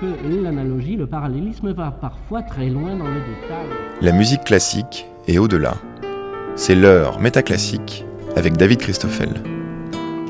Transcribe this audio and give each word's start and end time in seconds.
que 0.00 0.42
l'analogie, 0.42 0.96
le 0.96 1.06
parallélisme 1.06 1.72
va 1.72 1.90
parfois 1.90 2.42
très 2.42 2.68
loin 2.68 2.96
dans 2.96 3.08
le 3.08 3.20
détail. 3.20 3.66
La 4.00 4.12
musique 4.12 4.44
classique 4.44 5.06
est 5.26 5.38
au-delà. 5.38 5.74
C'est 6.56 6.74
l'heure 6.74 7.20
métaclassique 7.20 8.04
avec 8.36 8.56
David 8.56 8.78
Christoffel. 8.78 9.30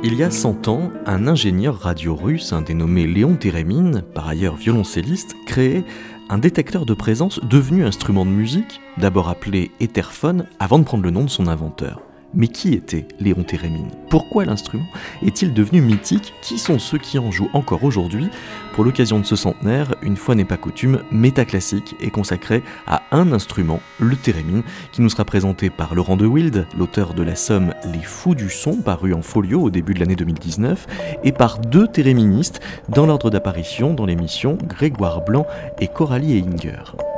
Il 0.03 0.15
y 0.15 0.23
a 0.23 0.31
100 0.31 0.69
ans, 0.69 0.91
un 1.07 1.27
ingénieur 1.27 1.77
radio 1.77 2.15
russe, 2.15 2.53
un 2.53 2.61
dénommé 2.61 3.07
Léon 3.07 3.37
Térémine, 3.37 4.03
par 4.15 4.29
ailleurs 4.29 4.57
violoncelliste, 4.57 5.35
créait 5.47 5.85
un 6.29 6.39
détecteur 6.39 6.85
de 6.85 6.95
présence 6.95 7.41
devenu 7.43 7.85
instrument 7.85 8.27
de 8.27 8.31
musique, 8.31 8.81
d'abord 8.99 9.29
appelé 9.29 9.71
Etherphone, 9.81 10.47
avant 10.59 10.79
de 10.79 10.85
prendre 10.85 11.05
le 11.05 11.11
nom 11.11 11.25
de 11.25 11.31
son 11.31 11.47
inventeur. 11.47 12.03
Mais 12.35 12.49
qui 12.49 12.75
était 12.75 13.07
Léon 13.21 13.45
Térémine 13.45 13.91
Pourquoi 14.11 14.45
l'instrument 14.45 14.87
est-il 15.25 15.55
devenu 15.55 15.81
mythique? 15.81 16.35
Qui 16.43 16.59
sont 16.59 16.79
ceux 16.79 16.99
qui 16.99 17.19
en 17.19 17.31
jouent 17.31 17.51
encore 17.53 17.85
aujourd'hui? 17.85 18.29
Pour 18.75 18.85
l'occasion 18.85 19.21
de 19.21 19.25
ce 19.25 19.37
centenaire, 19.37 19.95
une 20.03 20.17
fois 20.17 20.35
n'est 20.35 20.45
pas 20.45 20.57
coutume, 20.57 21.01
Métaclassique 21.13 21.95
est 22.01 22.11
consacré 22.11 22.63
à 22.87 23.03
un 23.13 23.33
instrument, 23.33 23.81
le 24.01 24.17
Térémine, 24.17 24.65
qui 24.93 25.01
nous 25.01 25.09
sera 25.09 25.25
présenté 25.25 25.71
par 25.71 25.95
Laurent 25.95 26.17
de 26.17 26.27
Wild, 26.27 26.67
l'auteur 26.77 27.15
de 27.15 27.23
la 27.23 27.37
somme 27.37 27.73
Les 27.93 28.03
Fous 28.03 28.35
du 28.35 28.51
Son, 28.51 28.77
paru 28.77 29.15
en 29.15 29.23
folio 29.23 29.63
au 29.63 29.71
début 29.71 29.95
de 29.95 30.01
l'année 30.01 30.17
2019, 30.17 30.87
et 31.23 31.33
par 31.33 31.59
deux 31.59 31.87
téréministes 31.87 32.61
dans 32.89 33.07
l'ordre 33.07 33.31
d'apparition 33.31 33.95
dans 33.95 34.07
l'émission 34.07 34.59
Grégoire 34.67 35.25
Blanc 35.25 35.47
et 35.81 35.89
Coralie 35.89 36.39
Heinger. 36.39 37.14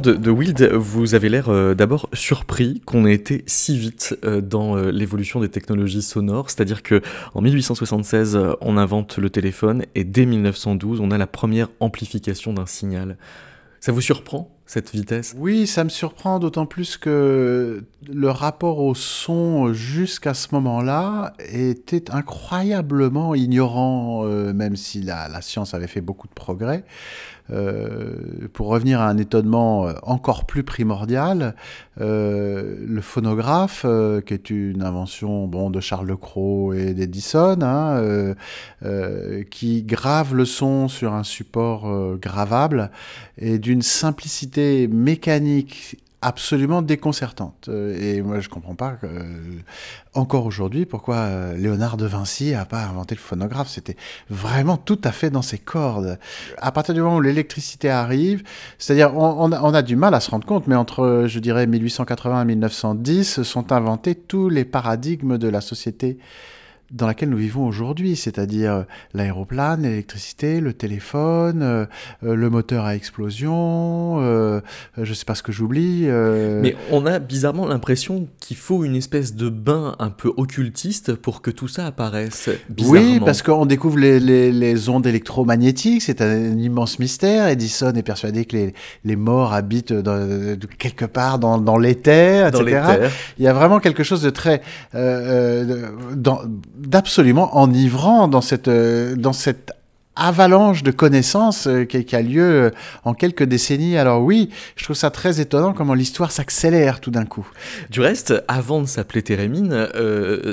De, 0.00 0.30
Wild, 0.30 0.72
vous 0.72 1.14
avez 1.14 1.28
l'air 1.28 1.48
euh, 1.48 1.74
d'abord 1.74 2.08
surpris 2.12 2.82
qu'on 2.84 3.06
ait 3.06 3.14
été 3.14 3.44
si 3.46 3.78
vite 3.78 4.18
euh, 4.24 4.40
dans 4.40 4.76
euh, 4.76 4.90
l'évolution 4.90 5.38
des 5.38 5.48
technologies 5.48 6.02
sonores, 6.02 6.50
c'est-à-dire 6.50 6.82
que 6.82 7.00
en 7.34 7.40
1876 7.40 8.36
on 8.60 8.76
invente 8.76 9.18
le 9.18 9.30
téléphone 9.30 9.84
et 9.94 10.02
dès 10.02 10.26
1912 10.26 11.00
on 11.00 11.12
a 11.12 11.18
la 11.18 11.28
première 11.28 11.68
amplification 11.78 12.52
d'un 12.52 12.66
signal. 12.66 13.16
Ça 13.78 13.92
vous 13.92 14.00
surprend 14.00 14.50
cette 14.66 14.90
vitesse? 14.90 15.34
Oui, 15.38 15.66
ça 15.66 15.84
me 15.84 15.90
surprend 15.90 16.38
d'autant 16.38 16.66
plus 16.66 16.96
que 16.96 17.84
le 18.08 18.30
rapport 18.30 18.78
au 18.80 18.94
son 18.94 19.74
jusqu'à 19.74 20.34
ce 20.34 20.48
moment-là 20.52 21.34
était 21.52 22.10
incroyablement 22.10 23.34
ignorant, 23.34 24.24
même 24.24 24.74
si 24.74 25.02
la, 25.02 25.42
science 25.42 25.74
avait 25.74 25.86
fait 25.86 26.00
beaucoup 26.00 26.28
de 26.28 26.32
progrès. 26.32 26.84
Euh, 27.50 28.48
pour 28.54 28.68
revenir 28.68 29.02
à 29.02 29.08
un 29.08 29.18
étonnement 29.18 29.88
encore 30.02 30.46
plus 30.46 30.62
primordial, 30.62 31.54
euh, 32.00 32.76
le 32.80 33.00
phonographe, 33.02 33.82
euh, 33.84 34.22
qui 34.22 34.32
est 34.32 34.48
une 34.48 34.82
invention 34.82 35.46
bon, 35.46 35.68
de 35.68 35.80
Charles 35.80 36.06
Lecroc 36.06 36.74
et 36.74 36.94
d'Edison, 36.94 37.58
hein, 37.60 38.34
qui 39.50 39.82
grave 39.82 40.34
le 40.34 40.44
son 40.44 40.88
sur 40.88 41.12
un 41.12 41.24
support 41.24 42.16
gravable, 42.16 42.90
et 43.38 43.58
d'une 43.58 43.82
simplicité 43.82 44.88
mécanique 44.88 45.98
absolument 46.24 46.80
déconcertante. 46.80 47.68
Et 47.68 48.22
moi, 48.22 48.40
je 48.40 48.48
comprends 48.48 48.74
pas, 48.74 48.96
euh, 49.04 49.22
encore 50.14 50.46
aujourd'hui, 50.46 50.86
pourquoi 50.86 51.52
Léonard 51.54 51.98
de 51.98 52.06
Vinci 52.06 52.52
n'a 52.52 52.64
pas 52.64 52.82
inventé 52.82 53.14
le 53.14 53.20
phonographe. 53.20 53.68
C'était 53.68 53.96
vraiment 54.30 54.78
tout 54.78 54.98
à 55.04 55.12
fait 55.12 55.28
dans 55.28 55.42
ses 55.42 55.58
cordes. 55.58 56.18
À 56.58 56.72
partir 56.72 56.94
du 56.94 57.02
moment 57.02 57.16
où 57.16 57.20
l'électricité 57.20 57.90
arrive, 57.90 58.42
c'est-à-dire, 58.78 59.14
on, 59.14 59.52
on, 59.52 59.74
a, 59.74 59.82
du 59.82 59.96
mal 59.96 60.14
à 60.14 60.20
se 60.20 60.30
rendre 60.30 60.46
compte, 60.46 60.66
mais 60.66 60.76
entre, 60.76 61.24
je 61.26 61.38
dirais, 61.40 61.66
1880 61.66 62.42
et 62.42 62.44
1910, 62.46 63.42
sont 63.42 63.70
inventés 63.72 64.14
tous 64.14 64.48
les 64.48 64.64
paradigmes 64.64 65.36
de 65.36 65.48
la 65.48 65.60
société 65.60 66.18
dans 66.94 67.06
laquelle 67.06 67.28
nous 67.28 67.36
vivons 67.36 67.66
aujourd'hui, 67.66 68.16
c'est-à-dire 68.16 68.84
l'aéroplane, 69.12 69.82
l'électricité, 69.82 70.60
le 70.60 70.72
téléphone, 70.72 71.60
euh, 71.62 71.86
le 72.22 72.48
moteur 72.50 72.84
à 72.84 72.94
explosion, 72.94 74.20
euh, 74.20 74.60
je 74.96 75.08
ne 75.08 75.14
sais 75.14 75.24
pas 75.24 75.34
ce 75.34 75.42
que 75.42 75.52
j'oublie. 75.52 76.04
Euh... 76.04 76.60
Mais 76.62 76.76
on 76.92 77.04
a 77.04 77.18
bizarrement 77.18 77.66
l'impression 77.66 78.28
qu'il 78.40 78.56
faut 78.56 78.84
une 78.84 78.94
espèce 78.94 79.34
de 79.34 79.48
bain 79.48 79.96
un 79.98 80.10
peu 80.10 80.32
occultiste 80.36 81.14
pour 81.14 81.42
que 81.42 81.50
tout 81.50 81.68
ça 81.68 81.86
apparaisse. 81.86 82.48
Oui, 82.78 83.20
parce 83.24 83.42
qu'on 83.42 83.66
découvre 83.66 83.98
les, 83.98 84.20
les, 84.20 84.52
les, 84.52 84.88
ondes 84.88 85.06
électromagnétiques, 85.06 86.02
c'est 86.02 86.20
un 86.22 86.56
immense 86.58 86.98
mystère. 86.98 87.48
Edison 87.48 87.92
est 87.92 88.02
persuadé 88.02 88.44
que 88.44 88.56
les, 88.56 88.74
les 89.04 89.16
morts 89.16 89.52
habitent 89.52 89.92
dans, 89.92 90.56
quelque 90.78 91.04
part 91.04 91.38
dans, 91.38 91.58
dans 91.58 91.78
l'éther, 91.78 92.48
etc. 92.48 93.10
Il 93.38 93.44
y 93.44 93.48
a 93.48 93.52
vraiment 93.52 93.80
quelque 93.80 94.04
chose 94.04 94.22
de 94.22 94.30
très... 94.30 94.62
Euh, 94.94 95.90
dans, 96.14 96.40
d'absolument 96.86 97.56
enivrant 97.56 98.28
dans 98.28 98.40
cette, 98.40 98.68
euh, 98.68 99.16
dans 99.16 99.32
cette 99.32 99.72
avalanche 100.16 100.82
de 100.82 100.92
connaissances 100.92 101.66
euh, 101.66 101.84
qui, 101.84 102.14
a 102.14 102.22
lieu 102.22 102.42
euh, 102.42 102.70
en 103.04 103.14
quelques 103.14 103.42
décennies. 103.42 103.96
Alors 103.96 104.22
oui, 104.22 104.50
je 104.76 104.84
trouve 104.84 104.96
ça 104.96 105.10
très 105.10 105.40
étonnant 105.40 105.72
comment 105.72 105.94
l'histoire 105.94 106.30
s'accélère 106.30 107.00
tout 107.00 107.10
d'un 107.10 107.24
coup. 107.24 107.46
Du 107.90 108.00
reste, 108.00 108.34
avant 108.48 108.80
de 108.80 108.86
s'appeler 108.86 109.22
Térémine, 109.22 109.88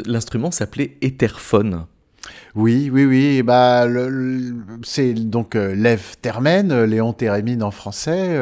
l'instrument 0.06 0.52
s'appelait 0.52 0.98
Etherphone. 1.02 1.86
Oui, 2.54 2.90
oui, 2.92 3.06
oui. 3.06 3.44
Bah, 3.44 3.88
c'est 4.84 5.14
donc 5.14 5.56
Lev 5.56 6.02
Termen, 6.22 6.84
Léon 6.84 7.14
Térémine 7.14 7.64
en 7.64 7.72
français, 7.72 8.38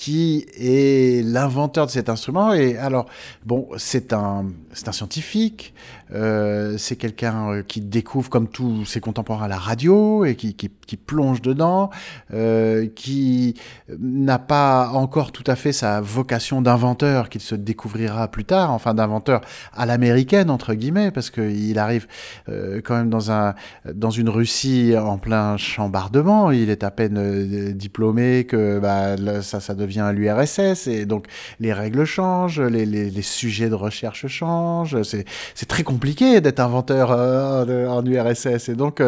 qui 0.00 0.46
est 0.56 1.22
l'inventeur 1.26 1.84
de 1.84 1.90
cet 1.90 2.08
instrument. 2.08 2.54
Et 2.54 2.78
alors, 2.78 3.04
bon, 3.44 3.68
c'est 3.76 4.14
un, 4.14 4.46
un 4.86 4.92
scientifique, 4.92 5.74
euh, 6.12 6.76
c'est 6.78 6.96
quelqu'un 6.96 7.50
euh, 7.50 7.62
qui 7.62 7.82
découvre, 7.82 8.30
comme 8.30 8.48
tous 8.48 8.86
ses 8.86 9.00
contemporains, 9.00 9.46
la 9.46 9.58
radio 9.58 10.24
et 10.24 10.36
qui, 10.36 10.70
plonge 10.96 11.40
dedans, 11.42 11.90
euh, 12.32 12.88
qui 12.96 13.54
n'a 13.98 14.38
pas 14.38 14.88
encore 14.92 15.32
tout 15.32 15.44
à 15.46 15.54
fait 15.54 15.72
sa 15.72 16.00
vocation 16.00 16.62
d'inventeur 16.62 17.28
qu'il 17.28 17.40
se 17.40 17.54
découvrira 17.54 18.26
plus 18.28 18.44
tard, 18.44 18.72
enfin 18.72 18.94
d'inventeur 18.94 19.42
à 19.72 19.86
l'américaine, 19.86 20.50
entre 20.50 20.74
guillemets, 20.74 21.10
parce 21.10 21.30
qu'il 21.30 21.78
arrive 21.78 22.06
quand 22.48 22.96
même 22.96 23.10
dans 23.10 23.30
un, 23.30 23.54
dans 23.92 24.10
une 24.10 24.28
Russie 24.28 24.94
en 24.96 25.18
plein 25.18 25.56
chambardement. 25.56 26.50
Il 26.50 26.70
est 26.70 26.82
à 26.82 26.90
peine 26.90 27.72
diplômé 27.72 28.44
que 28.44 28.78
bah, 28.80 29.16
ça, 29.42 29.60
ça 29.60 29.74
devient 29.74 29.89
l'URSS 30.12 30.86
et 30.86 31.06
donc 31.06 31.26
les 31.58 31.72
règles 31.72 32.04
changent, 32.04 32.60
les, 32.60 33.22
sujets 33.22 33.68
de 33.68 33.74
recherche 33.74 34.26
changent. 34.26 35.02
C'est 35.02 35.66
très 35.66 35.82
compliqué 35.82 36.40
d'être 36.40 36.60
inventeur 36.60 37.10
euh, 37.12 37.86
en 37.86 38.04
URSS 38.04 38.68
et 38.68 38.74
donc 38.74 39.02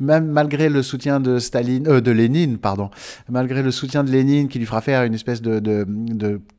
même 0.00 0.26
malgré 0.26 0.68
le 0.68 0.82
soutien 0.82 1.20
de 1.20 1.38
Staline, 1.38 1.86
euh, 1.88 2.00
de 2.00 2.10
Lénine, 2.10 2.58
pardon, 2.58 2.90
malgré 3.28 3.62
le 3.62 3.70
soutien 3.70 4.04
de 4.04 4.10
Lénine 4.10 4.48
qui 4.48 4.58
lui 4.58 4.66
fera 4.66 4.80
faire 4.80 5.02
une 5.02 5.14
espèce 5.14 5.42
de, 5.42 5.60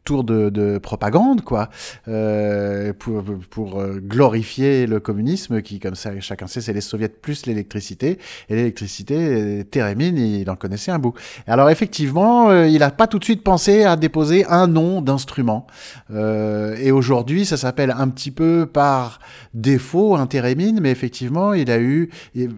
tour 0.03 0.23
de, 0.23 0.49
de, 0.49 0.77
propagande, 0.77 1.41
quoi, 1.41 1.69
euh, 2.07 2.93
pour, 2.93 3.23
glorifier 3.97 4.87
le 4.87 4.99
communisme 4.99 5.61
qui, 5.61 5.79
comme 5.79 5.95
ça, 5.95 6.11
chacun 6.19 6.47
sait, 6.47 6.61
c'est 6.61 6.73
les 6.73 6.81
soviets 6.81 7.09
plus 7.09 7.45
l'électricité. 7.45 8.17
Et 8.49 8.55
l'électricité, 8.55 9.65
Térémine, 9.69 10.17
il 10.17 10.49
en 10.49 10.55
connaissait 10.55 10.91
un 10.91 10.99
bout. 10.99 11.13
Alors 11.45 11.69
effectivement, 11.69 12.49
euh, 12.49 12.67
il 12.67 12.79
n'a 12.79 12.91
pas 12.91 13.07
tout 13.07 13.19
de 13.19 13.23
suite 13.23 13.43
pensé 13.43 13.66
à 13.67 13.95
déposer 13.95 14.45
un 14.45 14.67
nom 14.67 15.01
d'instrument. 15.01 15.67
Euh, 16.11 16.75
et 16.79 16.91
aujourd'hui, 16.91 17.45
ça 17.45 17.57
s'appelle 17.57 17.93
un 17.97 18.07
petit 18.09 18.31
peu 18.31 18.65
par 18.71 19.19
défaut 19.53 20.15
un 20.15 20.27
Térémine, 20.27 20.79
mais 20.81 20.91
effectivement, 20.91 21.53
il 21.53 21.69
a 21.71 21.79
eu 21.79 22.09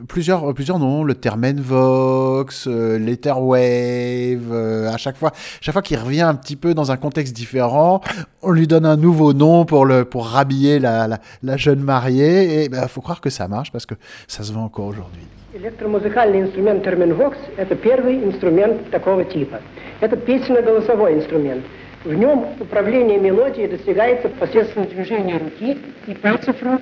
plusieurs, 0.07 0.53
plusieurs 0.53 0.79
noms, 0.79 1.03
le 1.03 1.15
Termenvox, 1.15 2.67
euh, 2.67 2.97
l'Etherwave, 2.99 4.51
euh, 4.51 4.91
à 4.91 4.97
chaque 4.97 5.17
fois, 5.17 5.31
chaque 5.61 5.73
fois 5.73 5.81
qu'il 5.81 5.97
revient 5.97 6.21
un 6.21 6.35
petit 6.35 6.55
peu 6.55 6.73
dans 6.73 6.91
un 6.91 6.97
contexte 6.97 7.35
différent, 7.35 8.01
on 8.41 8.51
lui 8.51 8.67
donne 8.67 8.85
un 8.85 8.97
nouveau 8.97 9.33
nom 9.33 9.65
pour, 9.65 9.85
le, 9.85 10.05
pour 10.05 10.27
rhabiller 10.27 10.79
la, 10.79 11.07
la, 11.07 11.19
la 11.43 11.57
jeune 11.57 11.81
mariée, 11.81 12.61
et 12.61 12.63
il 12.65 12.69
ben, 12.69 12.87
faut 12.87 13.01
croire 13.01 13.21
que 13.21 13.29
ça 13.29 13.47
marche 13.47 13.71
parce 13.71 13.85
que 13.85 13.95
ça 14.27 14.43
se 14.43 14.51
vend 14.51 14.65
encore 14.65 14.87
aujourd'hui. 14.87 15.23
Электромузыкальный 15.61 16.39
инструмент 16.39 16.85
терминвокс– 16.85 17.37
это 17.57 17.75
первый 17.75 18.23
инструмент 18.23 18.89
такого 18.91 19.25
типа. 19.25 19.59
Это 19.99 20.15
песенно-голосовой 20.15 21.15
инструмент. 21.15 21.65
В 22.05 22.13
нем 22.13 22.47
управление 22.61 23.19
мелодией 23.19 23.67
достигается 23.67 24.29
посредством 24.29 24.85
движения 24.85 25.37
руки 25.37 25.77
и 26.07 26.13
пальцев 26.13 26.55
рук 26.63 26.79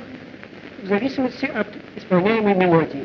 в 0.83 0.85
зависимости 0.85 1.45
от 1.45 1.65
исполняемой 1.95 2.53
мелодии. 2.53 3.03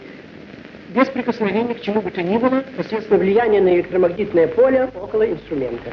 Без 0.90 1.08
прикосновения 1.08 1.72
к 1.72 1.80
чему 1.80 2.02
бы 2.02 2.10
то 2.10 2.22
ни 2.22 2.36
было, 2.36 2.62
посредством 2.76 3.20
влияния 3.20 3.62
на 3.62 3.74
электромагнитное 3.74 4.48
поле 4.48 4.90
около 4.94 5.22
инструмента. 5.22 5.90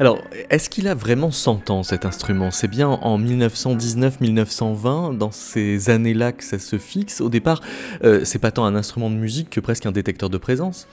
Alors, 0.00 0.22
est-ce 0.50 0.70
qu'il 0.70 0.86
a 0.86 0.94
vraiment 0.94 1.32
100 1.32 1.70
ans 1.70 1.82
cet 1.82 2.04
instrument? 2.04 2.52
C'est 2.52 2.68
bien 2.68 2.88
en 2.88 3.18
1919-1920, 3.18 5.18
dans 5.18 5.32
ces 5.32 5.90
années-là 5.90 6.30
que 6.30 6.44
ça 6.44 6.60
se 6.60 6.78
fixe. 6.78 7.20
Au 7.20 7.28
départ, 7.28 7.60
euh, 8.04 8.20
c'est 8.24 8.38
pas 8.38 8.52
tant 8.52 8.64
un 8.64 8.76
instrument 8.76 9.10
de 9.10 9.16
musique 9.16 9.50
que 9.50 9.58
presque 9.58 9.86
un 9.86 9.92
détecteur 9.92 10.30
de 10.30 10.38
présence? 10.38 10.86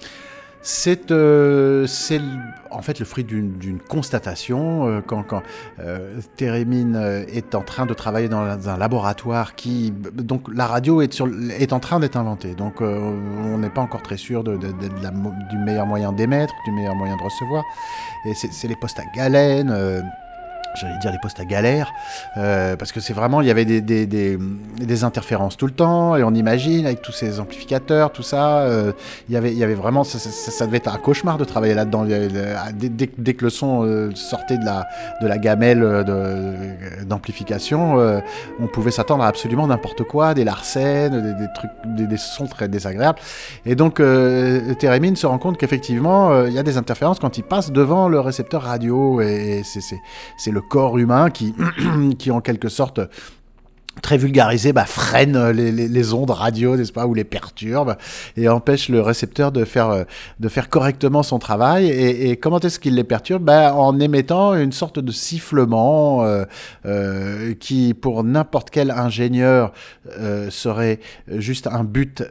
C'est 0.67 1.11
euh, 1.11 1.85
en 2.71 2.81
fait 2.81 2.97
le 2.97 3.05
fruit 3.05 3.23
d'une 3.23 3.79
constatation. 3.87 4.87
Euh, 4.87 5.01
quand 5.05 5.21
quand 5.21 5.43
euh, 5.79 6.19
Térémine 6.37 6.95
euh, 6.95 7.23
est 7.27 7.53
en 7.53 7.61
train 7.61 7.85
de 7.85 7.93
travailler 7.93 8.27
dans 8.29 8.67
un 8.67 8.77
laboratoire 8.77 9.53
qui. 9.53 9.91
Donc 9.91 10.47
la 10.51 10.65
radio 10.65 11.01
est, 11.01 11.13
sur, 11.13 11.29
est 11.51 11.71
en 11.71 11.79
train 11.79 11.99
d'être 11.99 12.17
inventée. 12.17 12.55
Donc 12.55 12.81
euh, 12.81 12.97
on 13.43 13.59
n'est 13.59 13.69
pas 13.69 13.81
encore 13.81 14.01
très 14.01 14.17
sûr 14.17 14.43
de, 14.43 14.57
de, 14.57 14.69
de, 14.69 14.89
la, 15.03 15.11
du 15.11 15.57
meilleur 15.59 15.85
moyen 15.85 16.11
d'émettre, 16.11 16.53
du 16.65 16.71
meilleur 16.71 16.95
moyen 16.95 17.15
de 17.15 17.21
recevoir. 17.21 17.63
Et 18.25 18.33
c'est 18.33 18.67
les 18.67 18.75
postes 18.75 18.99
à 18.99 19.05
galène 19.15 19.69
j'allais 20.75 20.97
dire 20.99 21.11
les 21.11 21.19
postes 21.19 21.39
à 21.39 21.45
galère, 21.45 21.91
euh, 22.37 22.75
parce 22.75 22.91
que 22.91 22.99
c'est 22.99 23.13
vraiment, 23.13 23.41
il 23.41 23.47
y 23.47 23.51
avait 23.51 23.65
des, 23.65 23.81
des, 23.81 25.03
interférences 25.03 25.57
tout 25.57 25.65
le 25.65 25.73
temps, 25.73 26.15
et 26.15 26.23
on 26.23 26.33
imagine 26.33 26.85
avec 26.85 27.01
tous 27.01 27.11
ces 27.11 27.39
amplificateurs, 27.39 28.11
tout 28.11 28.23
ça, 28.23 28.59
euh, 28.59 28.93
il, 29.29 29.33
y 29.33 29.37
avait, 29.37 29.51
il 29.51 29.57
y 29.57 29.63
avait 29.63 29.73
vraiment, 29.73 30.03
ça, 30.03 30.65
devait 30.65 30.77
être 30.77 30.93
un 30.93 30.97
cauchemar 30.97 31.37
de 31.37 31.45
travailler 31.45 31.73
là-dedans. 31.73 32.05
Dès, 32.05 32.89
dès, 32.89 33.09
dès, 33.17 33.33
que 33.33 33.43
le 33.43 33.49
son 33.49 33.83
euh, 33.83 34.11
sortait 34.15 34.57
de 34.57 34.65
la, 34.65 34.87
de 35.21 35.27
la 35.27 35.37
gamelle 35.37 36.05
d'amplification, 37.05 37.99
euh, 37.99 38.19
on 38.59 38.67
pouvait 38.67 38.91
s'attendre 38.91 39.23
à 39.23 39.27
absolument 39.27 39.67
n'importe 39.67 40.03
quoi, 40.03 40.33
des 40.33 40.43
larcènes, 40.43 41.35
des, 41.37 41.47
trucs, 41.53 41.71
des, 41.85 42.17
sons 42.17 42.47
très 42.47 42.67
désagréables. 42.67 43.19
Et 43.65 43.75
donc, 43.75 43.99
euh, 43.99 44.73
Térémine 44.75 45.15
se 45.15 45.27
rend 45.27 45.37
compte 45.37 45.57
qu'effectivement, 45.57 46.45
il 46.45 46.53
y 46.53 46.59
a 46.59 46.63
des 46.63 46.77
interférences 46.77 47.19
quand 47.19 47.37
il 47.37 47.43
passe 47.43 47.71
devant 47.71 48.07
le 48.07 48.19
récepteur 48.19 48.63
radio, 48.63 49.21
et, 49.21 49.59
et 49.59 49.63
c'est 49.63 50.51
le 50.51 50.61
corps 50.69 50.97
humain 50.97 51.29
qui, 51.29 51.53
qui 52.17 52.31
en 52.31 52.41
quelque 52.41 52.69
sorte 52.69 52.99
très 54.01 54.17
vulgarisé, 54.17 54.73
bah, 54.73 54.85
freine 54.85 55.49
les, 55.49 56.13
ondes 56.13 56.31
radio, 56.31 56.75
n'est-ce 56.75 56.91
pas, 56.91 57.07
ou 57.07 57.13
les 57.13 57.23
perturbe 57.23 57.95
et 58.37 58.47
empêche 58.47 58.89
le 58.89 59.01
récepteur 59.01 59.51
de 59.51 59.65
faire, 59.65 59.89
euh, 59.89 60.03
de 60.39 60.49
faire 60.49 60.69
correctement 60.69 61.23
son 61.23 61.39
travail. 61.39 61.87
Et, 61.87 62.37
comment 62.37 62.59
est-ce 62.59 62.79
qu'il 62.79 62.95
les 62.95 63.03
perturbe? 63.03 63.43
Bah, 63.43 63.73
En 63.75 63.99
émettant 63.99 64.55
une 64.55 64.71
sorte 64.71 64.99
de 64.99 65.11
sifflement 65.11 66.23
euh, 66.23 66.45
euh, 66.85 67.53
qui, 67.55 67.93
pour 67.93 68.23
n'importe 68.23 68.69
quel 68.69 68.91
ingénieur, 68.91 69.71
serait 70.49 70.99
juste 71.27 71.67
un 71.67 71.83
but 71.83 72.23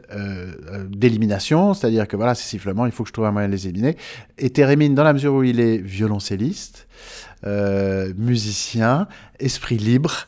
d'élimination, 0.89 1.73
c'est-à-dire 1.73 2.07
que 2.07 2.15
voilà, 2.15 2.35
ces 2.35 2.47
sifflements, 2.47 2.85
il 2.85 2.91
faut 2.91 3.03
que 3.03 3.09
je 3.09 3.13
trouve 3.13 3.25
un 3.25 3.31
moyen 3.31 3.47
de 3.47 3.53
les 3.53 3.67
éliminer. 3.67 3.97
Et 4.37 4.49
Térémine, 4.49 4.95
dans 4.95 5.03
la 5.03 5.13
mesure 5.13 5.33
où 5.33 5.43
il 5.43 5.59
est 5.59 5.77
violoncelliste, 5.77 6.87
euh, 7.45 8.13
musicien, 8.17 9.07
esprit 9.39 9.77
libre, 9.77 10.27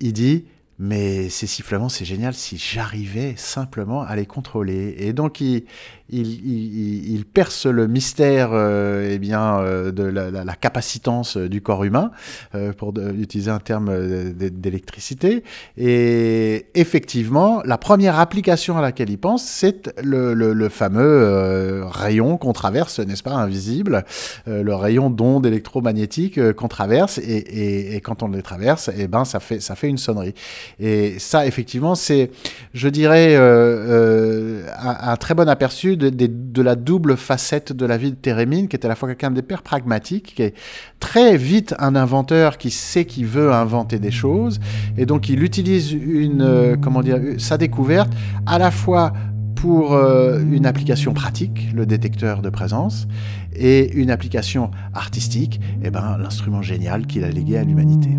il 0.00 0.12
dit 0.12 0.44
mais 0.78 1.30
ces 1.30 1.46
sifflements, 1.46 1.88
c'est 1.88 2.04
génial 2.04 2.34
si 2.34 2.58
j'arrivais 2.58 3.34
simplement 3.36 4.02
à 4.02 4.14
les 4.14 4.26
contrôler. 4.26 4.94
Et 4.98 5.14
donc, 5.14 5.40
il, 5.40 5.64
il, 6.10 7.24
perce 7.32 7.66
le 7.66 7.86
mystère 7.86 8.50
euh, 8.52 9.10
eh 9.12 9.18
bien, 9.18 9.58
euh, 9.58 9.90
de 9.90 10.04
la, 10.04 10.30
la, 10.30 10.54
capacitance 10.54 11.36
du 11.36 11.60
corps 11.60 11.84
humain, 11.84 12.10
euh, 12.54 12.72
pour 12.72 12.94
utiliser 13.18 13.50
un 13.50 13.58
terme 13.58 13.88
euh, 13.90 14.32
d'électricité. 14.32 15.42
Et 15.76 16.66
effectivement, 16.74 17.62
la 17.64 17.78
première 17.78 18.18
application 18.18 18.76
à 18.78 18.80
laquelle 18.80 19.10
il 19.10 19.18
pense, 19.18 19.44
c'est 19.44 19.92
le, 20.02 20.68
fameux 20.68 21.02
euh, 21.02 21.84
rayon 21.86 22.36
qu'on 22.36 22.52
traverse, 22.52 22.98
n'est-ce 23.00 23.22
pas, 23.22 23.34
invisible, 23.34 24.04
euh, 24.48 24.62
le 24.62 24.74
rayon 24.74 25.10
d'onde 25.10 25.46
électromagnétique 25.46 26.52
qu'on 26.52 26.68
traverse. 26.68 27.18
Et, 27.18 28.00
quand 28.04 28.22
on 28.22 28.28
les 28.28 28.42
traverse, 28.42 28.90
eh 28.96 29.08
ben, 29.08 29.24
ça, 29.24 29.40
fait, 29.40 29.60
ça 29.60 29.74
fait 29.74 29.88
une 29.88 29.98
sonnerie. 29.98 30.34
Et 30.78 31.18
ça, 31.18 31.46
effectivement, 31.46 31.94
c'est, 31.94 32.30
je 32.74 32.88
dirais, 32.88 33.36
un 33.36 35.16
très 35.16 35.34
bon 35.34 35.48
aperçu 35.48 35.95
de, 35.96 36.62
la 36.62 36.74
double 36.74 37.16
facette 37.16 37.72
de 37.72 37.86
la 37.86 37.96
vie 37.96 38.10
de 38.10 38.16
Térémine, 38.16 38.68
qui 38.68 38.76
est 38.76 38.84
à 38.84 38.88
la 38.88 38.94
fois 38.94 39.08
quelqu'un 39.08 39.30
d'hyper 39.30 39.62
pragmatique, 39.62 40.34
qui 40.36 40.42
est 40.42 40.54
très 41.00 41.36
vite 41.36 41.74
un 41.78 41.96
inventeur 41.96 42.58
qui 42.58 42.70
sait 42.70 43.04
qu'il 43.04 43.26
veut 43.26 43.52
inventer 43.52 43.98
des 43.98 44.10
choses, 44.10 44.60
et 44.96 45.06
donc 45.06 45.28
il 45.28 45.42
utilise 45.42 45.92
une, 45.92 46.42
euh, 46.42 46.76
comment 46.80 47.02
dire, 47.02 47.20
sa 47.38 47.58
découverte 47.58 48.12
à 48.46 48.58
la 48.58 48.70
fois 48.70 49.12
pour 49.56 49.94
euh, 49.94 50.40
une 50.52 50.66
application 50.66 51.14
pratique, 51.14 51.68
le 51.74 51.86
détecteur 51.86 52.42
de 52.42 52.50
présence, 52.50 53.08
et 53.54 53.92
une 53.94 54.10
application 54.10 54.70
artistique, 54.94 55.60
et 55.82 55.90
ben, 55.90 56.18
l'instrument 56.18 56.62
génial 56.62 57.06
qu'il 57.06 57.24
a 57.24 57.30
légué 57.30 57.56
à 57.56 57.64
l'humanité. 57.64 58.10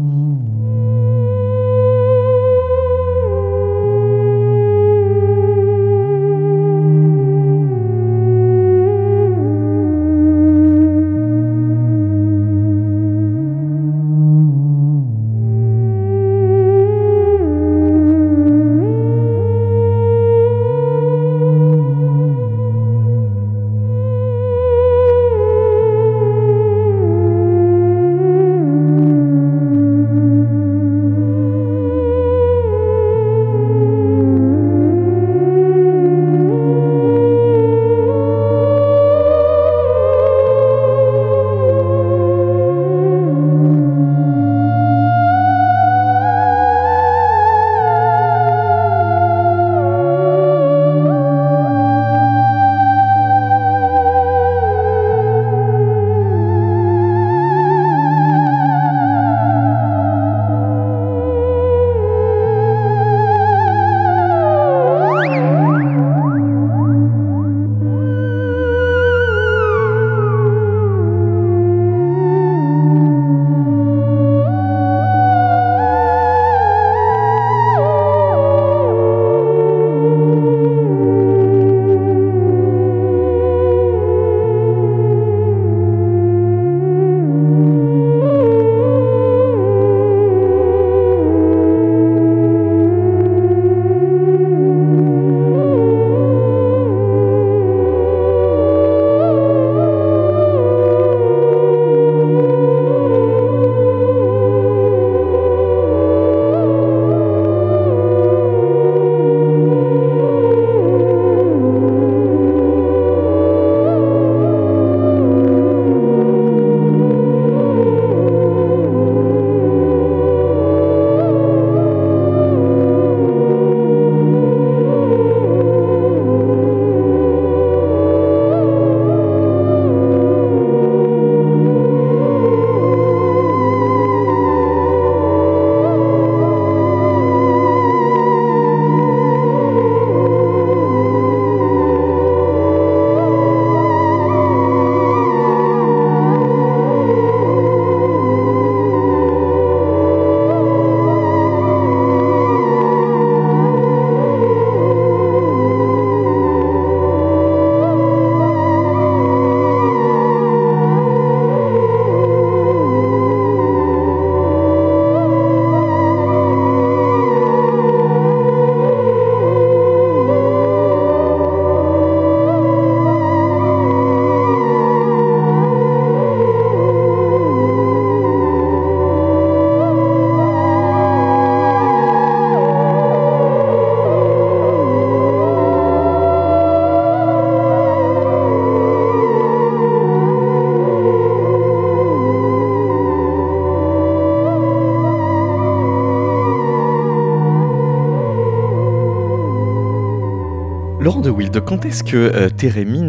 De 201.58 201.62
quand 201.62 201.86
est-ce 201.86 202.04
que 202.04 202.18
euh, 202.18 202.50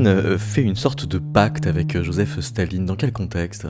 euh, 0.07 0.39
fait 0.39 0.63
une 0.63 0.75
sorte 0.75 1.05
de 1.05 1.19
pacte 1.19 1.67
avec 1.67 1.95
euh, 1.95 2.03
Joseph 2.03 2.41
Staline? 2.41 2.87
Dans 2.87 2.97
quel 2.97 3.13
contexte? 3.13 3.67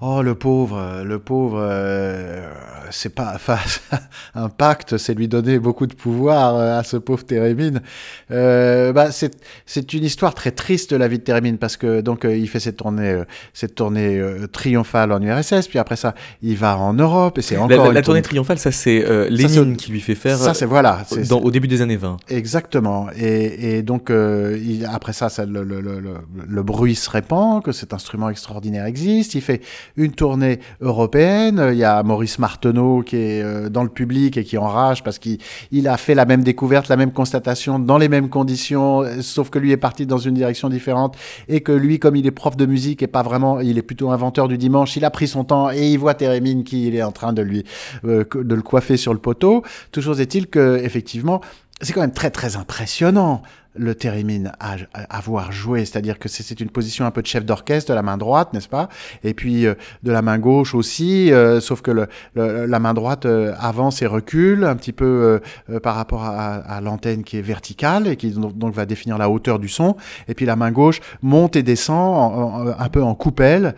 Oh, 0.00 0.22
le 0.22 0.34
pauvre, 0.34 1.02
le 1.04 1.18
pauvre, 1.18 1.58
euh, 1.60 2.50
c'est 2.90 3.14
pas, 3.14 3.32
enfin, 3.34 3.58
un 4.34 4.48
pacte, 4.48 4.96
c'est 4.96 5.12
lui 5.12 5.28
donner 5.28 5.58
beaucoup 5.58 5.86
de 5.86 5.94
pouvoir 5.94 6.56
euh, 6.56 6.78
à 6.78 6.82
ce 6.82 6.96
pauvre 6.96 7.24
Térémine. 7.24 7.82
Euh, 8.30 8.94
bah, 8.94 9.12
c'est, 9.12 9.36
c'est 9.72 9.92
une 9.92 10.02
histoire 10.02 10.34
très 10.34 10.50
triste 10.50 10.90
la 10.92 11.06
vie 11.06 11.18
de 11.18 11.22
Térémine 11.22 11.56
parce 11.56 11.76
que 11.76 12.00
donc 12.00 12.24
euh, 12.24 12.36
il 12.36 12.48
fait 12.48 12.58
cette 12.58 12.76
tournée, 12.76 13.08
euh, 13.10 13.24
cette 13.54 13.76
tournée 13.76 14.18
euh, 14.18 14.48
triomphale 14.48 15.12
en 15.12 15.20
URSS, 15.22 15.68
puis 15.68 15.78
après 15.78 15.94
ça, 15.94 16.14
il 16.42 16.56
va 16.56 16.76
en 16.76 16.92
Europe 16.92 17.38
et 17.38 17.42
c'est 17.42 17.56
encore 17.56 17.68
la- 17.84 17.86
une 17.86 17.94
la 17.94 18.02
tournée 18.02 18.22
triomphale, 18.22 18.58
ça 18.58 18.72
c'est 18.72 19.04
euh, 19.04 19.28
Lénine 19.30 19.76
qui 19.76 19.92
lui 19.92 20.00
fait 20.00 20.16
faire 20.16 20.36
Ça, 20.38 20.54
c'est 20.54 20.66
voilà. 20.66 21.04
c'est- 21.08 21.28
dans- 21.28 21.38
au 21.38 21.52
début 21.52 21.68
des 21.68 21.82
années 21.82 21.96
20. 21.96 22.16
Exactement. 22.28 23.06
Et, 23.16 23.76
et 23.78 23.82
donc, 23.82 24.10
euh, 24.10 24.58
il- 24.60 24.86
après 24.86 25.12
ça, 25.12 25.28
ça 25.28 25.46
le, 25.46 25.62
le, 25.62 25.80
le, 25.80 26.00
le- 26.48 26.62
bruit 26.64 26.96
se 26.96 27.08
répand, 27.08 27.62
que 27.62 27.70
cet 27.72 27.94
instrument 27.94 28.28
extraordinaire 28.28 28.86
existe. 28.86 29.34
Il 29.36 29.40
fait 29.40 29.60
une 29.96 30.10
tournée 30.12 30.58
européenne. 30.80 31.62
Il 31.72 31.78
y 31.78 31.84
a 31.84 32.02
Maurice 32.02 32.38
Marteneau 32.38 33.02
qui 33.02 33.16
est 33.16 33.70
dans 33.70 33.82
le 33.84 33.88
public 33.88 34.36
et 34.36 34.44
qui 34.44 34.58
enrage 34.58 35.02
parce 35.04 35.18
qu'il 35.18 35.38
il 35.70 35.86
a 35.88 35.96
fait 35.96 36.14
la 36.14 36.24
même 36.26 36.42
découverte, 36.42 36.88
la 36.88 36.96
même 36.96 37.12
constatation, 37.12 37.78
dans 37.78 37.98
les 37.98 38.08
mêmes 38.08 38.28
conditions, 38.28 39.04
sauf 39.20 39.48
que 39.50 39.59
lui 39.60 39.72
est 39.72 39.76
parti 39.76 40.06
dans 40.06 40.18
une 40.18 40.34
direction 40.34 40.68
différente 40.68 41.16
et 41.48 41.60
que 41.60 41.72
lui, 41.72 41.98
comme 41.98 42.16
il 42.16 42.26
est 42.26 42.32
prof 42.32 42.56
de 42.56 42.66
musique 42.66 43.02
et 43.02 43.06
pas 43.06 43.22
vraiment, 43.22 43.60
il 43.60 43.78
est 43.78 43.82
plutôt 43.82 44.10
inventeur 44.10 44.48
du 44.48 44.58
dimanche, 44.58 44.96
il 44.96 45.04
a 45.04 45.10
pris 45.10 45.28
son 45.28 45.44
temps 45.44 45.70
et 45.70 45.88
il 45.88 45.98
voit 45.98 46.14
Térémine 46.14 46.64
qui 46.64 46.88
il 46.88 46.96
est 46.96 47.02
en 47.02 47.12
train 47.12 47.32
de 47.32 47.42
lui 47.42 47.64
euh, 48.04 48.24
de 48.34 48.54
le 48.54 48.62
coiffer 48.62 48.96
sur 48.96 49.12
le 49.12 49.20
poteau. 49.20 49.62
Toujours 49.92 50.20
est-il 50.20 50.48
que 50.48 50.80
effectivement, 50.82 51.40
c'est 51.80 51.92
quand 51.92 52.00
même 52.00 52.12
très 52.12 52.30
très 52.30 52.56
impressionnant 52.56 53.42
le 53.74 53.94
Térémine 53.94 54.52
à, 54.58 54.76
à 54.94 55.16
avoir 55.18 55.52
joué, 55.52 55.84
c'est-à-dire 55.84 56.18
que 56.18 56.28
c'est 56.28 56.60
une 56.60 56.70
position 56.70 57.04
un 57.04 57.10
peu 57.10 57.22
de 57.22 57.26
chef 57.26 57.44
d'orchestre 57.44 57.90
de 57.90 57.94
la 57.94 58.02
main 58.02 58.16
droite, 58.16 58.52
n'est-ce 58.52 58.68
pas? 58.68 58.88
Et 59.22 59.32
puis 59.34 59.66
euh, 59.66 59.74
de 60.02 60.10
la 60.10 60.22
main 60.22 60.38
gauche 60.38 60.74
aussi, 60.74 61.32
euh, 61.32 61.60
sauf 61.60 61.80
que 61.80 61.90
la 62.34 62.78
main 62.78 62.94
droite 62.94 63.26
euh, 63.26 63.54
avance 63.60 64.02
et 64.02 64.06
recule 64.06 64.64
un 64.64 64.76
petit 64.76 64.92
peu 64.92 65.40
par 65.82 65.94
rapport 65.94 66.24
à, 66.24 66.80
l'antenne 66.80 67.22
qui 67.24 67.36
est 67.38 67.42
verticale 67.42 68.06
et 68.08 68.16
qui 68.16 68.30
donc, 68.30 68.74
va 68.74 68.86
définir 68.86 69.18
la 69.18 69.28
hauteur 69.30 69.58
du 69.58 69.68
son, 69.68 69.96
et 70.28 70.34
puis 70.34 70.46
la 70.46 70.56
main 70.56 70.72
gauche 70.72 71.00
monte 71.22 71.56
et 71.56 71.62
descend 71.62 72.16
en- 72.16 72.54
en- 72.54 72.66
un 72.78 72.88
peu 72.88 73.02
en 73.02 73.14
coupelle 73.14 73.74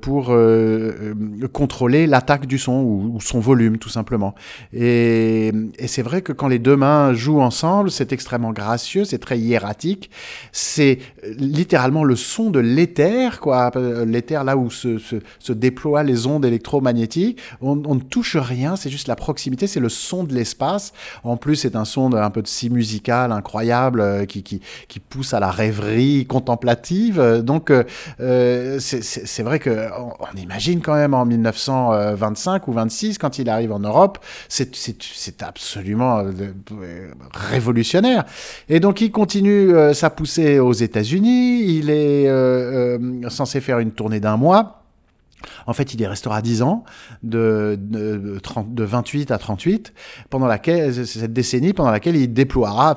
pour 0.00 0.34
contrôler 1.52 2.06
l'attaque 2.06 2.46
du 2.46 2.58
son 2.58 2.72
ou, 2.82 3.12
ou 3.14 3.20
son 3.20 3.40
volume 3.40 3.78
tout 3.78 3.88
simplement. 3.88 4.34
Et, 4.72 5.52
et 5.78 5.86
c'est 5.86 6.02
vrai 6.02 6.22
que 6.22 6.32
quand 6.32 6.48
les 6.48 6.58
deux 6.58 6.76
mains 6.76 7.12
jouent 7.14 7.40
ensemble, 7.40 7.90
c'est 7.90 8.12
extrêmement 8.12 8.52
gracieux, 8.52 9.04
c'est 9.04 9.18
très 9.22 9.38
hiératique. 9.38 10.10
C'est 10.52 10.98
euh, 11.24 11.32
littéralement 11.38 12.04
le 12.04 12.16
son 12.16 12.50
de 12.50 12.58
l'éther, 12.58 13.40
quoi. 13.40 13.70
Euh, 13.76 14.04
L'éther 14.04 14.44
là 14.44 14.56
où 14.58 14.70
se, 14.70 14.98
se, 14.98 15.52
déploient 15.52 16.02
les 16.02 16.26
ondes 16.26 16.44
électromagnétiques. 16.44 17.40
On, 17.60 17.76
ne 17.76 18.00
touche 18.00 18.36
rien, 18.36 18.76
c'est 18.76 18.90
juste 18.90 19.08
la 19.08 19.16
proximité, 19.16 19.66
c'est 19.66 19.80
le 19.80 19.88
son 19.88 20.24
de 20.24 20.34
l'espace. 20.34 20.92
En 21.24 21.36
plus, 21.36 21.56
c'est 21.56 21.76
un 21.76 21.84
son 21.84 22.10
de, 22.10 22.16
un 22.18 22.30
peu 22.30 22.42
de 22.42 22.48
si 22.48 22.68
musical 22.68 23.32
incroyable 23.32 24.00
euh, 24.00 24.26
qui, 24.26 24.42
qui, 24.42 24.60
qui 24.88 25.00
pousse 25.00 25.32
à 25.32 25.40
la 25.40 25.50
rêverie 25.50 26.26
contemplative. 26.26 27.20
Donc, 27.42 27.72
c'est- 28.18 29.42
vrai 29.42 29.58
que 29.58 29.88
on, 29.98 30.12
on 30.20 30.36
imagine 30.40 30.80
quand 30.80 30.94
même 30.94 31.14
en 31.14 31.24
1925 31.24 32.68
ou 32.68 32.72
26 32.72 33.18
quand 33.18 33.38
il 33.38 33.48
arrive 33.48 33.72
en 33.72 33.78
Europe, 33.78 34.18
c'est 34.48 35.42
absolument 35.42 36.22
révolutionnaire. 37.32 38.24
Et 38.68 38.80
donc 38.80 39.00
il 39.00 39.11
continue 39.12 39.74
euh, 39.74 39.94
sa 39.94 40.10
poussée 40.10 40.58
aux 40.58 40.72
États-Unis. 40.72 41.62
Il 41.64 41.90
est 41.90 42.28
euh, 42.28 42.98
euh, 42.98 43.30
censé 43.30 43.60
faire 43.60 43.78
une 43.78 43.92
tournée 43.92 44.18
d'un 44.18 44.36
mois. 44.36 44.78
En 45.66 45.72
fait, 45.72 45.94
il 45.94 46.00
y 46.00 46.06
restera 46.06 46.40
10 46.40 46.62
ans, 46.62 46.84
de, 47.24 47.76
de, 47.80 48.38
30 48.38 48.74
de 48.74 48.84
28 48.84 49.32
à 49.32 49.38
38, 49.38 49.92
pendant 50.30 50.46
laquelle, 50.46 50.94
cette 51.06 51.32
décennie 51.32 51.72
pendant 51.72 51.90
laquelle 51.90 52.14
il 52.14 52.32
déploiera 52.32 52.94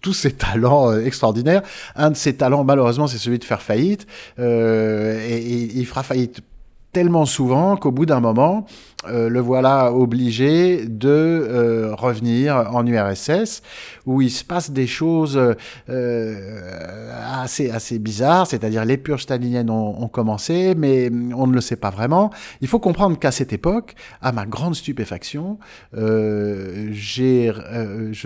tous 0.00 0.12
ses 0.14 0.32
talents 0.32 0.98
extraordinaires. 0.98 1.62
Un 1.94 2.10
de 2.10 2.16
ses 2.16 2.36
talents, 2.36 2.64
malheureusement, 2.64 3.06
c'est 3.06 3.18
celui 3.18 3.38
de 3.38 3.44
faire 3.44 3.60
faillite. 3.60 4.06
Et 4.38 5.70
il 5.74 5.84
fera 5.84 6.02
faillite 6.02 6.40
tellement 6.92 7.26
souvent 7.26 7.76
qu'au 7.76 7.90
bout 7.90 8.06
d'un 8.06 8.20
moment, 8.20 8.64
euh, 9.08 9.28
le 9.28 9.40
voilà 9.40 9.92
obligé 9.92 10.86
de 10.86 11.08
euh, 11.08 11.94
revenir 11.94 12.70
en 12.72 12.86
URSS, 12.86 13.62
où 14.06 14.22
il 14.22 14.30
se 14.30 14.44
passe 14.44 14.70
des 14.70 14.86
choses 14.86 15.40
euh, 15.88 17.04
assez, 17.42 17.70
assez 17.70 17.98
bizarres, 17.98 18.46
c'est-à-dire 18.46 18.84
les 18.84 18.96
purges 18.96 19.22
staliniennes 19.22 19.70
ont, 19.70 20.02
ont 20.02 20.08
commencé, 20.08 20.74
mais 20.76 21.10
on 21.34 21.46
ne 21.46 21.54
le 21.54 21.60
sait 21.60 21.76
pas 21.76 21.90
vraiment. 21.90 22.30
Il 22.60 22.68
faut 22.68 22.78
comprendre 22.78 23.18
qu'à 23.18 23.30
cette 23.30 23.52
époque, 23.52 23.94
à 24.22 24.32
ma 24.32 24.46
grande 24.46 24.74
stupéfaction, 24.74 25.58
je 25.92 26.88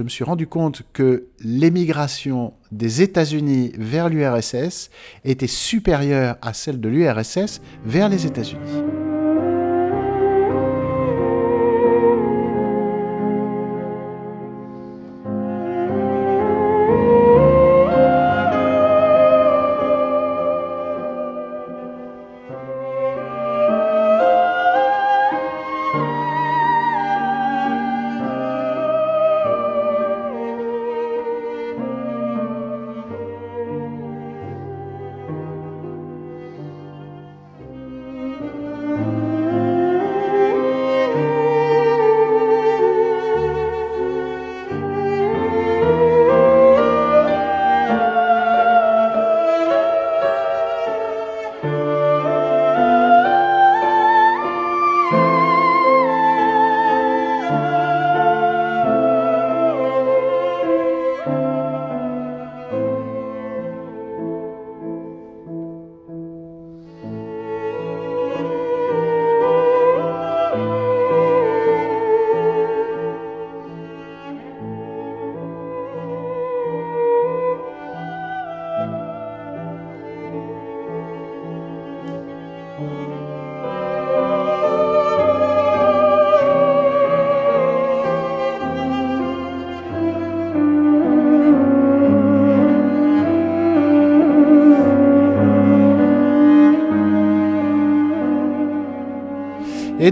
me 0.02 0.08
suis 0.08 0.24
rendu 0.24 0.46
compte 0.46 0.82
que 0.92 1.26
l'émigration 1.40 2.52
des 2.72 3.02
États-Unis 3.02 3.72
vers 3.78 4.08
l'URSS 4.08 4.90
était 5.24 5.46
supérieure 5.46 6.36
à 6.42 6.52
celle 6.52 6.80
de 6.80 6.88
l'URSS 6.88 7.60
vers 7.84 8.08
les 8.08 8.26
États-Unis. 8.26 8.97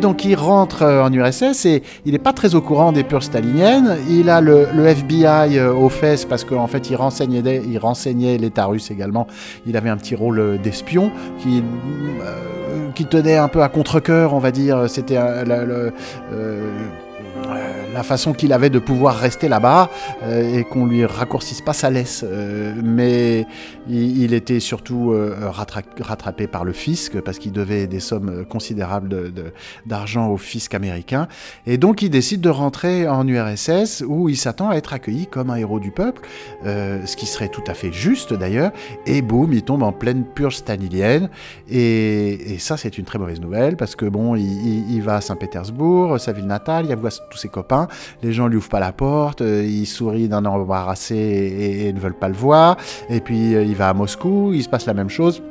Donc 0.06 0.24
il 0.24 0.36
rentre 0.36 0.82
euh, 0.82 1.02
en 1.02 1.12
URSS 1.12 1.66
et 1.66 1.82
il 2.04 2.12
n'est 2.12 2.20
pas 2.20 2.32
très 2.32 2.54
au 2.54 2.60
courant 2.60 2.92
des 2.92 3.02
purges 3.02 3.24
staliniennes. 3.24 3.96
Il 4.08 4.30
a 4.30 4.40
le, 4.40 4.68
FBI 4.86 5.58
euh, 5.58 5.74
aux 5.74 5.88
fesses 5.88 6.24
parce 6.24 6.44
qu'en 6.44 6.68
fait 6.68 6.90
il 6.90 6.94
renseignait, 6.94 7.60
il 7.68 7.76
renseignait 7.76 8.38
l'État 8.38 8.66
russe 8.66 8.92
également. 8.92 9.26
Il 9.66 9.76
avait 9.76 9.88
un 9.88 9.96
petit 9.96 10.14
rôle 10.14 10.38
euh, 10.38 10.58
d'espion 10.58 11.10
qui, 11.40 11.64
qui 12.94 13.04
tenait 13.06 13.36
un 13.36 13.48
peu 13.48 13.64
à 13.64 13.68
contre-coeur, 13.68 14.32
on 14.32 14.38
va 14.38 14.52
dire. 14.52 14.88
C'était 14.88 15.18
le, 15.44 15.92
la 17.96 18.02
façon 18.02 18.34
qu'il 18.34 18.52
avait 18.52 18.68
de 18.68 18.78
pouvoir 18.78 19.16
rester 19.16 19.48
là-bas 19.48 19.88
et 20.28 20.64
qu'on 20.64 20.84
lui 20.84 21.06
raccourcisse 21.06 21.62
pas 21.62 21.72
sa 21.72 21.88
laisse. 21.88 22.24
mais 22.82 23.46
il, 23.88 24.34
était 24.34 24.60
surtout 24.60 25.14
rattrapé 26.00 26.46
par 26.46 26.64
le 26.64 26.72
fisc 26.72 27.18
parce 27.20 27.38
qu'il 27.38 27.52
devait 27.52 27.86
des 27.86 28.00
sommes 28.00 28.44
considérables 28.44 29.32
d'argent 29.86 30.28
au 30.28 30.36
fisc 30.36 30.74
américain. 30.74 31.26
Et 31.66 31.78
donc 31.78 32.02
il 32.02 32.10
décide 32.10 32.42
de 32.42 32.50
rentrer 32.50 33.08
en 33.08 33.26
URSS 33.26 34.04
où 34.06 34.28
il 34.28 34.36
s'attend 34.36 34.68
à 34.68 34.76
être 34.76 34.92
accueilli 34.92 35.26
comme 35.26 35.48
un 35.48 35.56
héros 35.56 35.80
du 35.80 35.90
peuple, 35.90 36.22
ce 36.64 37.16
qui 37.16 37.26
serait 37.26 37.48
tout 37.48 37.64
à 37.66 37.74
fait 37.74 37.92
juste 37.92 38.34
d'ailleurs. 38.34 38.72
Et 39.06 39.22
boum, 39.22 39.52
il 39.52 39.62
tombe 39.62 39.82
en 39.82 39.92
pleine 39.92 40.24
purge 40.24 40.56
stalinienne. 40.56 41.30
Et, 41.70 42.56
ça, 42.58 42.76
c'est 42.76 42.98
une 42.98 43.04
très 43.04 43.18
mauvaise 43.18 43.40
nouvelle 43.40 43.76
parce 43.76 43.96
que 43.96 44.06
bon, 44.06 44.34
il, 44.36 45.00
va 45.00 45.16
à 45.16 45.20
Saint-Pétersbourg, 45.20 46.18
sa 46.20 46.32
ville 46.32 46.46
natale, 46.46 46.86
il 46.88 46.96
voit 46.96 47.10
tous 47.30 47.38
ses 47.38 47.48
copains, 47.48 47.85
les 48.22 48.32
gens 48.32 48.48
lui 48.48 48.56
ouvrent 48.56 48.68
pas 48.68 48.80
la 48.80 48.92
porte, 48.92 49.42
euh, 49.42 49.64
il 49.64 49.86
sourit 49.86 50.28
d'un 50.28 50.44
embarrassé 50.44 51.16
et, 51.16 51.88
et, 51.88 51.92
ne 51.92 52.00
veulent 52.00 52.18
pas 52.18 52.28
le 52.28 52.34
voir. 52.34 52.76
Et 53.08 53.20
puis 53.20 53.54
euh, 53.54 53.64
il 53.64 53.74
va 53.74 53.88
à 53.88 53.94
Moscou, 53.94 54.52
il 54.54 54.62
se 54.62 54.68
passe 54.68 54.86
la 54.86 54.94
même 54.94 55.10
chose. 55.10 55.42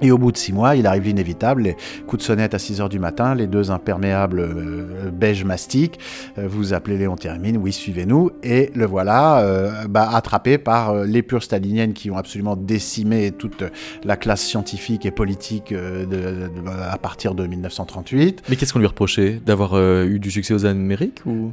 Et 0.00 0.12
au 0.12 0.18
bout 0.18 0.30
de 0.30 0.36
six 0.36 0.52
mois, 0.52 0.76
il 0.76 0.86
arrive 0.86 1.04
l'inévitable, 1.04 1.62
les 1.62 1.76
coups 2.06 2.22
de 2.22 2.26
sonnette 2.26 2.54
à 2.54 2.58
6 2.58 2.80
heures 2.80 2.88
du 2.88 3.00
matin, 3.00 3.34
les 3.34 3.48
deux 3.48 3.70
imperméables 3.70 4.40
euh, 4.40 5.10
beige 5.10 5.44
mastic, 5.44 5.98
euh, 6.38 6.46
vous 6.48 6.72
appelez 6.72 6.96
Léon 6.96 7.16
Thérémine, 7.16 7.56
oui, 7.56 7.72
suivez-nous, 7.72 8.30
et 8.44 8.70
le 8.74 8.86
voilà 8.86 9.40
euh, 9.40 9.86
bah, 9.88 10.08
attrapé 10.12 10.56
par 10.58 11.04
les 11.04 11.22
pures 11.22 11.42
staliniennes 11.42 11.94
qui 11.94 12.10
ont 12.10 12.16
absolument 12.16 12.54
décimé 12.54 13.32
toute 13.32 13.64
la 14.04 14.16
classe 14.16 14.42
scientifique 14.42 15.04
et 15.04 15.10
politique 15.10 15.72
de, 15.72 16.50
à 16.90 16.98
partir 16.98 17.34
de 17.34 17.46
1938. 17.46 18.42
Mais 18.48 18.56
qu'est-ce 18.56 18.72
qu'on 18.72 18.78
lui 18.78 18.86
reprochait 18.86 19.40
D'avoir 19.44 19.78
eu 19.78 20.18
du 20.18 20.30
succès 20.30 20.54
aux 20.54 20.66
Amériques 20.66 21.22
ou? 21.26 21.52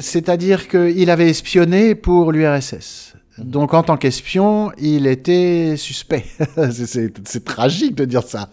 C'est-à-dire 0.00 0.68
qu'il 0.68 1.10
avait 1.10 1.28
espionné 1.28 1.94
pour 1.94 2.32
l'URSS. 2.32 3.15
Donc 3.38 3.74
en 3.74 3.82
tant 3.82 3.96
qu'espion, 3.96 4.72
il 4.78 5.06
était 5.06 5.74
suspect. 5.76 6.24
c'est 6.70 7.44
tragique 7.44 7.94
de 7.94 8.04
dire 8.04 8.22
ça. 8.22 8.48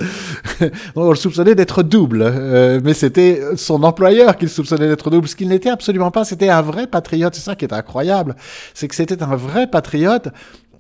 On 0.95 1.09
le 1.09 1.15
soupçonnait 1.15 1.55
d'être 1.55 1.83
double, 1.83 2.21
euh, 2.21 2.81
mais 2.83 2.93
c'était 2.93 3.41
son 3.55 3.83
employeur 3.83 4.35
qui 4.35 4.45
le 4.45 4.51
soupçonnait 4.51 4.87
d'être 4.87 5.09
double, 5.09 5.27
ce 5.27 5.35
qu'il 5.35 5.47
n'était 5.47 5.69
absolument 5.69 6.11
pas. 6.11 6.25
C'était 6.25 6.49
un 6.49 6.61
vrai 6.61 6.87
patriote. 6.87 7.33
C'est 7.33 7.41
ça 7.41 7.55
qui 7.55 7.65
est 7.65 7.73
incroyable, 7.73 8.35
c'est 8.73 8.87
que 8.87 8.95
c'était 8.95 9.23
un 9.23 9.35
vrai 9.35 9.67
patriote 9.67 10.27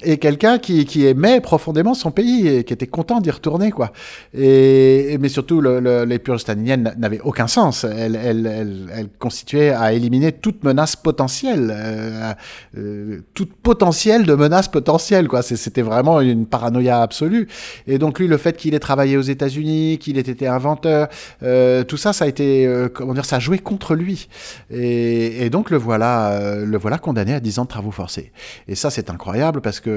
et 0.03 0.17
quelqu'un 0.17 0.57
qui, 0.59 1.05
aimait 1.05 1.41
profondément 1.41 1.93
son 1.93 2.11
pays 2.11 2.47
et 2.47 2.63
qui 2.63 2.73
était 2.73 2.87
content 2.87 3.19
d'y 3.19 3.31
retourner 3.31 3.71
quoi. 3.71 3.91
Et, 4.33 5.17
mais 5.19 5.29
surtout 5.29 5.61
le, 5.61 6.05
les 6.05 6.19
purges 6.19 6.41
staliniennes 6.41 6.93
n'avaient 6.97 7.21
aucun 7.21 7.47
sens. 7.47 7.83
Elles, 7.83 8.15
elles, 8.15 9.07
constituaient 9.19 9.69
à 9.69 9.93
éliminer 9.93 10.31
toute 10.31 10.63
menace 10.63 10.95
potentielle, 10.95 11.73
euh, 11.75 12.33
euh, 12.77 13.21
toute 13.33 13.53
potentielle 13.53 14.25
de 14.25 14.33
menace 14.35 14.67
potentielle 14.67 15.27
quoi. 15.27 15.41
C'était 15.41 15.81
vraiment 15.81 16.21
une 16.21 16.45
paranoïa 16.45 17.01
absolue. 17.01 17.47
Et 17.87 17.97
donc 17.97 18.19
lui 18.19 18.27
le 18.27 18.37
fait 18.37 18.57
qu'il 18.57 18.73
ait 18.75 18.79
travaillé 18.79 19.17
aux 19.17 19.21
États-Unis, 19.21 19.97
qu'il 19.99 20.17
ait 20.17 20.21
été 20.21 20.47
inventeur, 20.47 21.07
euh, 21.43 21.83
tout 21.83 21.97
ça 21.97 22.13
ça 22.13 22.25
a 22.25 22.27
été 22.27 22.65
euh, 22.65 22.89
comment 22.89 23.13
dire 23.13 23.25
ça 23.25 23.37
a 23.37 23.39
joué 23.39 23.59
contre 23.59 23.95
lui. 23.95 24.27
Et, 24.71 25.45
et 25.45 25.49
donc 25.49 25.69
le 25.69 25.77
voilà 25.77 26.31
euh, 26.31 26.65
le 26.65 26.77
voilà 26.77 26.97
condamné 26.97 27.33
à 27.33 27.39
10 27.39 27.59
ans 27.59 27.63
de 27.63 27.69
travaux 27.69 27.91
forcés. 27.91 28.31
Et 28.67 28.75
ça 28.75 28.89
c'est 28.89 29.09
incroyable 29.09 29.61
parce 29.61 29.79
que 29.79 29.92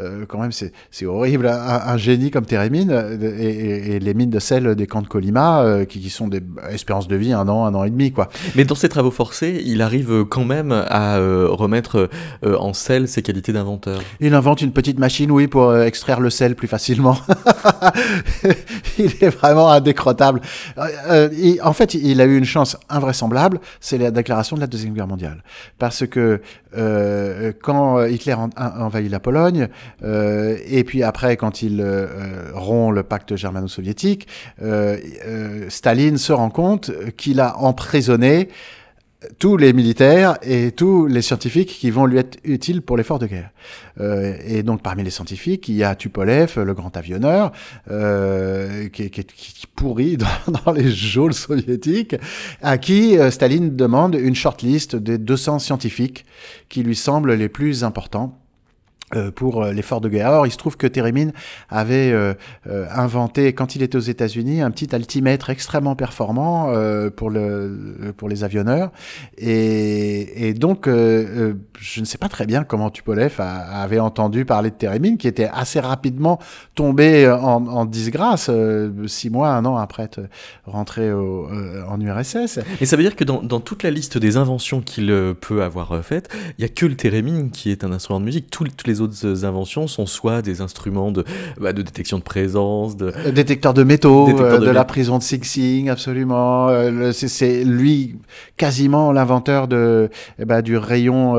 euh, 0.00 0.24
quand 0.26 0.38
même 0.38 0.52
c'est 0.52 1.06
horrible. 1.06 1.46
Un, 1.46 1.96
génie 1.96 2.30
comme 2.30 2.46
Térémine 2.46 2.90
euh, 2.90 3.38
et, 3.38 3.98
les 3.98 4.14
mines 4.14 4.30
de 4.30 4.38
sel 4.38 4.74
des 4.74 4.86
camps 4.86 5.02
de 5.02 5.06
Colima, 5.06 5.62
euh, 5.62 5.84
qui, 5.84 6.10
sont 6.10 6.28
des 6.28 6.42
espérances 6.70 7.08
de 7.08 7.16
vie 7.16 7.32
un 7.32 7.48
an, 7.48 7.64
un 7.64 7.74
an 7.74 7.84
et 7.84 7.90
demi. 7.90 8.12
quoi. 8.12 8.28
Mais 8.56 8.64
dans 8.64 8.74
ses 8.74 8.88
travaux 8.88 9.10
forcés, 9.10 9.62
il 9.64 9.82
arrive 9.82 10.24
quand 10.24 10.44
même 10.44 10.72
à 10.72 11.18
remettre 11.18 12.08
en 12.44 12.72
sel 12.72 13.08
ses 13.08 13.22
qualités 13.22 13.52
d'inventeur. 13.52 14.00
Il 14.20 14.34
invente 14.34 14.62
une 14.62 14.72
petite 14.72 14.98
machine, 14.98 15.30
oui, 15.30 15.46
pour 15.46 15.76
extraire 15.76 16.20
le 16.20 16.30
sel 16.30 16.54
plus 16.54 16.68
facilement. 16.68 17.16
il 18.98 19.12
est 19.20 19.30
vraiment 19.30 19.70
indécrottable. 19.70 20.40
en 20.76 21.72
fait, 21.72 21.94
il 21.94 22.20
a 22.20 22.24
eu 22.24 22.36
une 22.36 22.44
chance 22.44 22.76
invraisemblable, 22.88 23.60
c'est 23.80 23.98
la 23.98 24.10
déclaration 24.10 24.56
de 24.56 24.60
la 24.60 24.66
Deuxième 24.66 24.94
Guerre 24.94 25.08
mondiale. 25.08 25.42
Parce 25.78 26.06
que 26.06 26.40
quand 27.62 28.04
Hitler 28.04 28.34
envahit 28.56 29.10
la 29.10 29.20
Pologne, 29.20 29.33
euh, 30.02 30.56
et 30.66 30.84
puis 30.84 31.02
après, 31.02 31.36
quand 31.36 31.62
il 31.62 31.80
euh, 31.80 32.06
euh, 32.06 32.50
rompt 32.54 32.94
le 32.94 33.02
pacte 33.02 33.36
germano-soviétique, 33.36 34.28
Staline 35.68 36.18
se 36.18 36.32
rend 36.32 36.50
compte 36.50 36.90
qu'il 37.16 37.40
a 37.40 37.58
emprisonné 37.58 38.48
tous 39.38 39.56
les 39.56 39.72
militaires 39.72 40.36
et 40.42 40.72
tous 40.72 41.06
les 41.06 41.22
scientifiques 41.22 41.70
qui 41.70 41.90
vont 41.90 42.04
lui 42.04 42.18
être 42.18 42.38
utiles 42.44 42.82
pour 42.82 42.98
l'effort 42.98 43.18
de 43.18 43.26
guerre. 43.26 43.50
Et 44.46 44.62
donc 44.62 44.82
parmi 44.82 45.02
les 45.02 45.10
scientifiques, 45.10 45.66
il 45.68 45.76
y 45.76 45.84
a 45.84 45.94
Tupolev, 45.94 46.62
le 46.62 46.74
grand 46.74 46.94
avionneur, 46.94 47.52
qui, 48.92 49.66
pourrit 49.74 50.18
dans, 50.66 50.72
les 50.72 50.90
geôles 50.90 51.32
soviétiques, 51.32 52.16
à 52.60 52.76
qui 52.76 53.16
Staline 53.30 53.74
demande 53.74 54.14
une 54.14 54.34
shortlist 54.34 54.94
des 54.94 55.16
200 55.16 55.58
scientifiques 55.58 56.26
qui 56.68 56.82
lui 56.82 56.96
semblent 56.96 57.32
les 57.32 57.48
plus 57.48 57.82
importants 57.82 58.43
pour 59.34 59.62
euh, 59.62 59.72
l'effort 59.72 60.00
de 60.00 60.08
guerre. 60.08 60.28
Alors, 60.28 60.46
il 60.46 60.50
se 60.50 60.56
trouve 60.56 60.76
que 60.76 60.86
Térémine 60.86 61.32
avait 61.68 62.12
euh, 62.12 62.34
inventé, 62.90 63.52
quand 63.52 63.76
il 63.76 63.82
était 63.82 63.96
aux 63.96 64.00
États-Unis, 64.00 64.62
un 64.62 64.70
petit 64.70 64.94
altimètre 64.94 65.50
extrêmement 65.50 65.94
performant 65.96 66.72
pour, 67.16 67.30
le, 67.30 68.12
pour 68.16 68.28
les 68.28 68.44
avionneurs. 68.44 68.90
Et, 69.38 70.48
et 70.48 70.54
donc, 70.54 70.86
je 70.86 72.00
ne 72.00 72.04
sais 72.04 72.18
pas 72.18 72.28
très 72.28 72.46
bien 72.46 72.64
comment 72.64 72.90
Tupolev 72.90 73.34
avait 73.38 74.00
entendu 74.00 74.44
parler 74.44 74.70
de 74.70 74.74
Térémine, 74.76 75.18
qui 75.18 75.28
était 75.28 75.48
assez 75.52 75.80
rapidement 75.80 76.38
tombé 76.74 77.28
en, 77.28 77.66
en 77.66 77.84
disgrâce, 77.84 78.50
six 79.06 79.30
mois, 79.30 79.50
un 79.50 79.64
an 79.64 79.76
après 79.76 80.04
être 80.04 80.20
rentré 80.64 81.12
au, 81.12 81.48
en 81.88 82.00
URSS. 82.00 82.60
Et 82.80 82.86
ça 82.86 82.96
veut 82.96 83.02
dire 83.02 83.16
que 83.16 83.24
dans, 83.24 83.42
dans 83.42 83.60
toute 83.60 83.82
la 83.82 83.90
liste 83.90 84.18
des 84.18 84.36
inventions 84.36 84.80
qu'il 84.80 85.06
peut 85.40 85.62
avoir 85.62 86.04
faites, 86.04 86.28
il 86.58 86.62
n'y 86.62 86.64
a 86.64 86.68
que 86.68 86.86
le 86.86 86.96
Térémine 86.96 87.50
qui 87.50 87.70
est 87.70 87.84
un 87.84 87.92
instrument 87.92 88.20
de 88.20 88.24
musique. 88.24 88.50
Tous 88.50 88.64
les 88.86 88.93
autres 89.00 89.44
inventions 89.44 89.86
sont 89.86 90.06
soit 90.06 90.42
des 90.42 90.60
instruments 90.60 91.10
de, 91.10 91.24
bah, 91.60 91.72
de 91.72 91.82
détection 91.82 92.18
de 92.18 92.22
présence, 92.22 92.96
de 92.96 93.12
euh, 93.26 93.32
détecteur 93.32 93.74
de 93.74 93.82
métaux, 93.82 94.28
euh, 94.28 94.58
de, 94.58 94.70
la 94.70 94.84
prison 94.84 95.18
de 95.18 95.22
Sing 95.22 95.42
Sing, 95.42 95.88
absolument. 95.88 96.68
Euh, 96.68 97.12
c'est 97.12 97.64
lui 97.64 98.16
quasiment 98.56 99.12
l'inventeur 99.12 99.68
de 99.68 100.10
eh 100.38 100.44
ben, 100.44 100.62
du 100.62 100.76
rayon, 100.76 101.32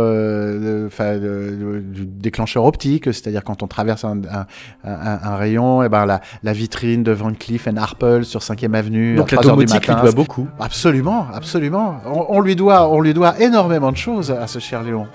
enfin 0.86 1.18
du 1.18 2.06
déclencheur 2.06 2.66
optique, 2.66 3.06
c'est-à-dire 3.06 3.44
quand 3.44 3.64
on 3.64 3.68
traverse 3.68 4.04
un, 4.04 4.22
un, 4.32 4.46
un, 4.84 5.36
rayon, 5.36 5.84
et 5.84 5.88
eh 5.88 5.90
ben 5.90 6.06
la, 6.06 6.22
la, 6.44 6.54
vitrine 6.54 7.04
de 7.04 7.12
Van 7.12 7.34
Cleef 7.34 7.68
Arpels 7.76 8.26
sur 8.26 8.42
5e 8.42 8.74
avenue. 8.74 9.16
Donc 9.16 9.32
la 9.32 9.42
domotique 9.42 9.88
lui 9.88 9.96
doit 9.96 10.12
beaucoup. 10.12 10.48
Absolument, 10.60 11.28
absolument. 11.34 11.98
On, 12.06 12.26
on, 12.30 12.42
lui 12.42 12.56
doit, 12.56 12.90
on 12.90 13.02
lui 13.02 13.14
doit 13.14 13.40
énormément 13.40 13.92
de 13.92 13.98
choses 13.98 14.32
à 14.32 14.48
ce 14.48 14.60
cher 14.60 14.84
Léon. 14.84 15.08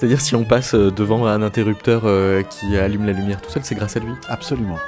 C'est-à-dire 0.00 0.22
si 0.22 0.34
on 0.34 0.44
passe 0.44 0.74
euh, 0.74 0.90
devant 0.90 1.26
un 1.26 1.42
interrupteur 1.42 2.04
euh, 2.06 2.40
qui 2.42 2.74
allume 2.78 3.04
la 3.04 3.12
lumière 3.12 3.42
tout 3.42 3.50
seul, 3.50 3.62
c'est 3.66 3.74
grâce 3.74 3.98
à 3.98 4.00
lui? 4.00 4.12
Absolument. 4.30 4.78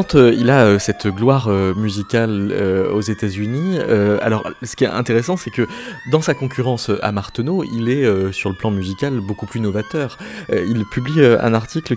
Quand 0.00 0.14
euh, 0.14 0.32
il 0.34 0.48
a 0.48 0.64
euh, 0.64 0.78
cette 0.78 1.08
gloire 1.08 1.48
euh, 1.48 1.74
musicale 1.74 2.54
aux 2.90 3.02
États-Unis, 3.02 3.78
alors 4.22 4.50
ce 4.62 4.74
qui 4.76 4.84
est 4.84 4.88
intéressant, 4.88 5.36
c'est 5.36 5.50
que 5.50 5.66
dans 6.10 6.22
sa 6.22 6.32
concurrence 6.32 6.90
à 7.02 7.12
Marteneau, 7.12 7.64
il 7.64 7.88
est 7.90 8.32
sur 8.32 8.48
le 8.50 8.56
plan 8.56 8.70
musical 8.70 9.20
beaucoup 9.20 9.46
plus 9.46 9.60
novateur. 9.60 10.18
il 10.50 10.84
publie 10.86 11.24
un 11.24 11.54
article 11.54 11.96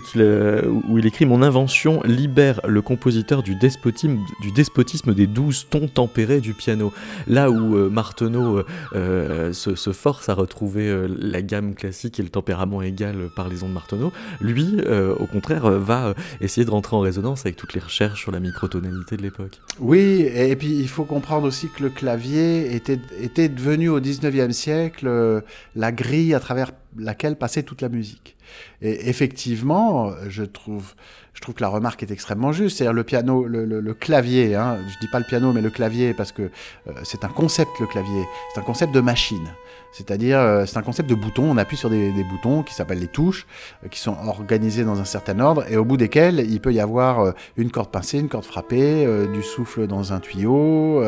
où 0.88 0.98
il 0.98 1.06
écrit 1.06 1.26
Mon 1.26 1.42
invention 1.42 2.02
libère 2.04 2.60
le 2.66 2.82
compositeur 2.82 3.42
du 3.42 3.54
despotisme, 3.54 5.14
des 5.14 5.26
douze 5.26 5.66
tons 5.70 5.88
tempérés 5.88 6.40
du 6.40 6.54
piano. 6.54 6.92
Là 7.26 7.50
où 7.50 7.90
Marteneau 7.90 8.62
se, 8.92 9.92
force 9.92 10.28
à 10.28 10.34
retrouver 10.34 11.06
la 11.08 11.42
gamme 11.42 11.74
classique 11.74 12.20
et 12.20 12.22
le 12.22 12.30
tempérament 12.30 12.82
égal 12.82 13.28
par 13.34 13.48
les 13.48 13.62
ondes 13.62 13.72
Marteneau, 13.72 14.12
lui, 14.40 14.80
au 15.18 15.26
contraire, 15.26 15.70
va 15.70 16.14
essayer 16.40 16.64
de 16.64 16.70
rentrer 16.70 16.96
en 16.96 17.00
résonance 17.00 17.44
avec 17.44 17.56
toutes 17.56 17.74
les 17.74 17.80
sur 18.16 18.30
la 18.32 18.40
microtonalité 18.40 19.16
de 19.16 19.22
l'époque. 19.22 19.60
Oui, 19.78 20.26
et 20.34 20.56
puis 20.56 20.78
il 20.78 20.88
faut 20.88 21.04
comprendre 21.04 21.46
aussi 21.46 21.68
que 21.68 21.82
le 21.82 21.90
clavier 21.90 22.74
était, 22.74 22.98
était 23.20 23.48
devenu 23.48 23.88
au 23.88 24.00
19e 24.00 24.52
siècle 24.52 25.06
euh, 25.06 25.40
la 25.76 25.92
grille 25.92 26.34
à 26.34 26.40
travers 26.40 26.72
laquelle 26.96 27.36
passait 27.36 27.62
toute 27.62 27.82
la 27.82 27.88
musique. 27.88 28.36
Et 28.82 29.08
effectivement, 29.08 30.12
je 30.28 30.44
trouve, 30.44 30.94
je 31.34 31.40
trouve 31.40 31.54
que 31.56 31.62
la 31.62 31.68
remarque 31.68 32.02
est 32.02 32.10
extrêmement 32.10 32.52
juste. 32.52 32.78
C'est-à-dire 32.78 32.92
le 32.92 33.04
piano, 33.04 33.44
le, 33.46 33.94
clavier, 33.94 34.54
hein, 34.54 34.78
je 34.88 34.98
dis 35.00 35.08
pas 35.08 35.18
le 35.18 35.24
piano, 35.24 35.52
mais 35.52 35.60
le 35.60 35.70
clavier, 35.70 36.14
parce 36.14 36.32
que 36.32 36.42
euh, 36.42 36.92
c'est 37.02 37.24
un 37.24 37.28
concept, 37.28 37.72
le 37.80 37.86
clavier. 37.86 38.24
C'est 38.52 38.60
un 38.60 38.64
concept 38.64 38.94
de 38.94 39.00
machine. 39.00 39.48
C'est-à-dire, 39.92 40.38
euh, 40.38 40.64
c'est 40.66 40.76
un 40.76 40.82
concept 40.82 41.08
de 41.08 41.14
boutons. 41.14 41.50
On 41.50 41.56
appuie 41.56 41.76
sur 41.76 41.90
des, 41.90 42.12
boutons 42.28 42.62
qui 42.62 42.74
s'appellent 42.74 43.00
les 43.00 43.08
touches, 43.08 43.46
euh, 43.84 43.88
qui 43.88 43.98
sont 43.98 44.16
organisés 44.26 44.84
dans 44.84 45.00
un 45.00 45.04
certain 45.04 45.38
ordre, 45.40 45.64
et 45.68 45.76
au 45.76 45.84
bout 45.84 45.96
desquels 45.96 46.38
il 46.38 46.60
peut 46.60 46.72
y 46.72 46.80
avoir 46.80 47.34
une 47.56 47.70
corde 47.70 47.90
pincée, 47.90 48.20
une 48.20 48.28
corde 48.28 48.44
frappée, 48.44 49.06
du 49.32 49.42
souffle 49.42 49.86
dans 49.86 50.12
un 50.12 50.20
tuyau, 50.20 51.02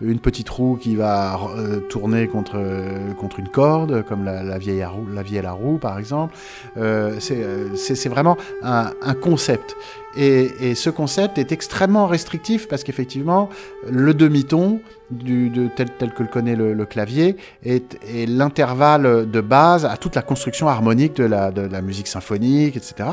une 0.00 0.18
petite 0.18 0.48
roue 0.48 0.76
qui 0.76 0.96
va 0.96 1.38
tourner 1.88 2.28
contre, 2.28 2.58
contre 3.18 3.40
une 3.40 3.48
corde, 3.48 4.04
comme 4.04 4.24
la, 4.24 4.58
vieille, 4.58 4.82
à 4.82 4.92
la 5.12 5.22
vieille 5.22 5.42
la 5.42 5.52
roue, 5.52 5.78
par 5.78 5.98
exemple. 5.98 6.34
c'est 7.18 8.08
vraiment 8.08 8.36
un 8.62 9.14
concept. 9.20 9.53
Et, 10.16 10.74
ce 10.74 10.90
concept 10.90 11.38
est 11.38 11.50
extrêmement 11.52 12.06
restrictif 12.06 12.68
parce 12.68 12.84
qu'effectivement, 12.84 13.48
le 13.90 14.14
demi-ton, 14.14 14.80
de, 15.10 15.68
tel, 15.74 15.90
tel, 15.98 16.12
que 16.12 16.22
le 16.22 16.28
connaît 16.28 16.54
le, 16.54 16.84
clavier, 16.84 17.36
est, 17.64 17.98
l'intervalle 18.28 19.28
de 19.28 19.40
base 19.40 19.84
à 19.84 19.96
toute 19.96 20.14
la 20.14 20.22
construction 20.22 20.68
harmonique 20.68 21.16
de 21.16 21.24
la, 21.24 21.82
musique 21.82 22.06
symphonique, 22.06 22.76
etc. 22.76 23.10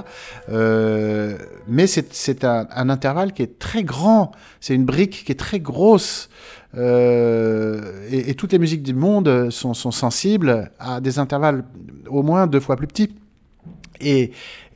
Euh, 0.50 1.38
mais 1.68 1.88
c'est 1.88 2.44
un, 2.44 2.68
intervalle 2.90 3.34
qui 3.34 3.42
est 3.44 3.60
très 3.60 3.84
grand, 3.84 4.32
c'est 4.60 4.76
une 4.76 4.86
brique 4.86 5.24
qui 5.26 5.32
est 5.32 5.40
très 5.40 5.60
grosse. 5.60 6.30
Euh, 6.78 8.08
et, 8.10 8.30
et, 8.30 8.34
toutes 8.36 8.54
les 8.54 8.60
musiques 8.60 8.84
du 8.84 8.94
monde 8.94 9.50
sont, 9.50 9.74
sont 9.74 9.92
sensibles 9.92 10.72
à 10.80 11.02
des 11.02 11.20
intervalles 11.20 11.66
au 12.08 12.24
moins 12.24 12.48
deux 12.48 12.62
fois 12.62 12.78
plus 12.78 12.88
petits. 12.88 13.14
Et, 14.02 14.32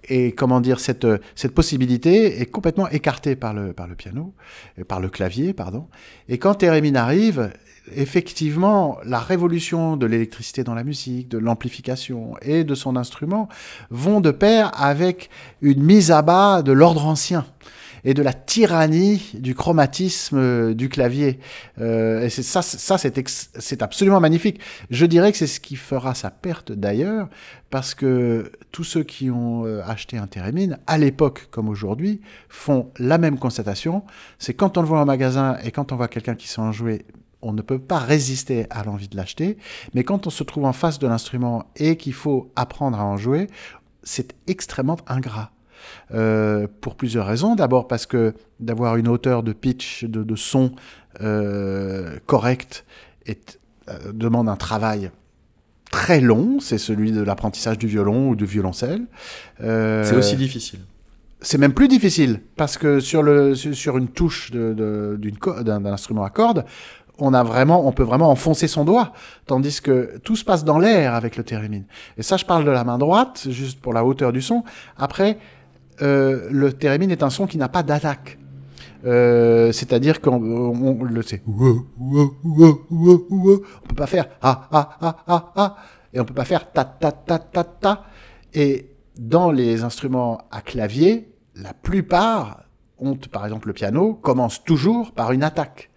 et 0.10 0.32
comment 0.32 0.62
dire, 0.62 0.80
cette, 0.80 1.08
cette 1.36 1.54
possibilité 1.54 2.42
est 2.42 2.46
complètement 2.46 2.88
écartée 2.90 3.36
par 3.36 3.54
le, 3.54 3.74
par 3.74 3.88
le 3.88 3.96
piano, 3.96 4.34
euh, 4.80 4.84
par 4.84 5.00
le 5.00 5.10
clavier, 5.10 5.54
pardon. 5.54 5.88
Et 6.30 6.38
quand 6.38 6.56
Térémine 6.56 6.98
arrive, 6.98 7.52
effectivement, 7.96 8.98
la 9.06 9.20
révolution 9.20 9.98
de 9.98 10.06
l'électricité 10.06 10.64
dans 10.64 10.76
la 10.76 10.84
musique, 10.84 11.30
de 11.30 11.38
l'amplification 11.38 12.36
et 12.42 12.64
de 12.64 12.76
son 12.76 12.96
instrument 12.96 13.48
vont 13.90 14.22
de 14.22 14.32
pair 14.32 14.72
avec 14.82 15.30
une 15.62 15.84
mise 15.84 16.12
à 16.12 16.22
bas 16.22 16.62
de 16.62 16.72
l'ordre 16.72 17.06
ancien 17.06 17.46
et 18.06 18.14
de 18.14 18.22
la 18.22 18.32
tyrannie 18.34 19.32
du 19.34 19.56
chromatisme 19.56 20.38
euh, 20.38 20.74
du 20.74 20.88
clavier. 20.88 21.40
Euh, 21.82 22.24
et 22.24 22.30
ça, 22.30 22.62
ça 22.62 22.98
c'est 22.98 23.82
absolument 23.82 24.22
magnifique. 24.22 24.62
Je 24.92 25.06
dirais 25.06 25.32
que 25.32 25.38
c'est 25.38 25.48
ce 25.48 25.60
qui 25.60 25.76
fera 25.76 26.14
sa 26.14 26.30
perte 26.30 26.72
d'ailleurs, 26.72 27.28
parce 27.72 27.96
que 27.96 28.52
tous 28.72 28.84
ceux 28.84 29.04
qui 29.04 29.32
ont 29.32 29.66
euh, 29.66 29.82
acheté 29.86 30.18
un 30.18 30.28
Térémine, 30.28 30.78
à 30.88 30.98
l'époque 30.98 31.48
comme 31.52 31.68
aujourd'hui, 31.68 32.22
font 32.48 32.92
la 33.00 33.18
même 33.18 33.40
constatation. 33.40 34.04
C'est 34.38 34.54
quand 34.54 34.78
on 34.78 34.82
le 34.82 34.88
voit 34.88 35.02
en 35.02 35.06
magasin 35.06 35.58
et 35.64 35.72
quand 35.72 35.92
on 35.92 35.96
voit 35.96 36.08
quelqu'un 36.08 36.36
qui 36.36 36.48
sait 36.48 36.62
en 36.62 36.72
jouer, 36.72 37.06
on 37.42 37.54
ne 37.54 37.62
peut 37.62 37.80
pas 37.80 38.00
résister 38.00 38.68
à 38.70 38.84
l'envie 38.84 39.08
de 39.08 39.18
l'acheter. 39.18 39.58
Mais 39.94 40.04
quand 40.04 40.28
on 40.28 40.30
se 40.30 40.44
trouve 40.44 40.66
en 40.66 40.74
face 40.74 41.00
de 41.00 41.08
l'instrument 41.08 41.66
et 41.76 41.98
qu'il 41.98 42.14
faut 42.14 42.52
apprendre 42.56 43.00
à 43.00 43.06
en 43.06 43.18
jouer, 43.18 43.48
c'est 44.04 44.36
extrêmement 44.48 44.98
ingrat. 45.08 45.52
Euh, 46.14 46.68
pour 46.82 46.96
plusieurs 46.96 47.26
raisons. 47.26 47.56
D'abord 47.56 47.88
parce 47.88 48.06
que 48.06 48.34
d'avoir 48.60 48.98
une 48.98 49.08
hauteur 49.08 49.44
de 49.44 49.54
pitch, 49.54 50.06
de, 50.06 50.36
son 50.36 50.72
euh, 51.22 52.18
correcte, 52.26 52.86
euh, 53.28 53.34
demande 54.14 54.48
un 54.48 54.56
travail 54.56 55.10
très 55.92 56.22
long. 56.22 56.60
C'est 56.60 56.78
celui 56.78 57.12
de 57.12 57.22
l'apprentissage 57.22 57.78
du 57.78 57.88
violon 57.88 58.30
ou 58.30 58.36
du 58.36 58.46
violoncelle. 58.46 59.02
c'est 59.60 60.16
aussi 60.16 60.36
difficile. 60.36 60.82
C'est 61.42 61.58
même 61.58 61.74
plus 61.74 61.88
difficile 61.88 62.42
parce 62.56 62.78
que 62.78 63.00
sur, 63.00 63.22
le, 63.22 63.56
sur 63.56 63.98
une 63.98 64.08
touche 64.08 64.52
d'un 64.52 65.86
instrument 65.86 66.24
à 66.24 66.30
cordes, 66.30 66.66
on 67.20 67.34
a 67.34 67.44
vraiment, 67.44 67.88
on 67.88 67.92
peut 67.92 68.04
vraiment 68.04 68.30
enfoncer 68.30 68.68
son 68.68 68.84
doigt, 68.86 69.14
tandis 69.46 69.82
que 69.82 70.18
tout 70.24 70.36
se 70.36 70.44
passe 70.44 70.64
dans 70.64 70.80
l'air 70.80 71.14
avec 71.14 71.38
le 71.38 71.44
thérémine. 71.44 71.86
Et 72.18 72.24
ça, 72.24 72.38
je 72.38 72.46
parle 72.46 72.66
de 72.66 72.72
la 72.72 72.84
main 72.84 72.98
droite, 72.98 73.48
juste 73.50 73.80
pour 73.80 73.94
la 73.94 74.04
hauteur 74.04 74.34
du 74.34 74.42
son. 74.42 74.64
Après, 74.98 75.38
euh, 76.02 76.48
le 76.52 76.74
thérémine 76.74 77.12
est 77.12 77.24
un 77.24 77.30
son 77.30 77.48
qui 77.48 77.58
n'a 77.58 77.70
pas 77.70 77.84
d'attaque. 77.84 78.38
Euh, 79.06 79.72
c'est-à-dire 79.72 80.20
qu'on 80.20 81.04
le 81.04 81.22
sait. 81.22 81.44
On 81.48 81.86
peut 83.88 83.96
pas 83.96 84.08
faire 84.08 84.28
ah 84.42 84.68
ah 84.72 84.98
ah 85.00 85.18
ah 85.28 85.54
ah 85.56 85.76
et 86.12 86.20
on 86.20 86.26
peut 86.26 86.34
pas 86.34 86.46
faire 86.46 86.72
ta 86.72 86.84
ta 86.84 87.12
ta 87.12 87.38
ta 87.38 87.64
ta. 87.64 88.06
Et 88.54 88.90
dans 89.18 89.52
les 89.52 89.84
instruments 89.84 90.40
à 90.52 90.62
clavier, 90.62 91.30
la 91.56 91.74
plupart 91.74 92.64
ont, 92.98 93.16
par 93.16 93.46
exemple 93.46 93.68
le 93.68 93.74
piano, 93.74 94.14
commence 94.16 94.64
toujours 94.64 95.12
par 95.12 95.32
une 95.34 95.44
attaque 95.44 95.92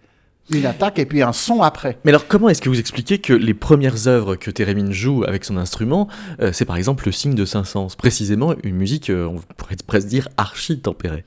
une 0.51 0.65
attaque 0.65 0.99
et 0.99 1.05
puis 1.05 1.21
un 1.21 1.33
son 1.33 1.61
après. 1.61 1.97
Mais 2.05 2.11
alors 2.11 2.27
comment 2.27 2.49
est-ce 2.49 2.61
que 2.61 2.69
vous 2.69 2.79
expliquez 2.79 3.19
que 3.19 3.33
les 3.33 3.53
premières 3.53 4.07
œuvres 4.07 4.35
que 4.35 4.51
Térémine 4.51 4.91
joue 4.91 5.23
avec 5.27 5.45
son 5.45 5.57
instrument, 5.57 6.07
euh, 6.41 6.51
c'est 6.53 6.65
par 6.65 6.77
exemple 6.77 7.05
le 7.05 7.11
signe 7.11 7.35
de 7.35 7.45
Saint-Saëns, 7.45 7.95
précisément 7.97 8.53
une 8.63 8.75
musique, 8.75 9.09
euh, 9.09 9.25
on 9.25 9.39
pourrait 9.57 9.75
presque 9.85 10.07
dire 10.07 10.29
archi 10.37 10.79
tempérée 10.79 11.25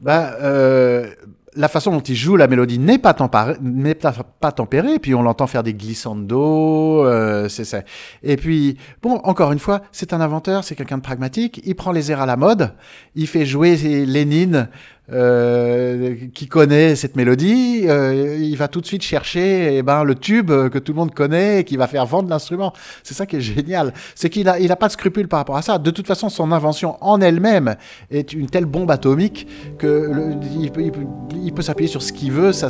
bah, 0.00 0.36
euh, 0.42 1.08
la 1.56 1.68
façon 1.68 1.92
dont 1.92 2.00
il 2.00 2.14
joue 2.14 2.36
la 2.36 2.48
mélodie 2.48 2.78
n'est 2.78 2.98
pas, 2.98 3.14
n'est 3.60 3.94
pas 3.94 4.52
tempérée, 4.52 4.98
puis 4.98 5.14
on 5.14 5.22
l'entend 5.22 5.46
faire 5.46 5.62
des 5.62 5.74
glissando, 5.74 7.04
euh, 7.04 7.48
c'est 7.48 7.64
ça. 7.64 7.82
Et 8.22 8.36
puis, 8.36 8.76
bon, 9.02 9.20
encore 9.24 9.52
une 9.52 9.58
fois, 9.58 9.82
c'est 9.92 10.12
un 10.12 10.20
inventeur, 10.20 10.64
c'est 10.64 10.74
quelqu'un 10.74 10.98
de 10.98 11.02
pragmatique, 11.02 11.60
il 11.64 11.74
prend 11.74 11.92
les 11.92 12.10
airs 12.10 12.20
à 12.20 12.26
la 12.26 12.36
mode, 12.36 12.72
il 13.14 13.26
fait 13.26 13.46
jouer 13.46 13.76
Lénine 13.76 14.68
euh, 15.12 16.14
qui 16.32 16.46
connaît 16.46 16.96
cette 16.96 17.14
mélodie, 17.14 17.82
euh, 17.86 18.38
il 18.40 18.56
va 18.56 18.68
tout 18.68 18.80
de 18.80 18.86
suite 18.86 19.02
chercher 19.02 19.76
eh 19.76 19.82
ben, 19.82 20.02
le 20.02 20.14
tube 20.14 20.48
que 20.48 20.78
tout 20.78 20.92
le 20.92 20.96
monde 20.96 21.12
connaît 21.12 21.60
et 21.60 21.64
qui 21.64 21.76
va 21.76 21.86
faire 21.86 22.06
vendre 22.06 22.30
l'instrument. 22.30 22.72
C'est 23.02 23.12
ça 23.12 23.26
qui 23.26 23.36
est 23.36 23.40
génial. 23.40 23.92
C'est 24.14 24.30
qu'il 24.30 24.44
n'a 24.44 24.58
il 24.58 24.72
a 24.72 24.76
pas 24.76 24.86
de 24.86 24.92
scrupule 24.92 25.28
par 25.28 25.40
rapport 25.40 25.56
à 25.56 25.62
ça. 25.62 25.78
De 25.78 25.90
toute 25.90 26.06
façon, 26.06 26.30
son 26.30 26.52
invention 26.52 26.96
en 27.02 27.20
elle-même 27.20 27.76
est 28.10 28.32
une 28.32 28.46
telle 28.46 28.64
bombe 28.64 28.90
atomique 28.90 29.46
que 29.78 30.10
il, 30.58 31.52
peut, 31.52 31.62
s'appuyer 31.62 31.90
sur 31.90 32.02
ce 32.02 32.12
qu'il 32.12 32.32
veut. 32.32 32.52
Ça, 32.52 32.68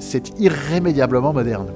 c'est 0.00 0.38
irrémédiablement 0.38 1.32
moderne. 1.32 1.72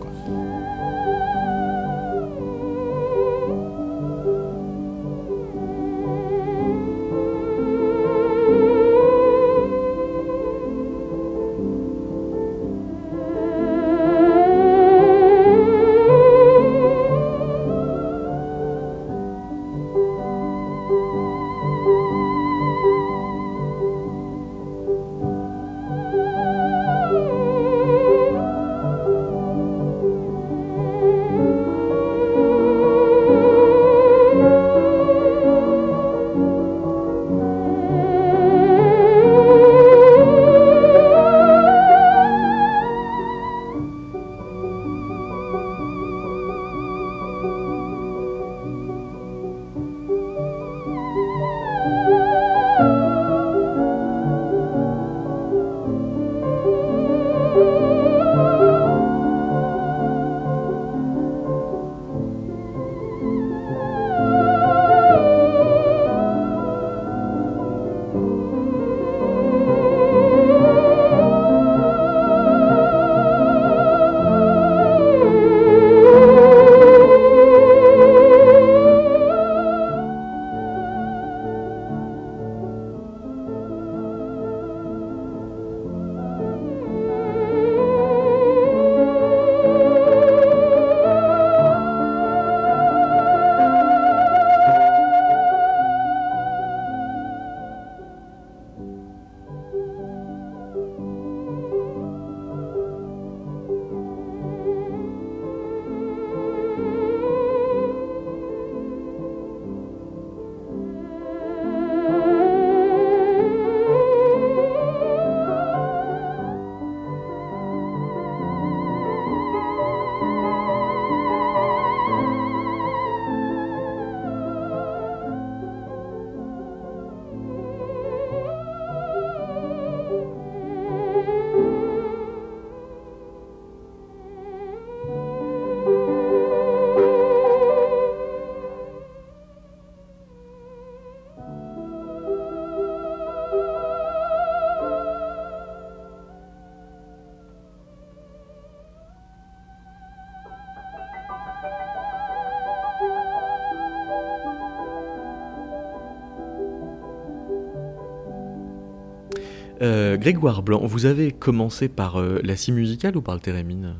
Euh, 159.85 160.17
Grégoire 160.17 160.63
Blanc, 160.63 160.81
vous 160.87 161.05
avez 161.07 161.31
commencé 161.31 161.89
par 161.89 162.17
euh, 162.19 162.41
la 162.43 162.57
scie 162.57 162.73
musicale 162.73 163.17
ou 163.17 163.21
par 163.23 163.35
le 163.35 163.41
thérémine? 163.41 163.95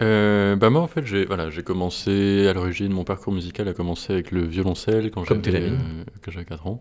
Euh, 0.00 0.54
bah 0.54 0.70
moi 0.70 0.80
en 0.82 0.86
fait 0.86 1.04
j'ai 1.04 1.24
voilà 1.24 1.50
j'ai 1.50 1.64
commencé 1.64 2.46
à 2.46 2.52
l'origine 2.52 2.92
mon 2.92 3.02
parcours 3.02 3.32
musical 3.32 3.66
a 3.66 3.72
commencé 3.72 4.12
avec 4.12 4.30
le 4.30 4.44
violoncelle 4.44 5.10
quand 5.10 5.24
j'avais 5.24 5.40
euh, 5.72 6.04
quand 6.24 6.30
j'avais 6.30 6.44
4 6.44 6.68
ans. 6.68 6.80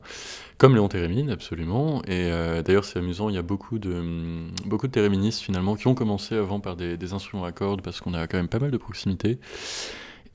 Comme 0.60 0.76
Léon 0.76 0.88
Térémine 0.88 1.32
absolument. 1.32 2.04
Et 2.08 2.30
d'ailleurs 2.64 2.86
c'est 2.86 3.00
amusant 3.00 3.30
il 3.30 3.36
y 3.36 3.40
a 3.40 3.42
beaucoup 3.44 3.80
de 3.80 3.92
hum, 3.92 4.52
beaucoup 4.66 4.86
de 4.88 4.92
téréministes 4.92 5.42
finalement 5.42 5.76
qui 5.76 5.88
ont 5.88 5.96
commencé 5.96 6.36
avant 6.36 6.60
par 6.60 6.76
des, 6.76 6.96
des 6.96 7.14
instruments 7.14 7.46
à 7.46 7.52
cordes 7.52 7.82
parce 7.82 8.02
qu'on 8.02 8.14
a 8.14 8.28
quand 8.28 8.38
même 8.38 8.50
pas 8.50 8.60
mal 8.60 8.70
de 8.70 8.78
proximité. 8.78 9.40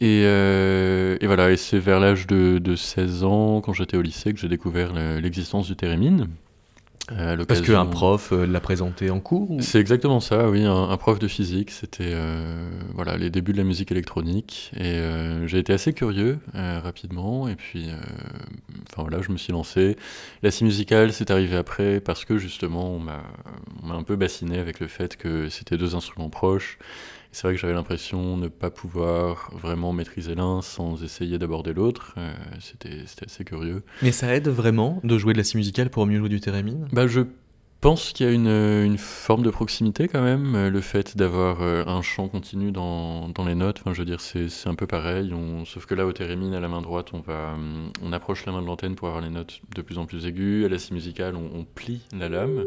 Et, 0.01 0.23
euh, 0.25 1.17
et 1.21 1.27
voilà 1.29 1.53
et 1.53 1.57
c'est 1.57 1.79
vers 1.79 2.01
l'âge 2.01 2.27
de, 2.27 2.59
de 2.59 2.75
16 2.75 3.23
ans 3.23 3.61
quand 3.61 3.73
j'étais 3.73 3.97
au 3.97 4.03
lycée 4.03 4.33
que 4.33 4.41
j'ai 4.41 4.49
découvert 4.49 4.93
le- 4.93 5.21
l'existence 5.21 5.69
du 5.69 5.77
térémine 5.77 6.27
Euh, 7.11 7.45
Parce 7.45 7.61
qu'un 7.63 7.85
prof 7.87 8.33
euh, 8.33 8.47
l'a 8.47 8.61
présenté 8.61 9.11
en 9.11 9.19
cours 9.19 9.51
ou- 9.51 9.61
c'est 9.61 9.81
exactement 9.81 10.21
ça, 10.21 10.49
oui, 10.49 10.65
un, 10.65 10.89
un 10.89 10.97
prof 10.97 11.19
de 11.19 11.27
physique. 11.27 11.73
C'était 11.73 12.13
euh, 12.15 12.71
voilà 12.95 13.17
les 13.17 13.29
débuts 13.29 13.53
de 13.53 13.59
la 13.59 13.65
musique 13.65 13.91
électronique 13.91 14.71
et 14.77 14.85
euh, 14.99 15.47
j'ai 15.49 15.59
été 15.59 15.73
assez 15.73 15.93
curieux 15.95 16.39
euh, 16.55 16.79
rapidement 16.81 17.49
et 17.49 17.57
puis 17.57 17.91
euh, 17.91 17.97
enfin 18.93 19.03
voilà, 19.03 19.21
je 19.21 19.33
me 19.33 19.37
suis 19.37 19.53
lancé. 19.53 19.97
La 20.45 20.53
scie 20.53 20.63
musicale, 20.65 21.13
c'est 21.13 21.33
arrivé 21.33 21.57
après 21.57 21.99
parce 22.01 22.25
que 22.25 22.39
justement 22.39 22.91
on 22.95 23.01
m'a 23.01 23.23
on 23.83 23.87
m'a 23.89 23.95
un 23.95 24.05
peu 24.05 24.15
bassiné 24.15 24.59
avec 24.61 24.79
le 24.79 24.87
fait 24.87 25.17
que 25.17 25.49
c'était 25.49 25.77
deux 25.77 25.97
instruments 25.97 26.31
proches. 26.31 26.79
C'est 27.33 27.47
vrai 27.47 27.55
que 27.55 27.61
j'avais 27.61 27.73
l'impression 27.73 28.37
de 28.37 28.43
ne 28.43 28.49
pas 28.49 28.71
pouvoir 28.71 29.51
vraiment 29.55 29.93
maîtriser 29.93 30.35
l'un 30.35 30.61
sans 30.61 31.03
essayer 31.03 31.39
d'aborder 31.39 31.73
l'autre. 31.73 32.15
Euh, 32.19 32.33
c'était 32.61 33.05
assez 33.25 33.45
curieux. 33.45 33.83
Mais 34.03 34.13
ça 34.13 34.35
aide 34.35 34.49
vraiment 34.49 35.01
de 35.03 35.17
jouer 35.17 35.33
de 35.33 35.39
la 35.39 35.45
scie 35.45 35.57
musicale 35.57 35.89
pour 35.89 36.07
mieux 36.07 36.19
jouer 36.19 36.29
du 36.29 36.41
thérémine? 36.41 36.87
Bah, 36.93 37.07
je 37.07 37.23
pense 37.81 38.13
qu'il 38.13 38.27
y 38.27 38.29
a 38.29 38.33
une, 38.33 38.47
une 38.47 38.99
forme 38.99 39.43
de 39.43 39.51
proximité 39.51 40.09
quand 40.09 40.23
même, 40.23 40.55
euh, 40.55 40.71
le 40.71 40.81
fait 40.81 41.17
d'avoir 41.17 41.63
euh, 41.63 41.85
un 41.87 42.01
chant 42.01 42.29
continu 42.29 42.71
dans, 42.71 43.29
dans 43.31 43.45
les 43.45 43.57
notes, 43.57 43.79
enfin, 43.81 43.93
je 43.93 43.99
veux 43.99 44.05
dire, 44.05 44.21
c'est 44.21 44.49
un 44.67 44.77
peu 44.77 44.87
pareil, 44.87 45.33
on, 45.35 45.65
sauf 45.65 45.87
que 45.87 45.95
là, 45.95 46.07
au 46.07 46.13
thérémine, 46.13 46.55
à 46.55 46.61
la 46.61 46.69
main 46.69 46.81
droite, 46.81 47.09
on, 47.13 47.21
va, 47.21 47.57
on 48.01 48.13
approche 48.13 48.47
la 48.47 48.53
main 48.53 48.63
de 48.63 48.67
l'antenne 48.67 48.95
pour 48.95 49.09
avoir 49.09 49.21
les 49.21 49.31
notes 49.31 49.61
de 49.75 49.83
plus 49.83 49.99
en 49.99 50.07
plus 50.07 50.27
aiguës, 50.27 50.67
à 50.67 50.69
la 50.69 50.79
scie 50.79 50.95
musicale, 50.95 51.35
on, 51.35 51.59
on 51.59 51.65
plie 51.65 52.03
la 52.17 52.29
lame. 52.29 52.65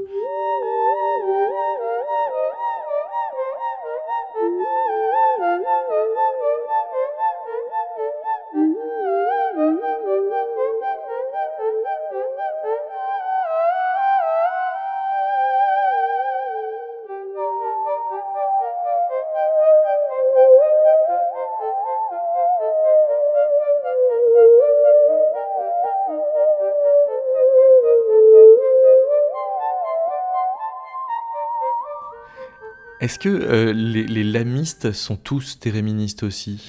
Est-ce 33.05 33.19
que 33.19 33.29
euh, 33.29 33.71
les, 33.71 34.23
lamistes 34.23 34.91
sont 34.91 35.15
tous 35.15 35.59
téréministes 35.59 36.23
aussi? 36.23 36.59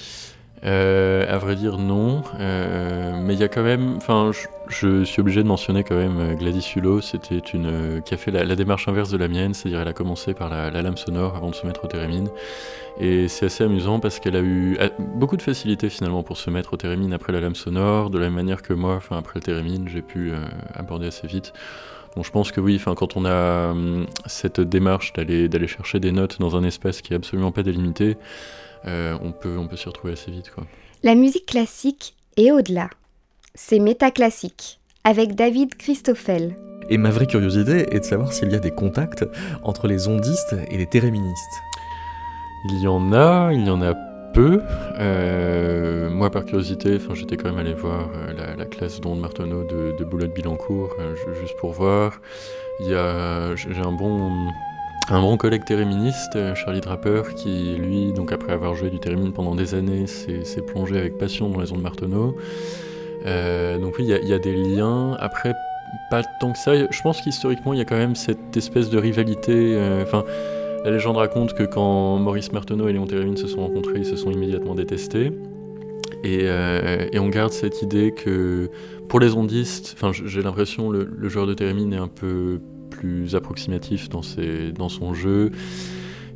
Euh, 0.63 1.25
à 1.27 1.39
vrai 1.39 1.55
dire, 1.55 1.79
non. 1.79 2.21
Euh, 2.39 3.19
mais 3.19 3.33
il 3.33 3.39
y 3.39 3.43
a 3.43 3.47
quand 3.47 3.63
même. 3.63 3.95
Enfin, 3.97 4.29
je, 4.67 5.03
suis 5.03 5.19
obligé 5.19 5.41
de 5.41 5.47
mentionner 5.47 5.83
quand 5.83 5.95
même 5.95 6.19
euh, 6.19 6.35
Gladys 6.35 6.73
Hulot. 6.75 7.01
C'était 7.01 7.39
une 7.39 8.03
qui 8.05 8.13
a 8.13 8.17
fait 8.17 8.29
la, 8.29 8.55
démarche 8.55 8.87
inverse 8.87 9.09
de 9.09 9.17
la 9.17 9.27
mienne, 9.27 9.55
c'est-à-dire 9.55 9.81
elle 9.81 9.87
a 9.87 9.93
commencé 9.93 10.35
par 10.35 10.49
la, 10.49 10.69
la 10.69 10.83
lame 10.83 10.97
sonore 10.97 11.35
avant 11.35 11.49
de 11.49 11.55
se 11.55 11.65
mettre 11.65 11.85
au 11.85 11.87
thérémine. 11.87 12.29
Et 12.99 13.27
c'est 13.27 13.47
assez 13.47 13.63
amusant 13.63 13.99
parce 13.99 14.19
qu'elle 14.19 14.35
a 14.35 14.41
eu 14.41 14.77
beaucoup 15.15 15.37
de 15.37 15.41
facilité 15.41 15.89
finalement 15.89 16.21
pour 16.21 16.37
se 16.37 16.51
mettre 16.51 16.75
au 16.75 16.77
thérémine 16.77 17.13
après 17.13 17.33
la 17.33 17.41
lame 17.41 17.55
sonore, 17.55 18.11
de 18.11 18.19
la 18.19 18.25
même 18.25 18.35
manière 18.35 18.61
que 18.61 18.73
moi, 18.73 18.99
après 19.09 19.39
le 19.39 19.43
thérémine, 19.43 19.89
j'ai 19.89 20.03
pu 20.03 20.33
aborder 20.75 21.07
assez 21.07 21.25
vite. 21.25 21.51
Donc 22.17 22.25
je 22.25 22.31
pense 22.31 22.51
que 22.51 22.59
oui, 22.59 22.77
enfin 22.77 22.95
quand 22.95 23.15
on 23.15 23.25
a 23.25 23.69
hum, 23.69 24.07
cette 24.25 24.59
démarche 24.59 25.13
d'aller 25.13 25.47
d'aller 25.49 25.67
chercher 25.67 25.99
des 25.99 26.11
notes 26.11 26.39
dans 26.39 26.55
un 26.55 26.63
espace 26.63 27.03
qui 27.03 27.13
est 27.13 27.15
absolument 27.15 27.51
pas 27.51 27.61
délimité, 27.61 28.17
euh, 28.87 29.15
on 29.21 29.31
peut 29.31 29.55
on 29.59 29.67
peut 29.67 29.75
s'y 29.75 29.87
retrouver 29.87 30.13
assez 30.13 30.31
vite 30.31 30.49
quoi. 30.49 30.63
La 31.03 31.13
musique 31.13 31.45
classique 31.45 32.15
est 32.35 32.49
au-delà. 32.49 32.89
C'est 33.53 33.77
métaclassique, 33.77 34.79
avec 35.03 35.35
David 35.35 35.75
Christoffel. 35.75 36.55
Et 36.89 36.97
ma 36.97 37.11
vraie 37.11 37.27
curiosité 37.27 37.85
est 37.95 37.99
de 37.99 38.05
savoir 38.05 38.33
s'il 38.33 38.51
y 38.51 38.55
a 38.55 38.59
des 38.59 38.71
contacts 38.71 39.23
entre 39.61 39.87
les 39.87 40.07
ondistes 40.07 40.55
et 40.71 40.77
les 40.79 40.87
téréministes. 40.87 41.61
Il 42.65 42.81
y 42.81 42.87
en 42.87 43.13
a, 43.13 43.51
il 43.53 43.67
y 43.67 43.69
en 43.69 43.83
a 43.83 43.93
peu. 44.37 44.61
Euh, 44.99 46.09
moi, 46.11 46.29
par 46.29 46.45
curiosité, 46.45 46.99
j'étais 47.13 47.37
quand 47.37 47.49
même 47.49 47.57
allé 47.57 47.73
voir 47.73 48.09
euh, 48.15 48.33
la, 48.37 48.55
la 48.55 48.65
classe 48.65 49.01
d'onde 49.01 49.19
Marteneau 49.19 49.63
de, 49.63 49.97
de 49.97 50.03
Boulogne-Billancourt, 50.05 50.95
euh, 50.99 51.15
ju- 51.15 51.41
juste 51.41 51.57
pour 51.57 51.71
voir. 51.71 52.21
J'ai 52.79 52.95
un 52.95 53.91
bon, 53.91 54.31
un 55.09 55.21
bon 55.21 55.37
collègue 55.37 55.65
téréministe, 55.65 56.35
euh, 56.35 56.53
Charlie 56.53 56.81
Draper, 56.81 57.33
qui, 57.35 57.75
lui, 57.77 58.13
donc 58.13 58.31
après 58.31 58.53
avoir 58.53 58.75
joué 58.75 58.91
du 58.91 58.99
térémine 58.99 59.33
pendant 59.33 59.55
des 59.55 59.73
années, 59.73 60.05
s'est 60.05 60.61
plongé 60.61 60.99
avec 60.99 61.17
passion 61.17 61.49
dans 61.49 61.59
les 61.61 61.71
ondes 61.73 61.81
Marteneau. 61.81 62.37
Euh, 63.25 63.79
donc 63.79 63.95
oui, 63.97 64.05
il 64.07 64.27
y 64.29 64.33
a- 64.33 64.39
des 64.39 64.53
liens. 64.53 65.17
Après, 65.19 65.53
pas 66.11 66.21
tant 66.39 66.51
que 66.51 66.59
ça. 66.59 66.73
Je 66.75 67.01
pense 67.01 67.21
qu'historiquement, 67.21 67.73
il 67.73 67.79
y 67.79 67.81
a 67.81 67.85
quand 67.85 67.97
même 67.97 68.15
cette 68.15 68.55
espèce 68.55 68.91
de 68.91 68.99
rivalité. 68.99 69.75
Enfin, 70.03 70.23
la 70.87 70.93
légende 70.93 71.17
raconte 71.17 71.53
que 71.53 71.63
quand 71.63 72.17
Maurice 72.17 72.53
Marteneau 72.53 72.87
et 72.87 72.93
Léon 72.93 73.05
Térémine 73.05 73.35
se 73.35 73.47
sont 73.47 73.59
rencontrés, 73.59 73.95
ils 73.97 74.05
se 74.05 74.15
sont 74.15 74.31
immédiatement 74.31 74.73
détestés. 74.73 75.33
Et, 76.23 76.43
euh, 76.43 77.09
on 77.15 77.27
garde 77.27 77.51
cette 77.51 77.81
idée 77.81 78.13
que 78.13 78.69
pour 79.09 79.19
les 79.19 79.33
ondistes, 79.33 79.95
enfin 79.97 80.13
j'ai 80.13 80.41
l'impression 80.41 80.89
le, 80.89 81.03
le 81.03 81.27
joueur 81.27 81.45
de 81.45 81.53
Térémine 81.53 81.91
est 81.91 81.97
un 81.97 82.07
peu 82.07 82.61
plus 82.89 83.35
approximatif 83.35 84.07
dans, 84.07 84.21
ses, 84.21 84.71
dans 84.71 84.87
son 84.87 85.13
jeu. 85.13 85.51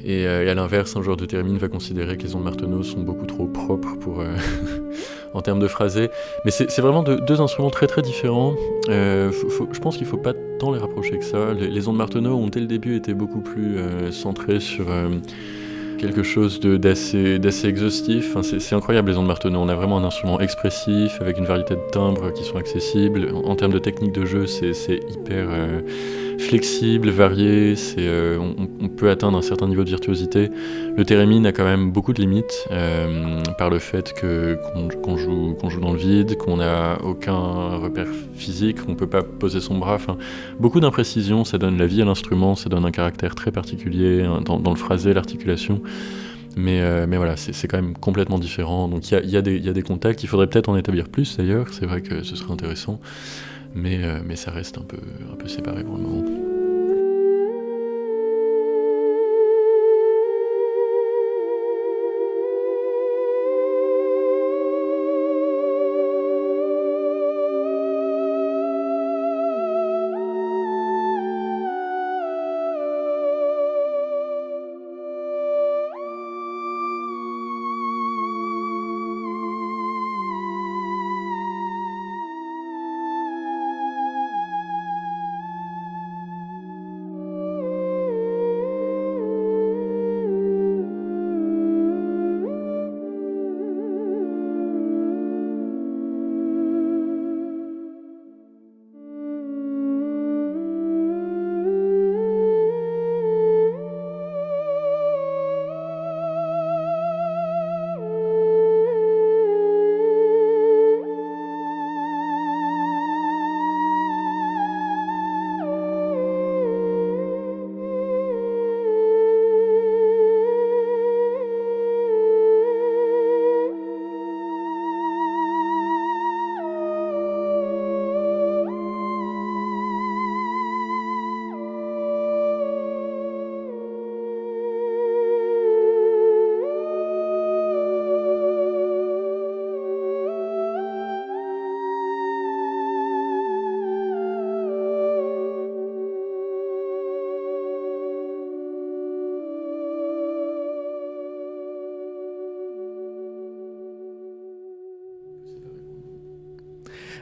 Et, 0.04 0.26
euh, 0.28 0.52
à 0.52 0.54
l'inverse, 0.54 0.98
un 0.98 1.02
joueur 1.02 1.16
de 1.16 1.26
Térémine 1.26 1.58
va 1.58 1.70
considérer 1.70 2.18
que 2.18 2.24
les 2.24 2.36
ondes 2.36 2.44
Marteneau 2.44 2.84
sont 2.84 3.00
beaucoup 3.00 3.28
trop 3.28 3.48
propres 3.48 3.96
pour, 4.02 4.20
euh, 4.20 4.36
en 5.34 5.42
termes 5.42 5.60
de 5.60 5.68
phrasé. 5.68 6.10
Mais 6.46 6.52
c'est 6.52 6.80
vraiment 6.80 7.04
deux, 7.04 7.20
deux 7.22 7.42
instruments 7.42 7.70
très 7.70 7.88
très 7.88 8.02
différents. 8.02 8.54
Euh, 8.90 9.32
je 9.72 9.80
pense 9.80 9.98
qu'il 9.98 10.06
ne 10.06 10.12
faut 10.12 10.18
pas 10.18 10.34
tant 10.60 10.72
les 10.72 10.80
rapprocher 10.80 11.18
que 11.18 11.26
ça. 11.26 11.54
Les, 11.54 11.70
les 11.70 11.88
ondes 11.88 11.98
Marteneau 11.98 12.36
ont 12.36 12.48
dès 12.48 12.60
le 12.60 12.68
début 12.68 12.96
été 12.96 13.14
beaucoup 13.14 13.42
plus 13.42 13.78
euh, 13.78 14.12
centrées 14.12 14.60
sur 14.60 14.90
euh, 14.90 15.10
quelque 16.02 16.24
chose 16.24 16.60
d'assez 16.60 17.68
exhaustif. 17.68 18.36
C'est 18.42 18.76
incroyable 18.76 19.12
les 19.12 19.18
ondes 19.18 19.28
Marteneau. 19.28 19.60
On 19.60 19.70
a 19.70 19.76
vraiment 19.76 20.00
un 20.00 20.04
instrument 20.04 20.40
expressif 20.40 21.22
avec 21.22 21.38
une 21.38 21.46
variété 21.46 21.76
de 21.76 21.82
timbres 21.92 22.34
qui 22.34 22.44
sont 22.44 22.58
accessibles. 22.58 23.32
En, 23.46 23.56
termes 23.56 23.72
de 23.72 23.80
technique 23.80 24.12
de 24.12 24.26
jeu, 24.26 24.48
c'est 24.48 25.00
hyper 25.10 25.48
euh, 25.50 25.82
flexible, 26.40 27.10
varié. 27.10 27.76
Euh, 28.00 28.40
on, 28.40 28.88
peut 28.88 29.10
atteindre 29.10 29.38
un 29.38 29.42
certain 29.42 29.68
niveau 29.68 29.84
de 29.84 29.90
virtuosité. 29.90 30.50
Le 30.96 31.06
thérémine 31.06 31.46
a 31.46 31.52
quand 31.52 31.64
même 31.64 31.92
beaucoup 31.92 32.14
de 32.14 32.22
limites 32.22 32.68
euh, 32.72 33.42
par 33.58 33.70
le 33.70 33.80
fait 33.80 34.14
qu'on 34.20 35.18
joue, 35.18 35.56
joue 35.70 35.80
dans 35.80 35.94
le 35.94 35.98
vide, 35.98 36.38
qu'on 36.38 36.58
n'a 36.58 36.98
aucun 37.04 37.78
repère 37.78 38.08
physique, 38.36 38.86
qu'on 38.86 38.96
peut 38.96 39.08
pas 39.08 39.24
poser 39.24 39.60
son 39.60 39.78
bras. 39.78 39.98
Beaucoup 40.60 40.80
d'imprécisions, 40.80 41.46
ça 41.46 41.58
donne 41.58 41.78
la 41.78 41.86
vie 41.86 42.02
à 42.02 42.06
l'instrument, 42.06 42.56
ça 42.56 42.70
donne 42.70 42.86
un 42.86 42.92
caractère 42.92 43.36
très 43.36 43.52
particulier 43.52 44.24
hein, 44.24 44.42
dans 44.42 44.70
le 44.70 44.78
phrasé, 44.78 45.14
l'articulation. 45.14 45.82
Mais, 46.58 46.82
euh, 46.82 47.06
mais 47.08 47.18
voilà, 47.18 47.38
c'est 47.38 47.68
quand 47.68 47.82
même 47.82 47.96
complètement 47.96 48.40
différent. 48.40 48.88
Donc 48.88 49.10
il 49.10 49.14
y 49.14 49.38
a, 49.38 49.42
y 49.42 49.70
a 49.70 49.74
des 49.74 49.84
contacts, 49.84 50.24
il 50.24 50.28
faudrait 50.28 50.48
peut-être 50.48 50.70
en 50.70 50.78
établir 50.78 51.08
plus 51.08 51.38
d'ailleurs, 51.38 51.68
c'est 51.74 51.86
vrai 51.86 52.02
que 52.02 52.24
ce 52.24 52.36
serait 52.36 52.52
intéressant. 52.52 53.00
Mais, 53.74 54.04
euh, 54.04 54.20
mais 54.26 54.36
ça 54.36 54.52
reste 54.52 54.78
un 54.78 54.84
peu, 54.84 54.98
un 55.32 55.36
peu 55.36 55.48
séparé 55.48 55.84
pour 55.84 55.96
le 55.96 56.04
moment. 56.04 56.51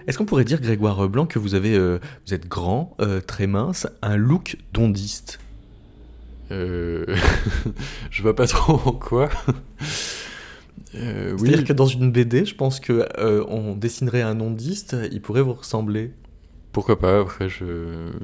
Est-ce 0.09 0.17
qu'on 0.17 0.25
pourrait 0.25 0.43
dire, 0.43 0.59
Grégoire 0.59 1.07
Blanc, 1.07 1.27
que 1.27 1.37
vous 1.37 1.53
avez, 1.53 1.75
euh, 1.75 1.99
vous 2.25 2.33
êtes 2.33 2.47
grand, 2.47 2.97
euh, 2.99 3.21
très 3.21 3.45
mince, 3.45 3.85
un 4.01 4.17
look 4.17 4.57
d'ondiste? 4.73 5.39
Euh... 6.49 7.05
Je 8.09 8.23
vois 8.23 8.35
pas 8.35 8.47
trop 8.47 8.81
en 8.89 8.91
quoi. 8.91 9.29
Euh, 10.95 11.37
C'est-à-dire 11.37 11.63
que 11.63 11.73
dans 11.73 11.85
une 11.85 12.11
BD, 12.11 12.45
je 12.45 12.55
pense 12.55 12.79
que 12.79 13.07
on 13.47 13.75
dessinerait 13.75 14.23
un 14.23 14.39
ondiste, 14.39 14.97
il 15.11 15.21
pourrait 15.21 15.43
vous 15.43 15.53
ressembler. 15.53 16.11
Pourquoi 16.71 16.99
pas 16.99 17.21
Après, 17.21 17.49
je... 17.49 17.65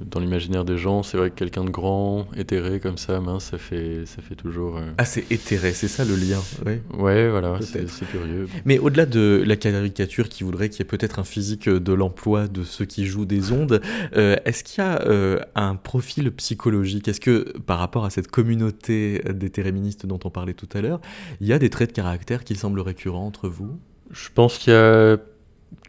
dans 0.06 0.20
l'imaginaire 0.20 0.66
des 0.66 0.78
gens, 0.78 1.02
c'est 1.02 1.18
vrai 1.18 1.32
que 1.32 1.36
quelqu'un 1.36 1.64
de 1.64 1.72
grand, 1.72 2.28
éthéré 2.38 2.80
comme 2.80 2.98
ça, 2.98 3.20
mince, 3.20 3.46
ça 3.46 3.58
fait, 3.58 4.06
ça 4.06 4.22
fait 4.22 4.36
toujours. 4.36 4.78
Euh, 4.78 4.92
ah, 5.00 5.06
c'est 5.06 5.32
éthéré, 5.32 5.74
c'est 5.74 5.88
ça 5.88 6.06
le 6.06 6.16
lien. 6.16 6.40
Oui. 6.66 6.74
Ouais, 6.94 7.28
voilà, 7.30 7.58
c'est 7.62 8.06
curieux. 8.06 8.48
Mais 8.66 8.78
au-delà 8.78 9.08
de 9.08 9.44
la 9.46 9.56
caricature 9.56 10.30
qui 10.30 10.44
voudrait 10.44 10.70
qu'il 10.70 10.80
y 10.80 10.82
ait 10.84 10.86
peut-être 10.86 11.18
un 11.18 11.24
physique 11.24 11.68
de 11.68 11.94
l'emploi 11.94 12.48
de 12.48 12.64
ceux 12.64 12.86
qui 12.86 13.06
jouent 13.06 13.26
des 13.26 13.52
ondes, 13.52 13.82
euh, 14.16 14.36
est-ce 14.46 14.64
qu'il 14.64 14.84
y 14.84 14.88
a 14.88 15.02
euh, 15.08 15.40
un 15.56 15.76
profil 15.76 16.32
psychologique? 16.32 17.08
Est-ce 17.08 17.22
que 17.22 17.58
par 17.66 17.80
rapport 17.80 18.06
à 18.06 18.12
cette 18.12 18.30
communauté 18.30 19.24
d'éthéréministes 19.28 20.06
dont 20.06 20.20
on 20.24 20.30
parlait 20.30 20.54
tout 20.54 20.70
à 20.76 20.82
l'heure, 20.82 21.02
il 21.42 21.48
y 21.48 21.54
a 21.54 21.58
des 21.58 21.72
traits 21.72 21.90
de 21.90 21.96
caractère 21.96 22.44
qui 22.44 22.56
semblent 22.56 22.80
récurrents 22.80 23.26
entre 23.26 23.50
vous? 23.50 23.80
Je 24.12 24.30
pense 24.34 24.60
qu'il 24.60 24.72
y 24.72 24.76
a 24.76 25.18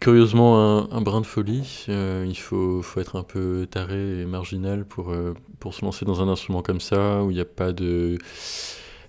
curieusement 0.01 0.93
un, 0.93 1.01
brin 1.01 1.20
de 1.20 1.26
folie. 1.26 1.87
Euh, 1.89 2.24
il 2.28 2.39
faut, 2.39 2.82
faut, 2.82 3.01
être 3.01 3.16
un 3.16 3.22
peu 3.22 3.66
taré 3.70 4.20
et 4.20 4.26
marginal 4.26 4.84
pour, 4.84 5.11
euh, 5.11 5.34
pour 5.61 5.74
se 5.74 5.84
lancer 5.84 6.05
dans 6.05 6.22
un 6.22 6.28
instrument 6.28 6.62
comme 6.62 6.80
ça, 6.80 7.22
où 7.22 7.30
il 7.30 7.34
n'y 7.34 7.41
a 7.41 7.47
pas 7.47 7.72
de... 7.72 8.18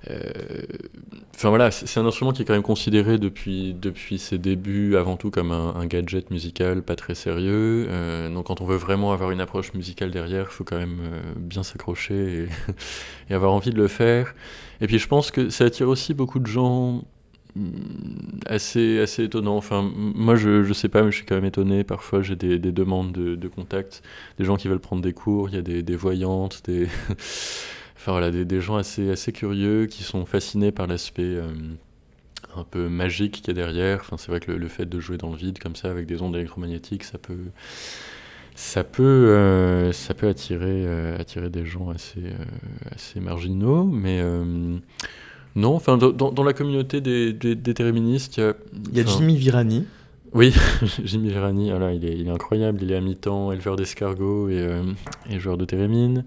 Euh, 0.09 0.31
enfin 1.35 1.49
voilà, 1.49 1.71
c'est 1.71 1.99
un 1.99 2.05
instrument 2.05 2.31
qui 2.31 2.43
est 2.43 2.45
quand 2.45 2.53
même 2.53 2.61
considéré 2.61 3.17
depuis, 3.17 3.73
depuis 3.73 4.19
ses 4.19 4.37
débuts 4.37 4.95
avant 4.95 5.17
tout 5.17 5.31
comme 5.31 5.51
un, 5.51 5.85
gadget 5.85 6.31
musical 6.31 6.81
pas 6.81 6.95
très 6.95 7.15
sérieux. 7.15 7.87
donc 8.33 8.45
quand 8.45 8.61
on 8.61 8.65
veut 8.65 8.77
vraiment 8.77 9.11
avoir 9.11 9.31
une 9.31 9.41
approche 9.41 9.73
musicale 9.73 10.11
derrière, 10.11 10.47
il 10.49 10.53
faut 10.53 10.63
quand 10.63 10.77
même 10.77 11.01
bien 11.35 11.63
s'accrocher 11.63 12.47
et, 13.29 13.33
avoir 13.33 13.51
envie 13.51 13.71
de 13.71 13.77
le 13.77 13.87
faire. 13.87 14.33
Et 14.79 14.87
puis 14.87 14.99
je 14.99 15.07
pense 15.07 15.29
que 15.29 15.49
ça 15.49 15.65
attire 15.65 15.89
aussi 15.89 16.13
beaucoup 16.13 16.39
de 16.39 16.47
gens 16.47 17.03
assez, 18.45 18.99
assez 18.99 19.23
étonnant. 19.23 19.57
Enfin, 19.57 19.89
moi, 19.95 20.35
je, 20.35 20.63
je 20.63 20.73
sais 20.73 20.89
pas, 20.89 21.03
mais 21.03 21.11
je 21.11 21.17
suis 21.17 21.25
quand 21.25 21.35
même 21.35 21.45
étonné. 21.45 21.83
Parfois, 21.83 22.21
j'ai 22.21 22.35
des, 22.35 22.59
des, 22.59 22.71
demandes 22.71 23.11
de, 23.11 23.35
de, 23.35 23.47
contact, 23.47 24.03
des 24.37 24.45
gens 24.45 24.55
qui 24.57 24.67
veulent 24.67 24.79
prendre 24.79 25.01
des 25.01 25.13
cours, 25.13 25.49
il 25.49 25.55
y 25.55 25.57
a 25.57 25.61
des, 25.61 25.83
des 25.83 25.95
voyantes, 25.95 26.61
des, 26.65 26.87
enfin, 27.95 28.11
voilà, 28.11 28.31
des, 28.31 28.45
des, 28.45 28.61
gens 28.61 28.75
assez, 28.75 29.11
assez 29.11 29.31
curieux 29.31 29.87
qui 29.87 30.03
sont 30.03 30.25
fascinés 30.25 30.71
par 30.71 30.87
l'aspect 30.87 31.23
euh, 31.23 31.49
un 32.55 32.63
peu 32.63 32.89
magique 32.89 33.41
qu'il 33.41 33.47
y 33.47 33.51
a 33.51 33.53
derrière. 33.53 33.99
Enfin, 34.01 34.17
c'est 34.17 34.29
vrai 34.29 34.39
que 34.39 34.51
le, 34.51 34.67
fait 34.67 34.85
de 34.85 34.99
jouer 34.99 35.17
dans 35.17 35.31
le 35.31 35.37
vide 35.37 35.59
comme 35.59 35.75
ça 35.75 35.89
avec 35.89 36.05
des 36.05 36.21
ondes 36.21 36.35
électromagnétiques, 36.35 37.03
ça 37.03 37.17
peut. 37.17 37.37
Ça 38.59 38.83
peut, 38.83 39.03
euh, 39.03 39.91
ça 39.91 40.15
peut 40.15 40.27
attirer, 40.27 40.83
euh, 40.87 41.19
attirer 41.19 41.51
des 41.51 41.63
gens 41.63 41.91
assez, 41.91 42.23
assez 42.91 43.19
marginaux, 43.19 43.83
mais 43.83 44.19
non, 45.55 45.75
enfin, 45.75 45.97
dans, 45.97 46.43
la 46.43 46.53
communauté 46.53 47.01
des, 47.01 47.33
des, 47.33 47.53
il 47.53 48.37
y 48.37 48.41
a. 48.41 48.53
Il 48.91 48.97
y 48.97 48.99
a 48.99 49.05
Jimmy 49.05 49.35
Virani. 49.35 49.85
Oui, 50.33 50.53
Jimmy 51.03 51.29
Virani, 51.29 51.69
voilà, 51.69 51.93
il, 51.93 52.05
est, 52.05 52.15
il 52.15 52.27
est 52.27 52.31
incroyable. 52.31 52.79
Il 52.83 52.91
est 52.91 52.95
à 52.95 53.01
mi-temps 53.01 53.51
éleveur 53.51 53.75
d'escargots 53.75 54.49
et, 54.49 54.59
euh, 54.59 54.83
et, 55.29 55.39
joueur 55.39 55.57
de 55.57 55.65
térémine. 55.65 56.25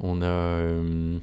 On 0.00 0.22
a. 0.22 0.26
Euh, 0.26 1.18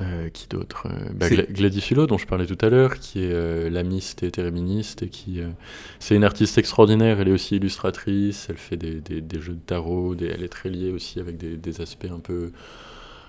euh, 0.00 0.30
qui 0.30 0.48
d'autre 0.48 0.88
bah, 1.14 1.28
Gladys 1.28 1.86
Hulot, 1.90 2.06
dont 2.06 2.16
je 2.16 2.26
parlais 2.26 2.46
tout 2.46 2.56
à 2.62 2.70
l'heure, 2.70 2.98
qui 2.98 3.22
est 3.22 3.68
lamiste 3.68 4.22
et 4.22 4.30
téréministe, 4.30 5.02
et 5.02 5.08
qui. 5.08 5.40
c'est 5.98 6.16
une 6.16 6.24
artiste 6.24 6.56
extraordinaire, 6.56 7.20
elle 7.20 7.28
est 7.28 7.32
aussi 7.32 7.56
illustratrice, 7.56 8.46
elle 8.48 8.56
fait 8.56 8.78
des, 8.78 9.02
des, 9.02 9.20
des 9.20 9.40
jeux 9.40 9.52
de 9.52 9.60
tarot, 9.60 10.16
elle 10.18 10.42
est 10.42 10.48
très 10.48 10.70
liée 10.70 10.90
aussi 10.90 11.20
avec 11.20 11.36
des, 11.36 11.80
aspects 11.82 12.10
un 12.10 12.20
peu 12.20 12.52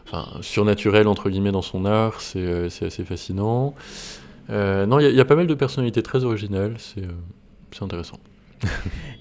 enfin, 0.05 0.27
surnaturel 0.41 1.07
entre 1.07 1.29
guillemets 1.29 1.51
dans 1.51 1.61
son 1.61 1.85
art, 1.85 2.21
c'est 2.21 2.39
euh, 2.39 2.67
assez 2.67 3.03
fascinant. 3.03 3.75
Euh, 4.49 4.85
non, 4.85 4.99
il 4.99 5.15
y, 5.15 5.21
a 5.21 5.25
pas 5.25 5.35
mal 5.35 5.47
de 5.47 5.53
personnalités 5.53 6.03
très 6.03 6.25
originales, 6.25 6.75
c'est 6.77 7.03
euh, 7.03 7.81
intéressant. 7.83 8.19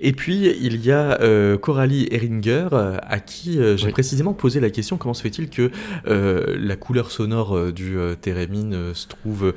Et 0.00 0.12
puis, 0.12 0.48
il 0.60 0.84
y 0.84 0.92
a 0.92 1.18
Coralie 1.58 2.06
Heringer, 2.12 2.68
à 2.72 3.18
qui 3.18 3.58
j'ai 3.76 3.90
précisément 3.90 4.34
posé 4.34 4.60
la 4.60 4.70
question 4.70 4.96
comment 4.96 5.14
se 5.14 5.22
fait-il 5.22 5.50
que 5.50 5.70
la 6.04 6.76
couleur 6.76 7.10
sonore 7.10 7.72
du 7.72 7.96
Térémine 8.20 8.94
se 8.94 9.08
trouve 9.08 9.52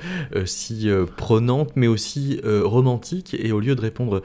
si 0.46 0.90
prenante, 1.18 1.74
mais 1.76 1.86
aussi 1.86 2.40
romantique? 2.44 3.36
Et 3.38 3.52
au 3.52 3.60
lieu 3.60 3.76
de 3.76 3.82
répondre 3.82 4.24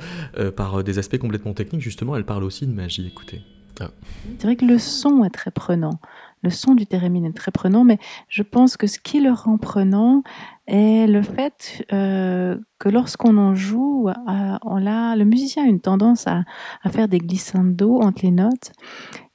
par 0.57 0.83
des 0.83 0.99
aspects 0.99 1.19
complètement 1.19 1.53
techniques, 1.53 1.83
justement, 1.83 2.17
elle 2.17 2.25
parle 2.25 2.45
aussi 2.45 2.67
de 2.67 2.73
magie. 2.73 3.07
Écoutez. 3.07 3.43
Ah. 3.81 3.91
C'est 4.39 4.47
vrai 4.47 4.57
que 4.57 4.65
le 4.65 4.79
son 4.79 5.25
est 5.25 5.31
très 5.31 5.51
prenant 5.51 6.01
le 6.43 6.51
son 6.51 6.75
du 6.75 6.87
thérémine 6.87 7.27
est 7.27 7.37
très 7.37 7.51
prenant, 7.51 7.85
mais 7.85 7.99
je 8.29 8.43
pense 8.43 8.77
que 8.77 8.87
ce 8.87 8.99
qui 8.99 9.21
le 9.21 9.33
rend 9.33 9.59
prenant 9.59 10.23
est 10.67 11.07
le 11.07 11.23
fait 11.23 11.85
euh, 11.93 12.57
que 12.79 12.89
lorsqu'on 12.89 13.37
en 13.37 13.55
joue, 13.55 14.09
euh, 14.09 14.59
on 14.63 14.87
a, 14.87 15.17
le 15.17 15.25
musicien 15.25 15.65
a 15.65 15.67
une 15.67 15.81
tendance 15.81 16.27
à, 16.27 16.45
faire 16.91 17.09
des 17.09 17.19
glissandos 17.19 18.01
entre 18.01 18.23
les 18.23 18.31
notes 18.31 18.73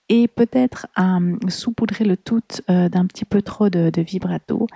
et 0.08 0.28
peut-être 0.28 0.88
à 0.96 1.18
saupoudrer 1.48 2.06
le 2.06 2.16
tout 2.16 2.42
euh, 2.70 2.90
d'un 2.90 3.06
petit 3.06 3.26
peu 3.26 3.42
trop 3.42 3.70
de, 3.70 4.02
vibrato, 4.02 4.68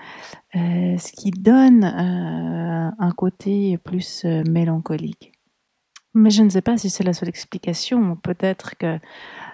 ce 0.53 1.11
qui 1.11 1.31
donne 1.31 1.83
un 1.83 3.11
côté 3.11 3.77
plus 3.77 4.25
mélancolique. 4.25 5.31
Mais 6.15 6.31
je 6.31 6.41
ne 6.41 6.49
sais 6.49 6.61
pas 6.61 6.77
si 6.77 6.89
c'est 6.89 7.03
la 7.03 7.13
seule 7.13 7.29
explication, 7.29 8.15
peut-être 8.15 8.75
que 8.77 8.99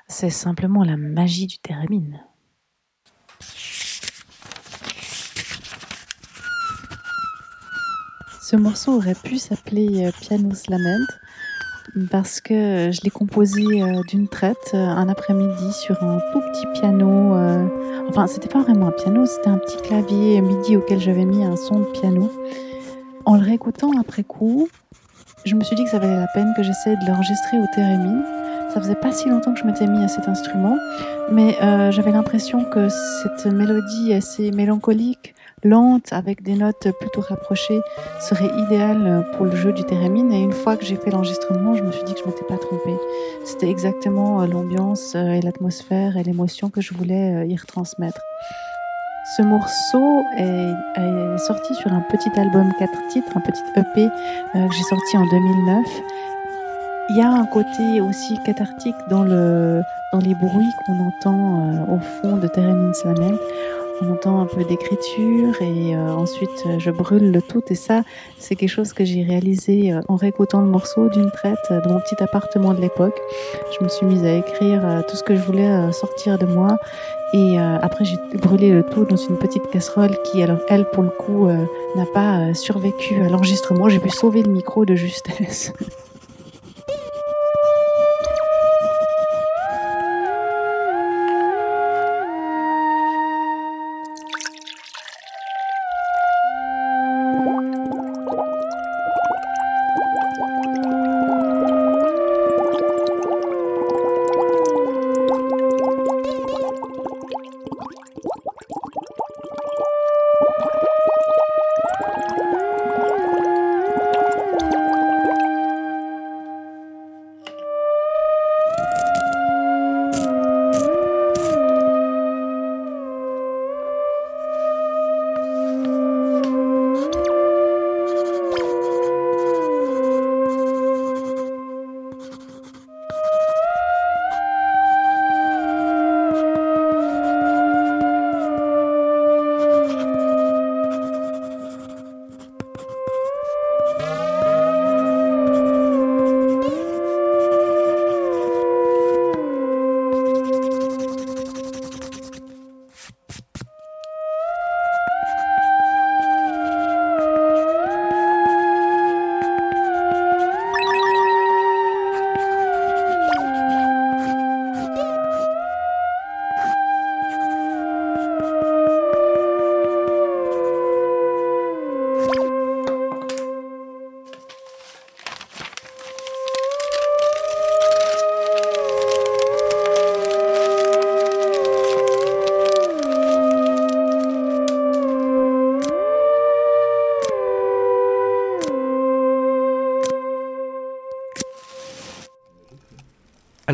c'est 0.07 0.30
simplement 0.30 0.84
la 0.84 0.95
magie 0.95 1.47
du 1.47 1.59
thérémine. 1.59 2.23
Ce 8.47 8.55
morceau 8.55 8.97
aurait 8.97 9.15
pu 9.15 9.39
s'appeler 9.39 10.05
euh, 10.05 10.11
Piano's 10.21 10.67
Lament 10.69 11.07
parce 12.11 12.41
que 12.41 12.91
je 12.91 13.01
l'ai 13.03 13.09
composé 13.09 13.81
euh, 13.81 14.01
d'une 14.07 14.27
traite 14.27 14.71
euh, 14.75 14.77
un 14.77 15.09
après-midi 15.09 15.73
sur 15.73 16.03
un 16.03 16.19
tout 16.31 16.41
petit 16.41 16.67
piano. 16.79 17.33
Enfin, 18.07 18.27
c'était 18.27 18.47
pas 18.47 18.61
vraiment 18.61 18.89
un 18.89 18.91
piano, 18.91 19.25
c'était 19.25 19.49
un 19.49 19.57
petit 19.57 19.77
clavier 19.77 20.41
MIDI 20.41 20.77
auquel 20.77 20.99
j'avais 20.99 21.25
mis 21.25 21.43
un 21.43 21.55
son 21.55 21.79
de 21.79 21.86
piano. 21.86 22.31
En 23.25 23.36
le 23.36 23.41
réécoutant 23.41 23.91
après 23.99 24.23
coup, 24.23 24.69
je 25.43 25.55
me 25.55 25.63
suis 25.63 25.75
dit 25.75 25.83
que 25.83 25.89
ça 25.89 25.97
valait 25.97 26.15
la 26.15 26.27
peine 26.36 26.53
que 26.55 26.61
j'essaie 26.61 26.95
de 26.95 27.07
l'enregistrer 27.07 27.57
au 27.57 27.65
thérémine. 27.73 28.23
Ça 28.76 28.82
faisait 28.82 28.95
pas 28.95 29.13
si 29.13 29.30
longtemps 29.30 29.53
que 29.53 29.59
je 29.61 29.63
m'étais 29.63 29.88
mis 29.88 30.03
à 30.03 30.09
cet 30.09 30.28
instrument, 30.28 30.76
mais 31.32 31.55
j'avais 31.91 32.11
l'impression 32.11 32.65
que 32.65 32.89
cette 32.89 33.45
mélodie 33.45 34.13
assez 34.13 34.51
mélancolique 34.51 35.34
lente 35.63 36.11
avec 36.11 36.43
des 36.43 36.55
notes 36.55 36.89
plutôt 36.99 37.21
rapprochées 37.21 37.80
serait 38.19 38.51
idéale 38.65 39.26
pour 39.34 39.45
le 39.45 39.55
jeu 39.55 39.73
du 39.73 39.84
thérémine. 39.84 40.32
Et 40.32 40.41
une 40.41 40.51
fois 40.51 40.78
que 40.78 40.86
j'ai 40.86 40.95
fait 40.95 41.09
l'enregistrement, 41.09 41.76
je 41.76 41.84
me 41.84 41.91
suis 41.91 42.03
dit 42.03 42.13
que 42.13 42.19
je 42.19 42.26
m'étais 42.26 42.43
pas 42.43 42.57
trompée. 42.57 42.97
C'était 43.45 43.69
exactement 43.69 44.41
euh, 44.41 44.47
l'ambiance 44.47 45.13
euh, 45.15 45.32
et 45.32 45.41
l'atmosphère 45.41 46.17
et 46.17 46.23
l'émotion 46.23 46.69
que 46.69 46.82
je 46.82 46.93
voulais 46.93 47.36
euh, 47.36 47.45
y 47.45 47.55
retransmettre. 47.55 48.21
Ce 49.38 49.41
morceau 49.41 50.23
est, 50.38 51.38
sorti 51.38 51.76
sur 51.76 51.91
un 51.91 52.01
petit 52.09 52.30
album 52.39 52.71
4 52.80 53.07
titres, 53.09 53.32
un 53.36 53.41
petit 53.41 53.61
EP 53.76 54.07
que 54.53 54.73
j'ai 54.73 54.84
sorti 54.84 55.17
en 55.17 55.26
2009. 55.26 55.86
Il 57.10 57.18
y 57.18 57.22
a 57.22 57.30
un 57.30 57.45
côté 57.45 58.01
aussi 58.01 58.38
cathartique 58.45 58.95
dans, 59.10 59.24
le, 59.24 59.82
dans 60.12 60.20
les 60.20 60.34
bruits 60.36 60.72
qu'on 60.86 61.08
entend 61.08 61.86
au 61.88 61.99
fond 61.99 62.38
de 62.38 62.47
Thérémine 62.47 62.93
Slamen 62.93 63.38
on 64.01 64.12
entend 64.12 64.41
un 64.41 64.45
peu 64.45 64.64
d'écriture 64.64 65.62
et 65.62 65.95
euh, 65.95 66.10
ensuite 66.12 66.49
euh, 66.66 66.80
je 66.80 66.91
brûle 66.91 67.32
le 67.32 67.41
tout 67.41 67.64
et 67.70 67.76
ça 67.76 68.01
c'est 68.38 68.56
quelque 68.56 68.70
chose 68.70 68.93
que 68.93 69.06
j'ai 69.06 69.24
réalisé 69.24 69.93
euh, 69.93 70.01
en 70.10 70.16
réécoutant 70.16 70.60
le 70.60 70.68
morceau 70.68 71.08
d'une 71.10 71.32
traite 71.32 71.58
de 71.70 71.88
mon 71.88 71.99
petit 71.99 72.22
appartement 72.22 72.74
de 72.74 72.82
l'époque. 72.82 73.18
Je 73.78 73.84
me 73.84 73.89
suis 73.89 74.06
mise 74.06 74.24
à 74.24 74.34
écrire 74.34 75.03
tout 75.08 75.16
ce 75.16 75.24
que 75.24 75.36
je 75.36 75.41
voulais 75.41 75.91
sortir 75.91 76.38
de 76.38 76.45
moi 76.45 76.78
et 77.34 77.58
après 77.58 78.06
j'ai 78.06 78.18
brûlé 78.38 78.72
le 78.72 78.84
tout 78.84 79.06
dans 79.06 79.16
une 79.16 79.38
petite 79.38 79.70
casserole 79.70 80.16
qui 80.24 80.41
alors 80.43 80.60
elle 80.70 80.86
pour 80.86 81.03
le 81.03 81.10
coup 81.10 81.47
n'a 81.95 82.06
pas 82.14 82.53
survécu 82.53 83.22
à 83.22 83.30
l'enregistrement. 83.30 83.89
J'ai 83.89 83.99
pu 83.99 84.10
sauver 84.10 84.43
le 84.43 84.51
micro 84.51 84.86
de 84.86 84.95
justesse. 84.95 85.74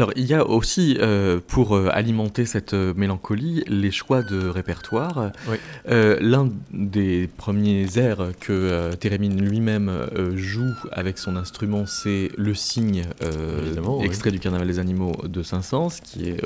Alors, 0.01 0.13
il 0.15 0.25
y 0.25 0.33
a 0.33 0.47
aussi, 0.47 0.97
euh, 0.99 1.39
pour 1.45 1.75
euh, 1.75 1.87
alimenter 1.91 2.47
cette 2.47 2.73
euh, 2.73 2.91
mélancolie, 2.95 3.63
les 3.67 3.91
choix 3.91 4.23
de 4.23 4.47
répertoire. 4.47 5.31
Oui. 5.47 5.57
Euh, 5.89 6.17
L'un 6.19 6.49
des 6.73 7.29
premiers 7.37 7.85
airs 7.99 8.31
que 8.39 8.51
euh, 8.51 8.93
Térémine 8.93 9.39
lui-même 9.39 9.91
joue 10.33 10.73
avec 10.91 11.19
son 11.19 11.35
instrument, 11.35 11.85
c'est 11.85 12.31
le 12.35 12.55
cygne, 12.55 13.03
oui. 13.21 14.03
extrait 14.03 14.31
du 14.31 14.39
Carnaval 14.39 14.65
des 14.65 14.79
animaux 14.79 15.13
de 15.23 15.43
Saint-Saëns, 15.43 16.01
qui 16.03 16.29
est 16.29 16.41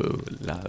la 0.45 0.59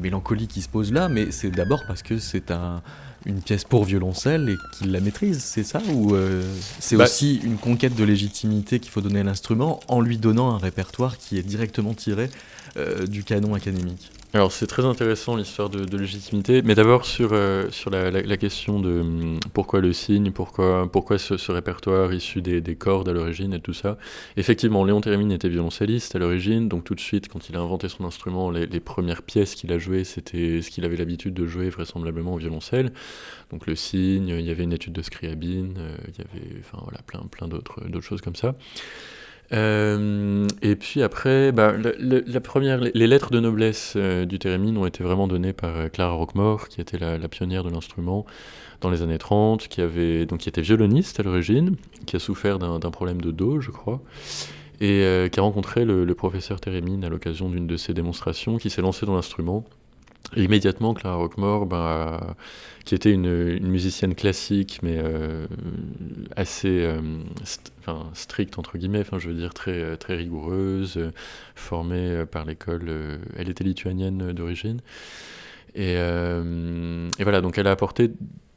mélancolie 0.00 0.48
qui 0.48 0.62
se 0.62 0.68
pose 0.70 0.90
là, 0.94 1.10
mais 1.10 1.30
c'est 1.30 1.50
d'abord 1.50 1.82
parce 1.86 2.02
que 2.02 2.16
c'est 2.16 2.50
un, 2.50 2.80
une 3.28 3.42
pièce 3.42 3.64
pour 3.64 3.84
violoncelle 3.84 4.48
et 4.48 4.56
qu'il 4.76 4.90
la 4.90 5.00
maîtrise, 5.00 5.40
c'est 5.42 5.62
ça 5.62 5.80
Ou 5.92 6.14
euh, 6.14 6.42
c'est 6.80 6.96
Bah- 6.96 7.04
aussi 7.04 7.36
une 7.44 7.58
conquête 7.58 7.94
de 7.94 8.02
légitimité 8.04 8.80
qu'il 8.80 8.90
faut 8.90 9.02
donner 9.02 9.20
à 9.20 9.24
l'instrument 9.24 9.80
en 9.88 10.00
lui 10.00 10.16
donnant 10.18 10.50
un 10.54 10.58
répertoire 10.58 11.18
qui 11.18 11.36
est 11.38 11.42
directement 11.42 11.94
tiré 11.94 12.30
euh, 12.76 13.06
du 13.06 13.24
canon 13.24 13.54
académique? 13.54 14.10
Alors 14.34 14.52
c'est 14.52 14.66
très 14.66 14.84
intéressant 14.84 15.36
l'histoire 15.36 15.70
de, 15.70 15.96
légitimité, 15.96 16.60
mais 16.60 16.74
d'abord 16.74 17.06
sur, 17.06 17.30
euh, 17.32 17.66
la, 17.90 18.36
question 18.36 18.78
de 18.78 19.00
hum, 19.00 19.40
pourquoi 19.54 19.80
le 19.80 19.94
signe, 19.94 20.32
pourquoi, 20.32 21.18
ce, 21.18 21.50
répertoire 21.50 22.12
issu 22.12 22.42
des, 22.42 22.60
des 22.60 22.76
cordes 22.76 23.08
à 23.08 23.14
l'origine 23.14 23.54
et 23.54 23.60
tout 23.60 23.72
ça. 23.72 23.96
Effectivement, 24.36 24.84
Léon 24.84 25.00
Thérémine 25.00 25.32
était 25.32 25.48
violoncelliste 25.48 26.14
à 26.14 26.18
l'origine, 26.18 26.68
donc 26.68 26.84
tout 26.84 26.94
de 26.94 27.00
suite 27.00 27.28
quand 27.28 27.48
il 27.48 27.56
a 27.56 27.60
inventé 27.60 27.88
son 27.88 28.04
instrument, 28.04 28.50
les, 28.50 28.66
premières 28.80 29.22
pièces 29.22 29.54
qu'il 29.54 29.72
a 29.72 29.78
jouées, 29.78 30.04
c'était 30.04 30.60
ce 30.60 30.68
qu'il 30.70 30.84
avait 30.84 30.96
l'habitude 30.96 31.32
de 31.32 31.46
jouer 31.46 31.70
vraisemblablement 31.70 32.34
au 32.34 32.38
violoncelle. 32.38 32.92
Donc 33.50 33.66
le 33.66 33.76
signe, 33.76 34.28
il 34.28 34.44
y 34.44 34.50
avait 34.50 34.64
une 34.64 34.74
étude 34.74 34.92
de 34.92 35.00
Scriabine, 35.00 35.74
euh, 35.78 35.96
il 36.06 36.18
y 36.18 36.20
avait 36.20 36.60
plein, 37.06 37.48
d'autres 37.48 38.00
choses 38.02 38.20
comme 38.20 38.36
ça. 38.36 38.54
Euh, 39.52 40.46
et 40.60 40.76
puis 40.76 41.02
après, 41.02 41.52
bah, 41.52 41.72
la, 41.76 42.40
première, 42.40 42.78
les, 42.80 43.06
lettres 43.06 43.30
de 43.30 43.40
noblesse 43.40 43.94
euh, 43.96 44.26
du 44.26 44.38
Térémine 44.38 44.76
ont 44.76 44.86
été 44.86 45.02
vraiment 45.02 45.26
données 45.26 45.52
par 45.52 45.74
euh, 45.76 45.88
Clara 45.88 46.12
Roquemort, 46.12 46.68
qui 46.68 46.80
était 46.80 46.98
la, 46.98 47.28
pionnière 47.28 47.64
de 47.64 47.70
l'instrument 47.70 48.26
dans 48.80 48.90
les 48.90 49.02
années 49.02 49.18
30, 49.18 49.68
qui, 49.68 49.80
avait, 49.80 50.26
donc, 50.26 50.40
qui 50.40 50.48
était 50.48 50.60
violoniste 50.60 51.18
à 51.20 51.22
l'origine, 51.22 51.76
qui 52.06 52.16
a 52.16 52.18
souffert 52.18 52.58
d'un 52.58 52.90
problème 52.90 53.20
de 53.20 53.30
dos, 53.30 53.60
je 53.60 53.70
crois, 53.70 54.00
et 54.80 55.28
qui 55.32 55.40
a 55.40 55.42
rencontré 55.42 55.84
le, 55.84 56.04
le 56.04 56.14
professeur 56.14 56.60
Térémine 56.60 57.04
à 57.04 57.08
l'occasion 57.08 57.48
d'une 57.48 57.66
de 57.66 57.76
ses 57.76 57.92
démonstrations, 57.92 58.56
qui 58.56 58.70
s'est 58.70 58.82
lancé 58.82 59.04
dans 59.04 59.16
l'instrument. 59.16 59.64
Et 60.36 60.44
immédiatement, 60.44 60.92
Clara 60.92 61.16
Roquemort, 61.16 61.64
bah, 61.66 62.36
qui 62.84 62.94
était 62.94 63.12
une, 63.12 63.60
musicienne 63.66 64.14
classique, 64.14 64.80
mais 64.82 64.98
euh, 64.98 65.46
assez 66.36 66.82
euh, 66.82 67.00
stricte, 68.12 68.58
entre 68.58 68.76
guillemets, 68.76 69.00
enfin, 69.00 69.18
je 69.18 69.28
veux 69.28 69.34
dire 69.34 69.54
très, 69.54 69.72
euh, 69.72 69.96
très 69.96 70.16
rigoureuse, 70.16 70.98
euh, 70.98 71.10
formée 71.54 72.10
euh, 72.10 72.26
par 72.26 72.44
l'école. 72.44 72.84
euh, 72.88 73.18
elle 73.36 73.48
était 73.48 73.64
lituanienne 73.64 74.30
euh, 74.30 74.32
d'origine. 74.34 74.80
Et, 75.74 75.94
euh, 75.96 77.08
voilà, 77.18 77.40
donc 77.40 77.56
elle 77.56 77.66
a 77.66 77.70
apporté 77.70 78.10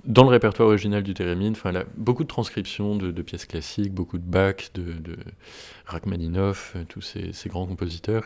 dans 0.03 0.23
le 0.23 0.29
répertoire 0.29 0.67
original 0.69 1.03
du 1.03 1.13
Térémine, 1.13 1.51
enfin, 1.51 1.69
elle 1.69 1.77
a 1.77 1.85
beaucoup 1.95 2.23
de 2.23 2.27
transcriptions 2.27 2.95
de, 2.95 3.21
pièces 3.21 3.45
classiques, 3.45 3.93
beaucoup 3.93 4.17
de 4.17 4.23
Bach, 4.23 4.71
de, 4.73 4.93
de 4.93 5.15
Rachmaninoff, 5.85 6.73
euh, 6.75 6.83
tous 6.87 7.01
ces 7.01 7.49
grands 7.49 7.65
compositeurs. 7.65 8.25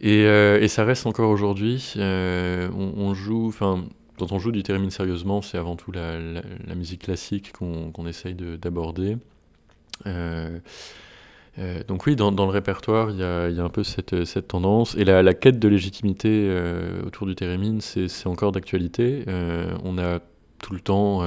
Et, 0.00 0.24
euh, 0.24 0.60
et 0.60 0.68
ça 0.68 0.84
reste 0.84 1.06
encore 1.06 1.30
aujourd'hui. 1.30 1.94
euh, 1.96 2.68
on, 2.72 3.14
joue, 3.14 3.48
enfin, 3.48 3.84
quand 4.18 4.32
on 4.32 4.38
joue 4.38 4.52
du 4.52 4.62
Térémine 4.62 4.90
sérieusement, 4.90 5.42
c'est 5.42 5.58
avant 5.58 5.76
tout 5.76 5.92
la, 5.92 6.18
musique 6.74 7.02
classique 7.02 7.52
qu'on 7.52 8.06
essaye 8.06 8.34
de- 8.34 8.56
d'aborder. 8.56 9.16
Euh, 10.06 10.58
donc 11.86 12.06
oui, 12.06 12.16
dans, 12.16 12.30
le 12.30 12.42
répertoire, 12.50 13.10
il 13.10 13.18
y 13.18 13.22
a, 13.22 13.64
un 13.64 13.68
peu 13.68 13.84
cette, 13.84 14.48
tendance. 14.48 14.96
Et 14.96 15.04
la, 15.04 15.34
quête 15.34 15.58
de 15.58 15.68
légitimité 15.68 16.52
autour 17.06 17.26
du 17.26 17.34
Térémine, 17.34 17.80
c'est 17.80 18.26
encore 18.26 18.52
d'actualité. 18.52 19.24
On 19.84 19.98
a 19.98 20.20
tout 20.58 20.74
le 20.74 20.80
temps... 20.80 21.22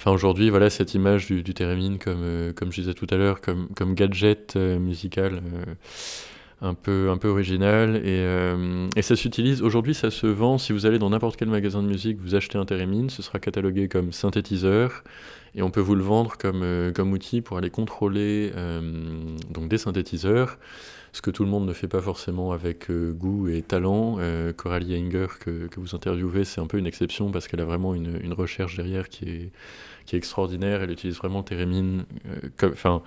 Enfin, 0.00 0.12
aujourd'hui, 0.12 0.48
voilà, 0.48 0.70
cette 0.70 0.94
image 0.94 1.26
du, 1.26 1.42
du 1.42 1.54
comme, 1.54 2.52
comme 2.54 2.70
je 2.70 2.80
disais 2.80 2.94
tout 2.94 3.08
à 3.10 3.16
l'heure, 3.16 3.40
comme, 3.40 3.94
gadget 3.94 4.56
musical 4.56 5.42
un, 6.60 6.74
peu, 6.74 7.10
un 7.10 7.18
peu 7.18 7.28
original. 7.28 7.96
Et, 7.96 8.20
euh, 8.20 8.88
et 8.96 9.02
ça 9.02 9.16
s'utilise, 9.16 9.62
aujourd'hui, 9.62 9.94
ça 9.94 10.10
se 10.10 10.26
vend. 10.26 10.58
Si 10.58 10.72
vous 10.72 10.86
allez 10.86 10.98
dans 10.98 11.10
n'importe 11.10 11.36
quel 11.36 11.48
magasin 11.48 11.82
de 11.82 11.88
musique, 11.88 12.18
vous 12.18 12.34
achetez 12.34 12.58
un 12.58 12.64
Térémine, 12.64 13.10
ce 13.10 13.22
sera 13.22 13.38
catalogué 13.38 13.88
comme 13.88 14.12
synthétiseur. 14.12 15.04
Et 15.54 15.62
on 15.62 15.70
peut 15.70 15.80
vous 15.80 15.94
le 15.94 16.02
vendre 16.02 16.36
comme, 16.38 16.62
euh, 16.62 16.92
comme 16.92 17.12
outil 17.12 17.40
pour 17.40 17.58
aller 17.58 17.70
contrôler 17.70 18.52
euh, 18.54 18.80
donc 19.50 19.68
des 19.68 19.78
synthétiseurs. 19.78 20.58
Ce 21.12 21.22
que 21.22 21.30
tout 21.30 21.42
le 21.42 21.48
monde 21.48 21.66
ne 21.66 21.72
fait 21.72 21.88
pas 21.88 22.02
forcément 22.02 22.52
avec 22.52 22.90
goût 22.90 23.48
et 23.48 23.62
talent. 23.62 24.18
Coralie 24.58 24.94
Heinger, 24.94 25.26
que, 25.40 25.66
que 25.66 25.80
vous 25.80 25.94
interviewez, 25.94 26.44
c'est 26.44 26.60
un 26.60 26.66
peu 26.66 26.76
une 26.76 26.86
exception 26.86 27.30
parce 27.30 27.48
qu'elle 27.48 27.62
a 27.62 27.64
vraiment 27.64 27.94
une, 27.94 28.20
une 28.22 28.34
recherche 28.34 28.76
derrière 28.76 29.08
qui 29.08 29.24
est, 29.24 29.50
qui 30.04 30.16
est 30.16 30.18
extraordinaire. 30.18 30.82
Elle 30.82 30.90
utilise 30.90 31.16
vraiment 31.16 31.42
comme, 32.58 32.72
enfin, 32.72 33.02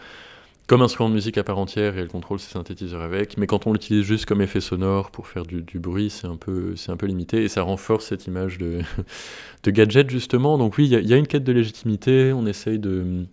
comme 0.68 0.82
instrument 0.82 1.10
de 1.10 1.14
musique 1.14 1.38
à 1.38 1.44
part 1.44 1.58
entière 1.58 1.98
et 1.98 2.02
elle 2.02 2.08
contrôle 2.08 2.40
ses 2.40 2.52
synthétiseurs 2.52 3.02
avec. 3.02 3.38
Mais 3.38 3.48
quand 3.48 3.68
on 3.68 3.74
l'utilise 3.74 4.04
juste 4.04 4.26
comme 4.26 4.42
effet 4.42 4.62
sonore 4.62 5.12
pour 5.12 5.28
faire 5.28 5.44
du, 5.44 5.80
bruit, 5.80 6.10
c'est 6.10 6.28
un, 6.28 6.38
peu, 6.38 6.76
un 6.88 6.98
peu 6.98 7.06
limité 7.08 7.44
et 7.44 7.50
ça 7.50 7.62
renforce 7.62 8.06
cette 8.06 8.28
image 8.28 8.58
de, 8.58 8.82
gadget 9.68 10.10
justement. 10.10 10.58
Donc 10.58 10.78
oui, 10.78 10.86
il 10.86 11.08
y, 11.08 11.14
a- 11.14 11.18
une 11.18 11.28
quête 11.28 11.44
de 11.44 11.52
légitimité. 11.52 12.32
On 12.34 12.46
essaye 12.46 12.80
de 12.80 13.26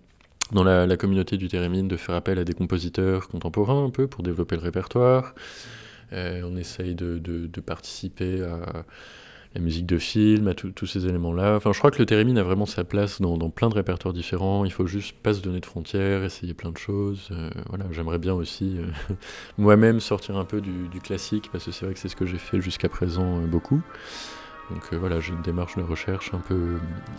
dans 0.50 0.64
la, 0.64 0.96
communauté 0.96 1.36
du 1.36 1.48
Térémine 1.48 1.88
de 1.88 1.96
faire 1.96 2.14
appel 2.14 2.38
à 2.38 2.44
des 2.44 2.54
compositeurs 2.54 3.28
contemporains 3.28 3.84
un 3.84 3.90
peu 3.90 4.06
pour 4.06 4.22
développer 4.22 4.56
le 4.56 4.62
répertoire. 4.62 5.34
Euh, 6.14 6.40
on 6.44 6.56
essaye 6.56 6.94
de 6.94 7.60
participer 7.60 8.42
à 8.42 8.84
la 9.54 9.60
musique 9.60 9.86
de 9.86 9.98
film, 9.98 10.48
à 10.48 10.54
tous 10.54 10.86
ces 10.86 11.06
éléments-là. 11.06 11.56
Enfin, 11.56 11.72
je 11.72 11.78
crois 11.78 11.90
que 11.90 11.98
le 11.98 12.06
Térémine 12.06 12.38
a 12.38 12.42
vraiment 12.42 12.66
sa 12.66 12.84
place 12.84 13.20
dans, 13.20 13.38
plein 13.50 13.68
de 13.68 13.74
répertoires 13.74 14.12
différents. 14.12 14.64
Il 14.64 14.72
faut 14.72 14.86
juste 14.86 15.16
pas 15.16 15.32
se 15.32 15.40
donner 15.40 15.60
de 15.60 15.66
frontières, 15.66 16.22
essayer 16.22 16.54
plein 16.54 16.70
de 16.70 16.76
choses. 16.76 17.28
Euh, 17.32 17.50
voilà, 17.68 17.86
j'aimerais 17.90 18.18
bien 18.18 18.34
aussi 18.34 18.76
euh, 18.78 19.14
moi-même 19.58 20.00
sortir 20.00 20.36
un 20.36 20.44
peu 20.44 20.60
du, 20.60 21.00
classique 21.00 21.48
parce 21.52 21.64
que 21.64 21.70
c'est 21.70 21.84
vrai 21.84 21.94
que 21.94 22.00
c'est 22.00 22.08
ce 22.08 22.16
que 22.16 22.26
j'ai 22.26 22.38
fait 22.38 22.60
jusqu'à 22.60 22.88
présent 22.88 23.38
euh, 23.38 23.46
beaucoup. 23.46 23.80
Donc 24.70 24.92
voilà, 24.92 25.18
j'ai 25.18 25.32
une 25.32 25.40
démarche 25.40 25.76
de 25.76 25.82
recherche 25.82 26.34
un 26.34 26.40
peu, 26.40 26.76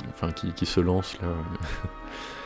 enfin, 0.09 0.31
qui, 0.31 0.53
qui 0.53 0.67
se 0.67 0.79
lance 0.79 1.19
là 1.19 1.29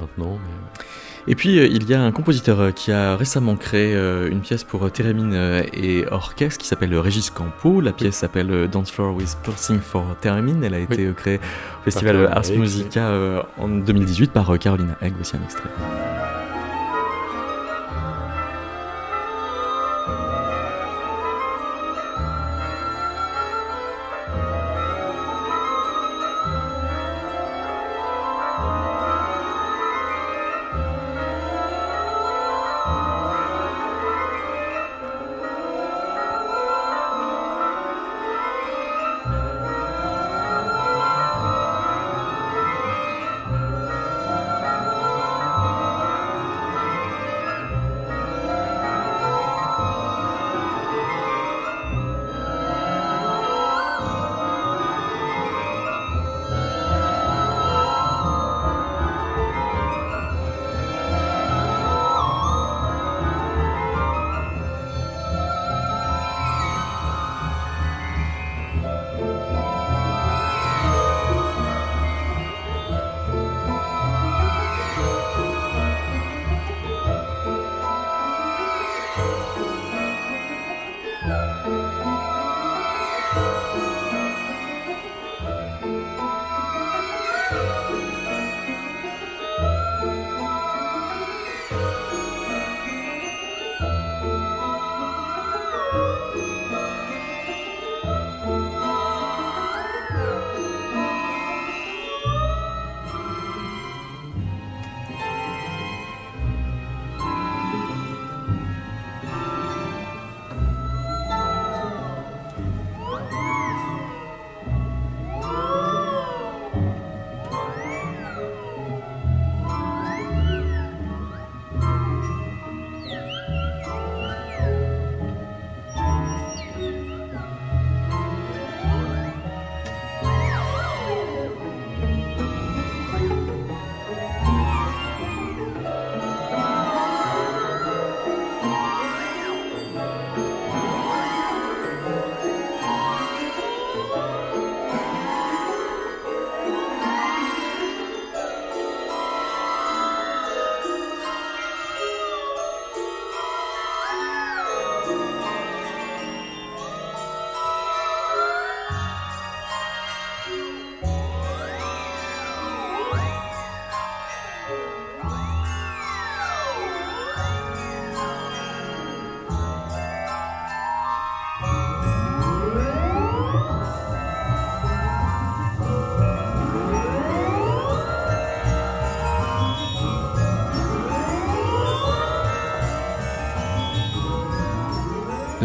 maintenant. 0.00 0.38
mais, 0.42 1.32
Et 1.32 1.34
puis 1.34 1.58
euh, 1.58 1.66
il 1.66 1.88
y 1.88 1.94
a 1.94 2.02
un 2.02 2.12
compositeur 2.12 2.60
euh, 2.60 2.70
qui 2.70 2.92
a 2.92 3.16
récemment 3.16 3.56
créé 3.56 3.94
euh, 3.94 4.30
une 4.30 4.40
pièce 4.40 4.64
pour 4.64 4.84
euh, 4.84 4.90
Térémine 4.90 5.32
euh, 5.34 5.62
et 5.72 6.04
orchestre 6.10 6.58
qui 6.58 6.66
s'appelle 6.66 6.92
euh, 6.94 7.00
Régis 7.00 7.30
Campo. 7.30 7.80
La 7.80 7.92
pièce 7.92 8.16
s'appelle 8.16 8.50
euh, 8.50 8.66
Dance 8.66 8.90
Floor 8.90 9.14
with 9.14 9.36
Pulsing 9.42 9.80
for 9.80 10.04
Térémine. 10.20 10.64
Elle 10.64 10.74
a 10.74 10.78
été 10.80 11.06
euh, 11.06 11.12
créée 11.12 11.38
au 11.38 11.84
festival 11.84 12.16
euh, 12.16 12.30
Ars 12.30 12.50
Musica 12.56 13.06
euh, 13.06 13.42
en 13.58 13.68
2018 13.68 14.32
par 14.32 14.52
euh, 14.52 14.56
Carolina 14.56 14.96
Egg, 15.00 15.14
voici 15.16 15.36
un 15.36 15.44
extrait. 15.44 15.70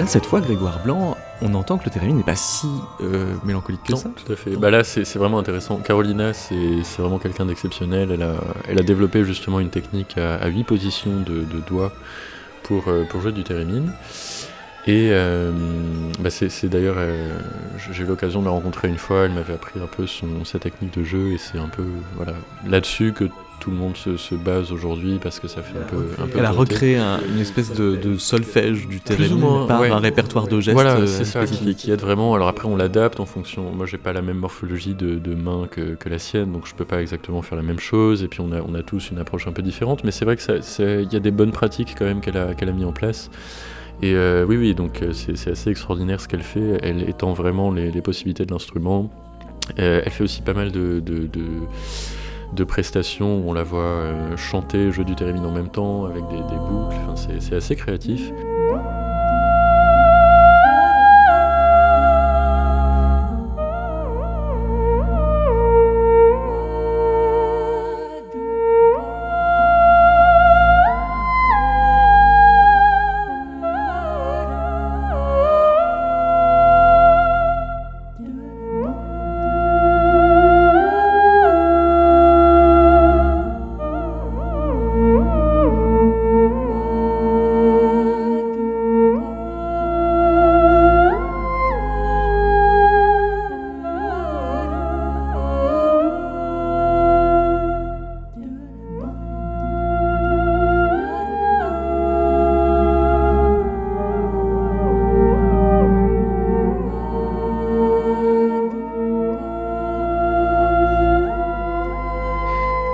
Cette 0.07 0.25
fois, 0.25 0.39
Grégoire 0.39 0.81
Blanc, 0.83 1.17
on 1.41 1.53
entend 1.53 1.77
que 1.77 1.83
le 1.83 1.91
thérémine 1.91 2.15
n'est 2.15 2.23
pas 2.23 2.37
si 2.37 2.67
euh, 3.01 3.33
mélancolique 3.43 3.83
que 3.83 3.91
non, 3.91 3.97
ça. 3.97 4.09
tout 4.09 4.31
à 4.31 4.35
fait. 4.37 4.55
Bah 4.55 4.71
là, 4.71 4.85
c'est 4.85 5.03
vraiment 5.15 5.37
intéressant. 5.37 5.77
Carolina, 5.77 6.33
c'est 6.33 6.55
vraiment 6.97 7.19
quelqu'un 7.19 7.45
d'exceptionnel. 7.45 8.11
Elle 8.11 8.23
a, 8.23 8.35
elle 8.69 8.79
a 8.79 8.83
développé 8.83 9.25
justement 9.25 9.59
une 9.59 9.69
technique 9.69 10.17
à, 10.17 10.35
à 10.35 10.47
8 10.47 10.63
positions 10.63 11.19
de, 11.19 11.41
de 11.41 11.59
doigts 11.67 11.91
pour, 12.63 12.87
euh, 12.87 13.03
pour 13.03 13.21
jouer 13.21 13.33
du 13.33 13.43
thérémine. 13.43 13.91
Et 14.87 15.09
euh, 15.11 15.51
bah 16.19 16.29
c'est 16.29 16.47
c'est 16.47 16.69
d'ailleurs, 16.69 16.95
euh, 16.97 17.37
j'ai 17.91 18.03
eu 18.03 18.07
l'occasion 18.07 18.39
de 18.39 18.45
la 18.45 18.51
rencontrer 18.51 18.87
une 18.87 18.97
fois, 18.97 19.25
elle 19.25 19.33
m'avait 19.33 19.53
appris 19.53 19.81
un 19.81 19.87
peu 19.87 20.07
son, 20.07 20.45
sa 20.45 20.59
technique 20.59 20.97
de 20.97 21.03
jeu, 21.03 21.33
et 21.33 21.37
c'est 21.37 21.57
un 21.57 21.67
peu 21.67 21.83
voilà, 22.15 22.31
là-dessus 22.65 23.11
que 23.11 23.25
tout 23.59 23.71
le 23.71 23.77
monde 23.77 23.97
se, 23.97 24.17
se 24.17 24.35
base 24.35 24.71
aujourd'hui, 24.71 25.19
parce 25.21 25.39
que 25.39 25.47
ça 25.47 25.61
fait 25.61 25.77
un 25.77 25.81
peu... 25.83 26.09
Un 26.21 26.27
peu 26.27 26.39
Elle 26.39 26.45
a 26.45 26.51
recréé 26.51 26.97
un- 26.97 27.19
une 27.33 27.39
espèce 27.39 27.73
de, 27.73 27.95
de 27.95 28.17
solfège 28.17 28.87
du 28.87 28.99
thérémine 29.01 29.67
par 29.67 29.81
ouais. 29.81 29.89
un 29.89 29.97
répertoire 29.99 30.47
de 30.47 30.59
gestes 30.59 30.73
Voilà, 30.73 30.97
euh, 30.97 31.07
c'est 31.07 31.25
ça 31.25 31.45
qui, 31.45 31.75
qui 31.75 31.91
aide 31.91 32.01
vraiment. 32.01 32.33
Alors 32.35 32.47
après, 32.47 32.67
on 32.67 32.75
l'adapte 32.75 33.19
en 33.19 33.25
fonction. 33.25 33.71
Moi, 33.71 33.85
j'ai 33.85 33.97
pas 33.97 34.13
la 34.13 34.21
même 34.21 34.37
morphologie 34.37 34.93
de, 34.93 35.15
de 35.15 35.33
main 35.35 35.67
que, 35.69 35.95
que 35.95 36.09
la 36.09 36.19
sienne, 36.19 36.51
donc 36.51 36.67
je 36.67 36.75
peux 36.75 36.85
pas 36.85 37.01
exactement 37.01 37.41
faire 37.41 37.57
la 37.57 37.63
même 37.63 37.79
chose. 37.79 38.23
Et 38.23 38.27
puis, 38.27 38.41
on 38.41 38.51
a, 38.51 38.61
on 38.61 38.73
a 38.75 38.83
tous 38.83 39.09
une 39.11 39.17
approche 39.19 39.47
un 39.47 39.51
peu 39.51 39.61
différente. 39.61 40.03
Mais 40.03 40.11
c'est 40.11 40.25
vrai 40.25 40.35
que 40.35 40.41
ça- 40.43 40.61
c'est- 40.61 41.03
il 41.03 41.11
y 41.11 41.15
a 41.15 41.19
des 41.19 41.31
bonnes 41.31 41.51
pratiques 41.51 41.95
quand 41.97 42.05
même 42.05 42.21
qu'elle 42.21 42.37
a, 42.37 42.53
qu'elle 42.53 42.69
a 42.69 42.73
mis 42.73 42.85
en 42.85 42.91
place. 42.93 43.29
Et 44.03 44.13
euh, 44.13 44.45
oui, 44.47 44.57
oui, 44.57 44.75
donc 44.75 45.01
euh, 45.01 45.11
c'est 45.13 45.35
c'est 45.35 45.49
assez 45.49 45.71
extraordinaire 45.71 46.21
ce 46.21 46.27
qu'elle 46.27 46.43
fait. 46.43 46.77
Elle 46.83 47.09
étend 47.09 47.33
vraiment 47.33 47.71
les, 47.71 47.89
les 47.89 48.01
possibilités 48.01 48.45
de 48.45 48.51
l'instrument. 48.51 49.09
Euh, 49.79 50.01
elle 50.05 50.11
fait 50.11 50.23
aussi 50.23 50.41
pas 50.43 50.53
mal 50.53 50.71
de, 50.71 50.99
de, 50.99 51.25
de- 51.25 51.39
de 52.53 52.63
prestations 52.63 53.37
où 53.37 53.49
on 53.49 53.53
la 53.53 53.63
voit 53.63 53.81
euh, 53.81 54.37
chanter, 54.37 54.91
jouer 54.91 55.05
du 55.05 55.15
thérémine 55.15 55.45
en 55.45 55.51
même 55.51 55.69
temps, 55.69 56.05
avec 56.05 56.23
des, 56.27 56.37
des 56.37 56.59
boucles. 56.69 56.95
C'est 57.39 57.55
assez 57.55 57.75
créatif. 57.75 58.31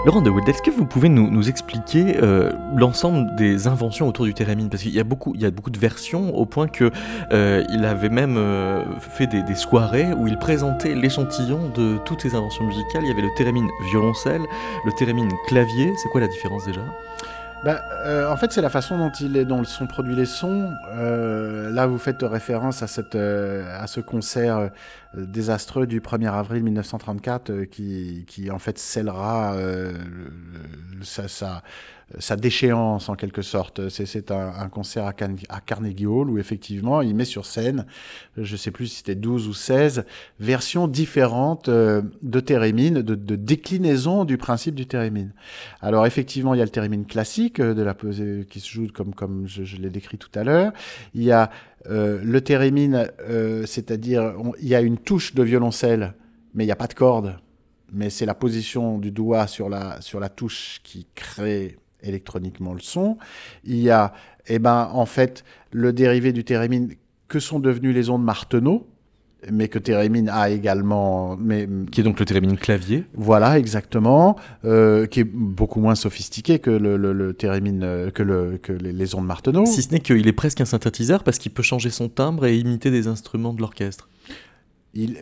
Laurent 0.06 0.22
de 0.22 0.30
Wild, 0.30 0.49
est-ce 0.49 0.62
que 0.62 0.70
vous 0.70 0.86
pouvez 0.86 1.08
nous, 1.08 1.32
nous 1.32 1.47
expliquer 1.47 2.18
euh, 2.22 2.51
l'ensemble 2.76 3.34
des 3.38 3.68
inventions 3.68 4.06
autour 4.06 4.26
du 4.26 4.34
thérémine 4.34 4.70
Parce 4.70 4.84
qu'il 4.84 4.93
y 4.93 4.99
a 4.99 5.06
beaucoup, 5.06 5.32
il 5.34 5.41
y 5.41 5.45
a 5.45 5.51
beaucoup 5.51 5.70
de 5.70 5.80
versions 5.80 6.36
au 6.36 6.45
point 6.45 6.68
que 6.68 6.91
euh, 7.32 7.64
il 7.70 7.86
avait 7.86 8.10
même 8.10 8.36
euh, 8.36 8.84
fait 8.99 9.28
des, 9.28 9.41
des 9.43 9.56
soirées 9.56 10.12
où 10.12 10.28
il 10.28 10.38
présentait 10.38 10.93
l'échantillon 10.93 11.70
de 11.70 11.99
toutes 12.04 12.22
ses 12.22 12.36
inventions 12.36 12.66
musicales. 12.66 13.04
Il 13.04 13.08
y 13.08 13.12
avait 13.12 13.22
le 13.22 13.34
thérémine 13.38 13.70
violoncelle, 13.91 14.41
le 14.86 14.91
thérémine 14.91 15.32
clavier. 15.47 15.93
C'est 15.95 16.10
quoi 16.10 16.20
la 16.20 16.28
différence 16.28 16.66
déjà? 16.66 16.82
Bah, 17.64 17.82
euh, 18.06 18.30
en 18.30 18.36
fait, 18.36 18.51
c'est 18.51 18.62
la 18.62 18.70
façon 18.70 18.97
dont, 18.97 19.12
il 19.22 19.38
est, 19.38 19.45
dont 19.45 19.64
sont 19.64 19.88
produits 19.88 20.16
les 20.16 20.26
sons. 20.26 20.70
Euh, 20.97 21.72
là, 21.72 21.88
vous 21.88 21.97
faites 21.97 22.22
référence 22.22 22.84
à, 22.84 22.88
cette, 22.88 23.16
euh, 23.16 23.82
à 23.82 23.88
ce 23.88 24.01
concert 24.01 24.70
désastreux 25.16 25.88
du 25.88 26.01
1er 26.01 26.32
avril 26.32 26.64
1934 26.64 27.49
euh, 27.49 27.66
qui, 27.66 28.26
qui, 28.28 28.49
en 28.51 28.59
fait, 28.59 28.78
scellera 28.78 29.53
euh, 29.55 29.93
sa, 31.01 31.28
sa, 31.28 31.64
sa 32.20 32.36
déchéance, 32.36 33.09
en 33.09 33.16
quelque 33.16 33.41
sorte. 33.41 33.89
C'est- 33.89 34.32
un, 34.32 34.53
un 34.59 34.70
concert 34.70 35.05
à, 35.05 35.14
Carnegie 35.14 36.05
Hall 36.05 36.30
où, 36.30 36.38
effectivement, 36.38 37.01
il 37.01 37.16
met 37.16 37.26
sur 37.26 37.45
scène, 37.45 37.86
je 38.38 38.55
sais 38.55 38.72
plus 38.72 38.88
si 38.88 38.97
c'était 38.97 39.16
12 39.16 39.47
ou 39.47 39.53
16, 39.53 40.05
versions 40.39 40.88
différentes 40.88 41.70
euh, 41.70 42.01
de 42.22 42.39
thérémine, 42.39 43.01
de, 43.01 43.16
de 43.16 43.36
déclinaison 43.36 44.26
du 44.26 44.38
principe 44.38 44.76
du 44.76 44.86
thérémine. 44.86 45.32
Alors 45.82 46.05
effectivement, 46.05 46.53
il 46.53 46.57
y 46.57 46.61
a 46.61 46.66
le 46.66 46.70
thérémine 46.72 47.05
classique 47.05 47.61
de 47.61 47.82
la 47.82 47.93
qui 48.49 48.59
se 48.59 48.70
joue 48.70 48.88
comme 48.93 49.14
comme 49.14 49.47
je, 49.47 49.64
je 49.64 49.78
l'ai 49.78 49.89
décrit 49.89 50.18
tout 50.18 50.32
à 50.36 50.43
l'heure. 50.43 50.74
Il 51.14 51.24
y 51.24 51.32
a 51.32 51.49
euh, 51.90 52.20
le 52.24 52.42
thérémine, 52.42 53.10
euh, 53.22 53.66
c'est-à-dire 53.66 54.34
il 54.62 54.68
y 54.68 54.76
a 54.76 54.82
une 54.82 54.98
touche 54.98 55.36
de 55.36 55.44
violoncelle, 55.44 56.14
mais 56.54 56.64
il 56.64 56.68
n'y 56.68 56.72
a 56.72 56.78
pas 56.78 56.88
de 56.88 56.94
corde. 56.94 57.38
Mais 57.92 58.10
c'est 58.10 58.26
la 58.26 58.34
position 58.34 58.98
du 58.98 59.12
doigt 59.12 59.48
sur 59.48 59.70
la 59.70 60.02
sur 60.02 60.20
la 60.20 60.30
touche 60.30 60.80
qui 60.84 61.08
crée 61.14 61.78
électroniquement 62.02 62.74
le 62.74 62.80
son. 62.80 63.18
Il 63.64 63.80
y 63.80 63.90
a, 63.90 64.14
eh 64.48 64.60
ben, 64.60 64.90
en 64.94 65.06
fait, 65.06 65.44
le 65.72 65.94
dérivé 65.94 66.34
du 66.34 66.44
thérémine 66.44 66.94
que 67.28 67.40
sont 67.40 67.60
devenues 67.60 67.94
les 67.94 68.10
ondes 68.10 68.24
Martenot, 68.24 68.88
mais 69.52 69.68
que 69.68 69.80
thérémine 69.80 70.30
a 70.30 70.50
également, 70.50 71.38
mais 71.38 71.68
Qui 71.91 72.02
est 72.02 72.04
donc 72.04 72.20
le 72.20 72.26
thérémine 72.26 72.58
clavier. 72.58 73.06
voilà, 73.14 73.60
exactement, 73.60 74.38
euh, 74.66 75.06
qui 75.08 75.22
est 75.22 75.24
beaucoup 75.30 75.80
moins 75.80 75.96
sophistiqué 75.96 76.60
que 76.60 76.70
le, 76.70 76.98
le, 76.98 77.12
euh, 77.44 78.12
que, 78.12 78.24
le, 78.24 78.58
que 78.62 78.74
les, 78.74 78.91
les 78.91 79.16
ondes 79.16 79.26
Martenot. 79.26 79.66
Si 79.66 79.82
ce 79.82 79.91
n'est 79.91 80.00
qu'il 80.00 80.28
est 80.28 80.34
presque 80.34 80.62
un 80.62 80.66
synthétiseur 80.66 81.24
parce 81.24 81.38
qu'il 81.38 81.52
peut 81.52 81.64
changer 81.64 81.89
son 81.89 82.10
timbre 82.10 82.46
et 82.46 82.58
imiter 82.58 82.91
des 82.91 83.08
instruments 83.08 83.54
de 83.54 83.62
l'orchestre. 83.62 84.10
Il, 84.94 85.18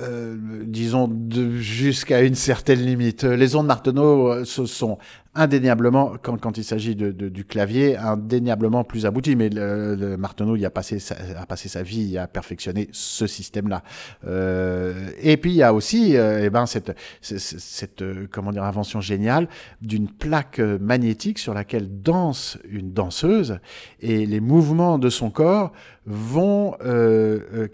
euh, 0.00 0.36
disons, 0.64 1.10
jusqu'à 1.58 2.22
une 2.22 2.34
certaine 2.34 2.80
limite. 2.80 3.24
Les 3.24 3.56
ondes 3.56 3.66
Martenot 3.66 4.44
ce 4.44 4.66
sont 4.66 4.98
indéniablement, 5.38 6.14
quand, 6.20 6.58
il 6.58 6.64
s'agit 6.64 6.96
de, 6.96 7.12
du 7.12 7.44
clavier, 7.44 7.96
indéniablement 7.96 8.82
plus 8.82 9.06
abouties. 9.06 9.36
Mais 9.36 9.48
le, 9.48 10.16
Martenot 10.16 10.56
il 10.56 10.66
a, 10.66 10.70
passé 10.70 10.98
sa, 10.98 11.82
vie 11.82 12.18
à 12.18 12.26
perfectionner 12.26 12.88
ce 12.90 13.28
système-là. 13.28 13.84
Euh, 14.26 15.10
et 15.22 15.36
puis 15.36 15.52
il 15.52 15.56
y 15.56 15.62
a 15.62 15.72
aussi 15.72 16.16
euh, 16.16 16.40
eh 16.44 16.50
ben, 16.50 16.66
cette, 16.66 16.96
cette, 17.20 18.02
euh, 18.02 18.26
comment 18.30 18.50
invention 18.50 19.00
géniale 19.00 19.48
d'une 19.80 20.08
plaque 20.08 20.58
magnétique 20.58 21.38
sur 21.38 21.54
laquelle 21.54 22.02
danse 22.02 22.58
une 22.68 22.92
danseuse 22.92 23.60
et 24.00 24.26
les 24.26 24.40
mouvements 24.40 24.98
de 24.98 25.08
son 25.08 25.30
corps 25.30 25.72
vont 26.06 26.74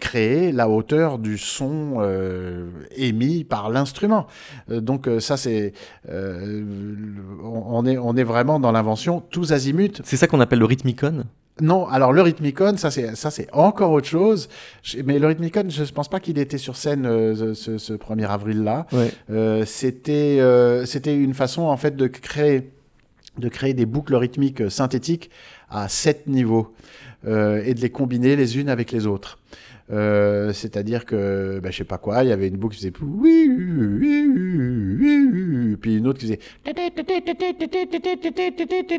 créer 0.01 0.51
la 0.51 0.67
hauteur 0.67 1.19
du 1.19 1.37
son 1.37 2.05
émis 2.93 3.45
par 3.45 3.69
l'instrument. 3.69 4.27
Donc 4.67 5.09
ça 5.19 5.37
c'est 5.37 5.71
on, 7.55 7.85
est 7.85 7.97
on 7.97 8.15
est 8.15 8.23
vraiment 8.23 8.59
dans 8.59 8.71
l'invention 8.71 9.21
tous 9.29 9.51
azimuts. 9.51 10.01
C'est 10.03 10.17
ça 10.17 10.27
qu'on 10.27 10.39
appelle 10.39 10.59
le 10.59 10.65
rhythmicon? 10.65 11.23
Non, 11.61 11.87
alors 11.87 12.11
le 12.11 12.21
Rhythmicon, 12.21 12.75
ça 12.75 12.91
c'est 12.91 13.15
ça 13.15 13.31
c'est 13.31 13.47
encore 13.53 13.91
autre 13.91 14.07
chose. 14.07 14.49
Mais 15.05 15.19
le 15.19 15.27
Rhythmicon, 15.27 15.63
je 15.69 15.83
ne 15.83 15.87
pense 15.87 16.09
pas 16.09 16.19
qu'il 16.19 16.37
était 16.37 16.57
sur 16.57 16.75
scène 16.75 17.05
euh, 17.05 17.53
ce, 17.53 17.77
ce 17.77 17.93
1er 17.93 18.27
avril 18.27 18.63
là. 18.63 18.85
Ouais. 18.91 19.09
Euh, 19.29 19.63
c'était 19.65 20.39
euh, 20.41 20.85
c'était 20.85 21.15
une 21.15 21.33
façon 21.33 21.61
en 21.61 21.77
fait 21.77 21.95
de 21.95 22.07
créer 22.07 22.71
de 23.37 23.49
créer 23.49 23.73
des 23.73 23.85
boucles 23.85 24.15
rythmiques 24.15 24.69
synthétiques 24.69 25.29
à 25.69 25.87
sept 25.87 26.27
niveaux 26.27 26.73
euh, 27.27 27.61
et 27.65 27.73
de 27.73 27.81
les 27.81 27.89
combiner 27.89 28.35
les 28.35 28.57
unes 28.59 28.69
avec 28.69 28.91
les 28.91 29.07
autres. 29.07 29.39
Euh, 29.91 30.51
C'est-à-dire 30.53 31.05
que, 31.05 31.59
bah, 31.61 31.69
je 31.71 31.77
sais 31.77 31.83
pas 31.83 31.97
quoi, 31.99 32.23
il 32.23 32.29
y 32.29 32.31
avait 32.31 32.47
une 32.47 32.57
boucle 32.57 32.75
qui 32.75 32.81
faisait 32.81 32.93
oui, 33.01 33.47
oui, 33.55 34.27
oui, 34.99 35.75
puis 35.79 35.97
une 35.97 36.07
autre 36.07 36.19
qui 36.19 36.25
faisait. 36.25 36.39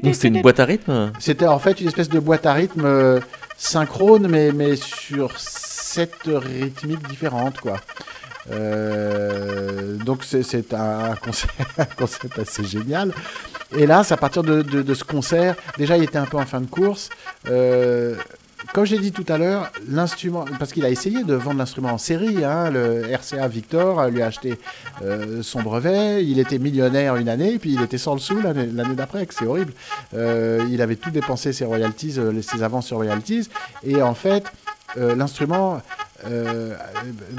Donc 0.00 0.14
c'est 0.14 0.28
une 0.28 0.42
boîte 0.42 0.60
à 0.60 0.64
rythme 0.64 1.12
C'était 1.18 1.46
en 1.46 1.58
fait 1.58 1.80
une 1.80 1.88
espèce 1.88 2.08
de 2.08 2.20
boîte 2.20 2.46
à 2.46 2.52
rythme 2.52 2.84
euh, 2.84 3.18
synchrone, 3.56 4.28
mais, 4.28 4.52
mais 4.52 4.76
sur 4.76 5.38
sept 5.40 6.12
rythmiques 6.26 7.08
différentes, 7.08 7.58
quoi. 7.58 7.78
Euh, 8.52 9.96
donc 9.96 10.22
c'est- 10.24 10.42
c'est 10.44 10.72
un 10.74 11.14
concept, 11.16 11.52
un 11.78 11.84
concept 11.84 12.38
assez 12.38 12.64
génial. 12.64 13.12
Et 13.76 13.86
là, 13.86 14.04
c'est 14.04 14.14
à 14.14 14.16
partir 14.16 14.42
de, 14.44 14.62
de- 14.62 14.82
de 14.82 14.94
ce 14.94 15.02
concert, 15.02 15.56
déjà 15.78 15.96
il 15.96 16.04
était 16.04 16.18
un 16.18 16.26
peu 16.26 16.36
en 16.36 16.46
fin 16.46 16.60
de 16.60 16.66
course, 16.66 17.10
euh, 17.50 18.14
comme 18.72 18.84
j'ai 18.84 18.98
dit 18.98 19.12
tout 19.12 19.24
à 19.28 19.38
l'heure, 19.38 19.70
l'instrument, 19.88 20.44
parce 20.58 20.72
qu'il 20.72 20.84
a 20.84 20.90
essayé 20.90 21.24
de 21.24 21.34
vendre 21.34 21.58
l'instrument 21.58 21.90
en 21.90 21.98
série, 21.98 22.44
hein, 22.44 22.70
le 22.70 23.02
RCA 23.12 23.48
Victor 23.48 24.08
lui 24.08 24.22
a 24.22 24.26
acheté 24.26 24.58
euh, 25.02 25.42
son 25.42 25.62
brevet, 25.62 26.24
il 26.24 26.38
était 26.38 26.58
millionnaire 26.58 27.16
une 27.16 27.28
année, 27.28 27.58
puis 27.58 27.74
il 27.74 27.82
était 27.82 27.98
sans 27.98 28.14
le 28.14 28.20
sou 28.20 28.40
l'année 28.40 28.94
d'après, 28.94 29.26
c'est 29.30 29.46
horrible. 29.46 29.72
Euh, 30.14 30.66
il 30.70 30.80
avait 30.82 30.96
tout 30.96 31.10
dépensé 31.10 31.52
ses 31.52 31.64
royalties, 31.64 32.14
euh, 32.18 32.42
ses 32.42 32.62
avances 32.62 32.86
sur 32.86 32.96
royalties, 32.96 33.48
et 33.82 34.02
en 34.02 34.14
fait, 34.14 34.44
l'instrument 34.96 35.82
euh, 36.24 36.74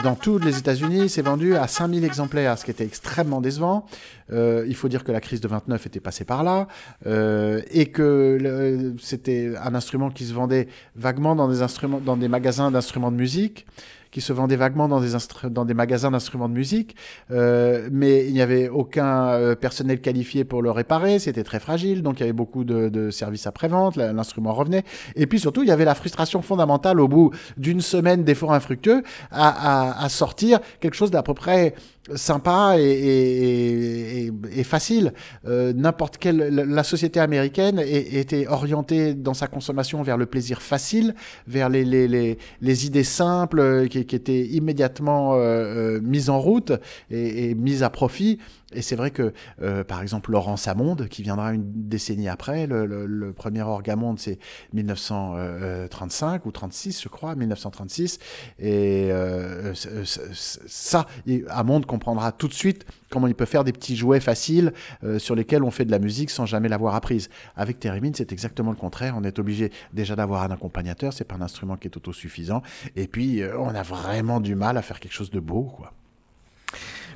dans 0.03 0.15
tous 0.15 0.38
les 0.38 0.57
États-Unis, 0.57 1.09
c'est 1.09 1.21
vendu 1.21 1.55
à 1.55 1.67
5000 1.67 2.03
exemplaires, 2.03 2.57
ce 2.57 2.65
qui 2.65 2.71
était 2.71 2.86
extrêmement 2.86 3.41
décevant. 3.41 3.86
Euh, 4.32 4.65
il 4.67 4.75
faut 4.75 4.88
dire 4.88 5.03
que 5.03 5.11
la 5.11 5.21
crise 5.21 5.41
de 5.41 5.47
29 5.47 5.86
était 5.86 5.99
passée 5.99 6.25
par 6.25 6.43
là 6.43 6.67
euh, 7.05 7.61
et 7.71 7.88
que 7.88 8.93
c'était 8.99 9.53
un 9.61 9.73
instrument 9.73 10.09
qui 10.09 10.25
se 10.25 10.34
vendait 10.34 10.67
vaguement 10.95 11.36
dans 11.36 11.47
des, 11.47 11.61
instruments, 11.61 11.99
dans 11.99 12.17
des 12.17 12.28
magasins 12.28 12.71
d'instruments 12.71 13.11
de 13.11 13.17
musique 13.17 13.65
qui 14.12 14.22
se 14.22 14.34
vendait 14.34 14.55
vaguement 14.55 14.88
dans 14.88 15.01
des, 15.01 15.14
dans 15.49 15.66
des 15.66 15.74
magasins 15.74 16.12
d'instruments 16.12 16.49
de 16.49 16.53
musique, 16.53 16.95
euh, 17.32 17.89
mais 17.91 18.26
il 18.28 18.34
n'y 18.34 18.41
avait 18.41 18.70
aucun 18.70 19.30
euh, 19.30 19.55
personnel 19.55 20.01
qualifié 20.01 20.43
pour 20.43 20.62
le 20.62 20.72
réparer, 20.72 21.20
c'était 21.20 21.43
très 21.43 21.60
fragile, 21.60 22.03
donc 22.03 22.20
il 22.20 22.22
y 22.22 22.24
avait 22.24 22.34
beaucoup 22.34 22.64
de, 22.64 22.89
de 22.89 23.10
services 23.12 23.47
après-vente, 23.47 23.95
l'instrument 23.95 24.53
revenait, 24.53 24.84
et 25.16 25.28
puis 25.28 25.39
surtout 25.39 25.64
il 25.64 25.70
y 25.70 25.72
avait 25.72 25.86
la 25.86 25.95
frustration 25.95 26.41
fondamentale 26.41 26.99
au 26.99 27.08
bout 27.08 27.32
d'une 27.58 27.82
semaine 27.82 28.24
d'efforts 28.24 28.53
infructueux 28.53 29.03
à, 29.32 29.47
à, 29.47 30.03
à 30.05 30.10
sortir 30.10 30.60
quelque 30.80 30.95
chose 30.95 31.12
d'à 31.12 31.24
peu 31.24 31.34
près 31.34 31.74
sympa 32.16 32.76
et, 32.78 34.32
facile. 34.64 35.14
Euh, 35.47 35.72
n'importe 35.74 36.18
quelle 36.18 36.38
la 36.38 36.84
société 36.84 37.20
américaine 37.20 37.80
était 37.80 38.47
orientée 38.47 39.14
dans 39.14 39.34
sa 39.34 39.47
consommation 39.47 40.01
vers 40.03 40.18
le 40.18 40.26
plaisir 40.26 40.62
facile, 40.62 41.16
vers 41.47 41.70
les, 41.70 41.86
les, 41.86 42.86
idées 42.86 43.03
simples 43.03 43.60
euh, 43.60 43.88
qui, 43.88 43.99
étaient 43.99 44.45
immédiatement 44.45 45.36
euh, 45.36 45.99
mises 46.01 46.30
en 46.30 46.39
route 46.39 46.74
et, 47.10 47.49
et 47.49 47.55
mises 47.55 47.84
à 47.84 47.89
profit. 47.89 48.39
Et 48.74 48.82
c'est 48.82 48.97
vrai 48.97 49.11
que, 49.11 49.34
euh, 49.61 49.86
par 49.86 50.01
exemple, 50.01 50.32
Laurent 50.32 50.57
Samonde, 50.57 51.07
qui 51.07 51.24
viendra 51.24 51.53
une 51.53 51.88
décennie 51.88 52.28
après, 52.28 52.68
le, 52.68 53.32
premier 53.32 53.61
Orgamonde, 53.61 54.20
c'est 54.20 54.39
1935 54.74 56.45
ou 56.45 56.51
36, 56.51 57.01
je 57.01 57.07
crois, 57.07 57.36
1936. 57.36 58.20
Et 58.59 59.07
euh, 59.11 59.74
ça, 59.74 61.05
Amonde 61.49 61.86
comprendra 61.86 62.34
tout 62.34 62.49
de 62.49 62.53
suite 62.53 62.86
comment 63.09 63.28
il 63.28 63.36
peut 63.36 63.45
faire 63.45 63.63
des 63.63 63.72
petits 63.72 63.95
jouets 63.95 64.20
faciles 64.20 64.74
euh, 65.05 65.18
sur 65.18 65.36
lesquels 65.36 65.63
on 65.63 65.72
fait 65.72 65.86
de 65.86 65.91
la 65.91 65.99
musique 65.99 66.30
sans 66.30 66.45
jamais 66.45 66.68
l'avoir 66.68 66.95
apprise. 66.95 67.30
Avec 67.55 67.80
Térémine, 67.80 68.15
c'est 68.15 68.34
exactement 68.34 68.72
le 68.72 68.78
contraire. 68.78 69.15
On 69.18 69.24
est 69.24 69.39
obligé 69.39 69.72
déjà 69.93 70.18
d'avoir 70.18 70.43
un 70.43 70.51
accompagnateur, 70.51 71.13
c'est 71.13 71.24
pas 71.24 71.36
un 71.36 71.41
instrument 71.41 71.78
qui 71.78 71.88
est 71.88 71.95
autosuffisant. 71.95 72.61
Et 72.97 73.07
puis, 73.07 73.41
on 73.57 73.70
a 73.70 73.84
vraiment 73.84 74.41
du 74.41 74.55
mal 74.55 74.76
à 74.76 74.82
faire 74.82 74.99
quelque 74.99 75.13
chose 75.13 75.32
de 75.32 75.39
beau, 75.39 75.63
quoi. 75.63 75.93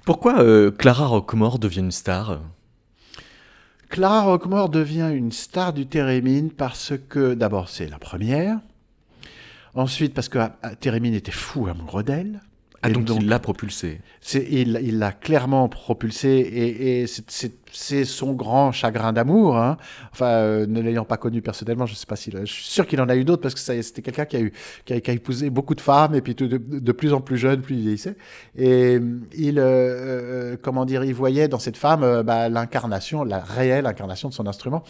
Pourquoi 0.06 0.42
euh, 0.42 0.72
Clara 0.72 1.06
Rockmore 1.06 1.60
devient 1.60 1.80
une 1.80 1.92
star? 1.92 2.42
Clara 3.90 4.24
Rockmore 4.24 4.70
devient 4.70 5.12
une 5.14 5.32
star 5.32 5.74
du 5.74 5.86
Térémine 5.86 6.50
parce 6.50 6.94
que, 7.10 7.34
d'abord, 7.34 7.70
c'est 7.70 7.88
la 7.88 8.00
première. 8.00 8.60
Ensuite, 9.76 10.14
parce 10.14 10.28
que 10.28 10.40
ah, 10.40 10.76
Térémine 10.80 11.14
était 11.14 11.32
fou 11.32 11.68
amoureux 11.68 12.04
d'elle. 12.04 12.42
Ah, 12.82 12.90
donc, 12.90 13.10
il 13.16 13.28
l'a 13.28 13.38
propulsée. 13.40 14.02
Il 14.34 14.98
l'a 14.98 15.12
clairement 15.12 15.70
propulsée 15.70 16.30
et, 16.30 17.02
et 17.02 17.08
c'est 17.08 17.61
c'est 17.72 18.06
son 18.06 18.34
grand 18.34 18.72
chagrin 18.72 19.14
d'amour. 19.14 19.58
Hein. 19.58 19.78
Enfin, 20.12 20.28
euh, 20.28 20.66
ne 20.66 20.82
l'ayant 20.82 21.06
pas 21.06 21.18
connu 21.18 21.42
personnellement, 21.42 21.86
je 21.86 21.96
sais 21.96 22.06
pas 22.06 22.16
si, 22.16 22.32
je 22.32 22.46
suis 22.46 22.66
sûr 22.66 22.86
qu'il 22.86 23.02
en 23.02 23.10
a 23.10 23.16
eu 23.16 23.24
d'autres 23.24 23.42
parce 23.42 23.54
que 23.54 23.60
c'était 23.60 24.02
quelqu'un 24.02 24.26
qui 24.26 24.38
a 24.38 24.42
eu, 24.42 24.54
qui 24.86 24.94
a, 24.94 25.14
épousé 25.14 25.50
beaucoup 25.50 25.76
de 25.76 25.82
femmes 25.82 26.16
et 26.16 26.22
puis 26.22 26.36
de, 26.36 26.92
plus 26.92 27.14
en 27.14 27.22
plus 27.22 27.38
jeune, 27.38 27.62
plus 27.62 27.76
il 27.76 27.82
vieillissait. 27.82 28.16
Et 28.58 29.00
il, 29.34 29.60
euh, 29.60 29.64
euh, 29.64 30.58
comment 30.62 30.86
dire, 30.86 31.04
il 31.04 31.14
voyait 31.14 31.48
dans 31.48 31.60
cette 31.60 31.78
femme 31.78 32.24
bah, 32.24 32.50
l'incarnation, 32.50 33.24
la 33.24 33.40
réelle 33.40 33.86
incarnation 33.86 34.30
de 34.30 34.34
son 34.34 34.48
instrument. 34.48 34.84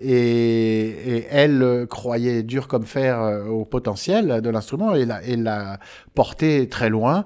Et, 0.00 1.26
elle 1.30 1.86
croyait 1.88 2.42
dur 2.42 2.68
comme 2.68 2.84
fer 2.84 3.44
au 3.48 3.64
potentiel 3.64 4.40
de 4.40 4.50
l'instrument 4.50 4.94
et 4.94 5.36
l'a 5.36 5.78
porté 6.14 6.68
très 6.68 6.88
loin. 6.88 7.24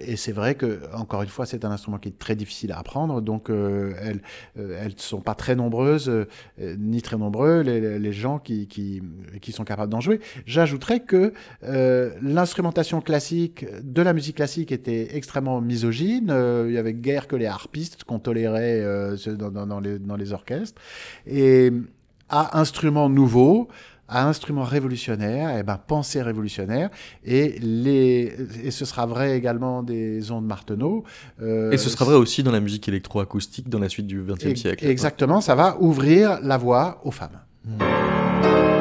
et 0.00 0.16
c'est 0.16 0.32
vrai 0.32 0.54
que, 0.54 0.80
encore 0.94 1.22
une 1.22 1.28
fois, 1.28 1.46
c'est 1.46 1.64
un 1.64 1.70
instrument 1.70 1.98
qui 1.98 2.08
est 2.08 2.18
très 2.18 2.34
difficile 2.34 2.72
à 2.72 2.78
apprendre. 2.78 3.20
Donc, 3.20 3.48
elle 3.48 3.54
euh, 3.56 4.14
elles 4.58 4.94
ne 4.94 5.00
sont 5.00 5.20
pas 5.20 5.34
très 5.34 5.54
nombreuses, 5.56 6.08
euh, 6.08 6.26
ni 6.78 7.02
très 7.02 7.16
nombreux, 7.16 7.60
les, 7.60 8.12
gens 8.12 8.38
qui, 8.38 8.66
qui, 8.66 9.52
sont 9.52 9.64
capables 9.64 9.90
d'en 9.90 10.00
jouer. 10.00 10.20
J'ajouterais 10.46 11.00
que 11.00 11.32
euh, 11.64 12.10
l'instrumentation 12.22 13.00
classique 13.00 13.66
de 13.82 14.02
la 14.02 14.12
musique 14.12 14.36
classique 14.36 14.72
était 14.72 15.16
extrêmement 15.16 15.60
misogyne. 15.60 16.34
il 16.66 16.72
y 16.72 16.78
avait 16.78 16.94
guère 16.94 17.26
que 17.28 17.36
les 17.36 17.46
harpistes 17.46 18.04
qu'on 18.04 18.18
tolérait 18.18 18.82
dans, 19.36 19.80
les, 19.80 19.98
dans 19.98 20.16
les 20.16 20.32
orchestres. 20.32 20.80
Et 21.26 21.72
à 22.28 22.58
instruments 22.58 23.08
nouveaux, 23.08 23.68
à 24.08 24.26
instruments 24.26 24.64
révolutionnaires, 24.64 25.50
et 25.50 25.60
eh 25.60 25.62
ben, 25.62 25.78
pensée 25.78 26.22
révolutionnaire, 26.22 26.90
et, 27.24 27.58
les, 27.60 28.34
et 28.64 28.70
ce 28.70 28.84
sera 28.84 29.06
vrai 29.06 29.36
également 29.36 29.82
des 29.82 30.30
ondes 30.30 30.46
Marteneau. 30.46 31.04
Euh, 31.42 31.70
et 31.70 31.76
ce 31.76 31.90
sera 31.90 32.04
vrai 32.04 32.14
aussi 32.14 32.42
dans 32.42 32.52
la 32.52 32.60
musique 32.60 32.88
électroacoustique 32.88 33.68
dans 33.68 33.78
la 33.78 33.88
suite 33.88 34.06
du 34.06 34.22
XXe 34.22 34.58
siècle. 34.58 34.86
Exactement, 34.86 35.40
ça 35.40 35.54
va 35.54 35.76
ouvrir 35.80 36.40
la 36.42 36.56
voie 36.56 37.00
aux 37.04 37.10
femmes. 37.10 37.40
une 37.66 38.77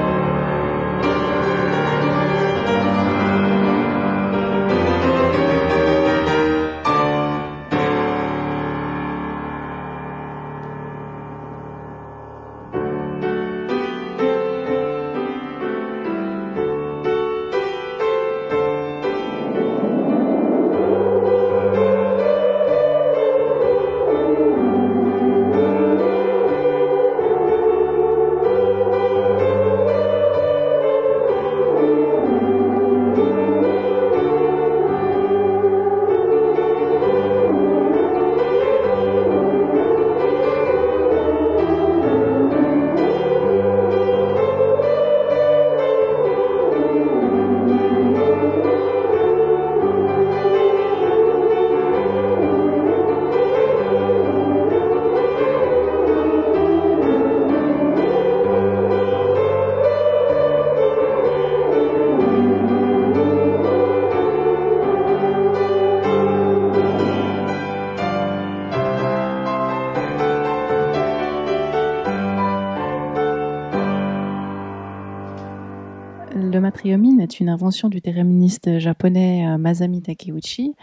du 77.90 78.02
théréministe 78.02 78.78
japonais 78.78 79.48
euh, 79.48 79.58
Masami 79.58 80.02
Takeuchi. 80.02 80.76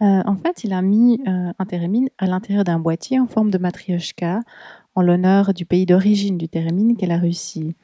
Euh, 0.00 0.22
en 0.24 0.36
fait, 0.36 0.64
il 0.64 0.72
a 0.72 0.80
mis 0.80 1.20
euh, 1.28 1.52
un 1.58 1.66
thérémine 1.66 2.08
à 2.18 2.26
l'intérieur 2.26 2.64
d'un 2.64 2.78
boîtier 2.78 3.20
en 3.20 3.26
forme 3.26 3.50
de 3.50 3.58
matrioshka 3.58 4.40
en 4.94 5.02
l'honneur 5.02 5.52
du 5.52 5.66
pays 5.66 5.84
d'origine 5.84 6.38
du 6.38 6.48
thérémine 6.48 6.96
qu'est 6.96 7.06
la 7.06 7.18
Russie. 7.18 7.74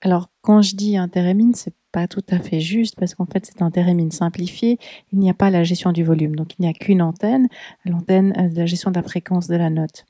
Alors, 0.00 0.30
quand 0.42 0.62
je 0.62 0.76
dis 0.76 0.96
un 0.96 1.08
thérémine, 1.08 1.54
c'est 1.54 1.74
pas 1.90 2.06
tout 2.06 2.24
à 2.30 2.38
fait 2.38 2.60
juste 2.60 2.96
parce 2.98 3.14
qu'en 3.14 3.26
fait, 3.26 3.46
c'est 3.46 3.62
un 3.62 3.70
thérémine 3.70 4.10
simplifié. 4.10 4.78
Il 5.12 5.18
n'y 5.18 5.28
a 5.28 5.34
pas 5.34 5.50
la 5.50 5.64
gestion 5.64 5.92
du 5.92 6.04
volume, 6.04 6.36
donc 6.36 6.58
il 6.58 6.62
n'y 6.62 6.68
a 6.68 6.72
qu'une 6.72 7.02
antenne, 7.02 7.48
l'antenne 7.84 8.32
de 8.52 8.56
la 8.56 8.66
gestion 8.66 8.90
de 8.90 8.96
la 8.96 9.02
fréquence 9.02 9.48
de 9.48 9.56
la 9.56 9.70
note 9.70 10.04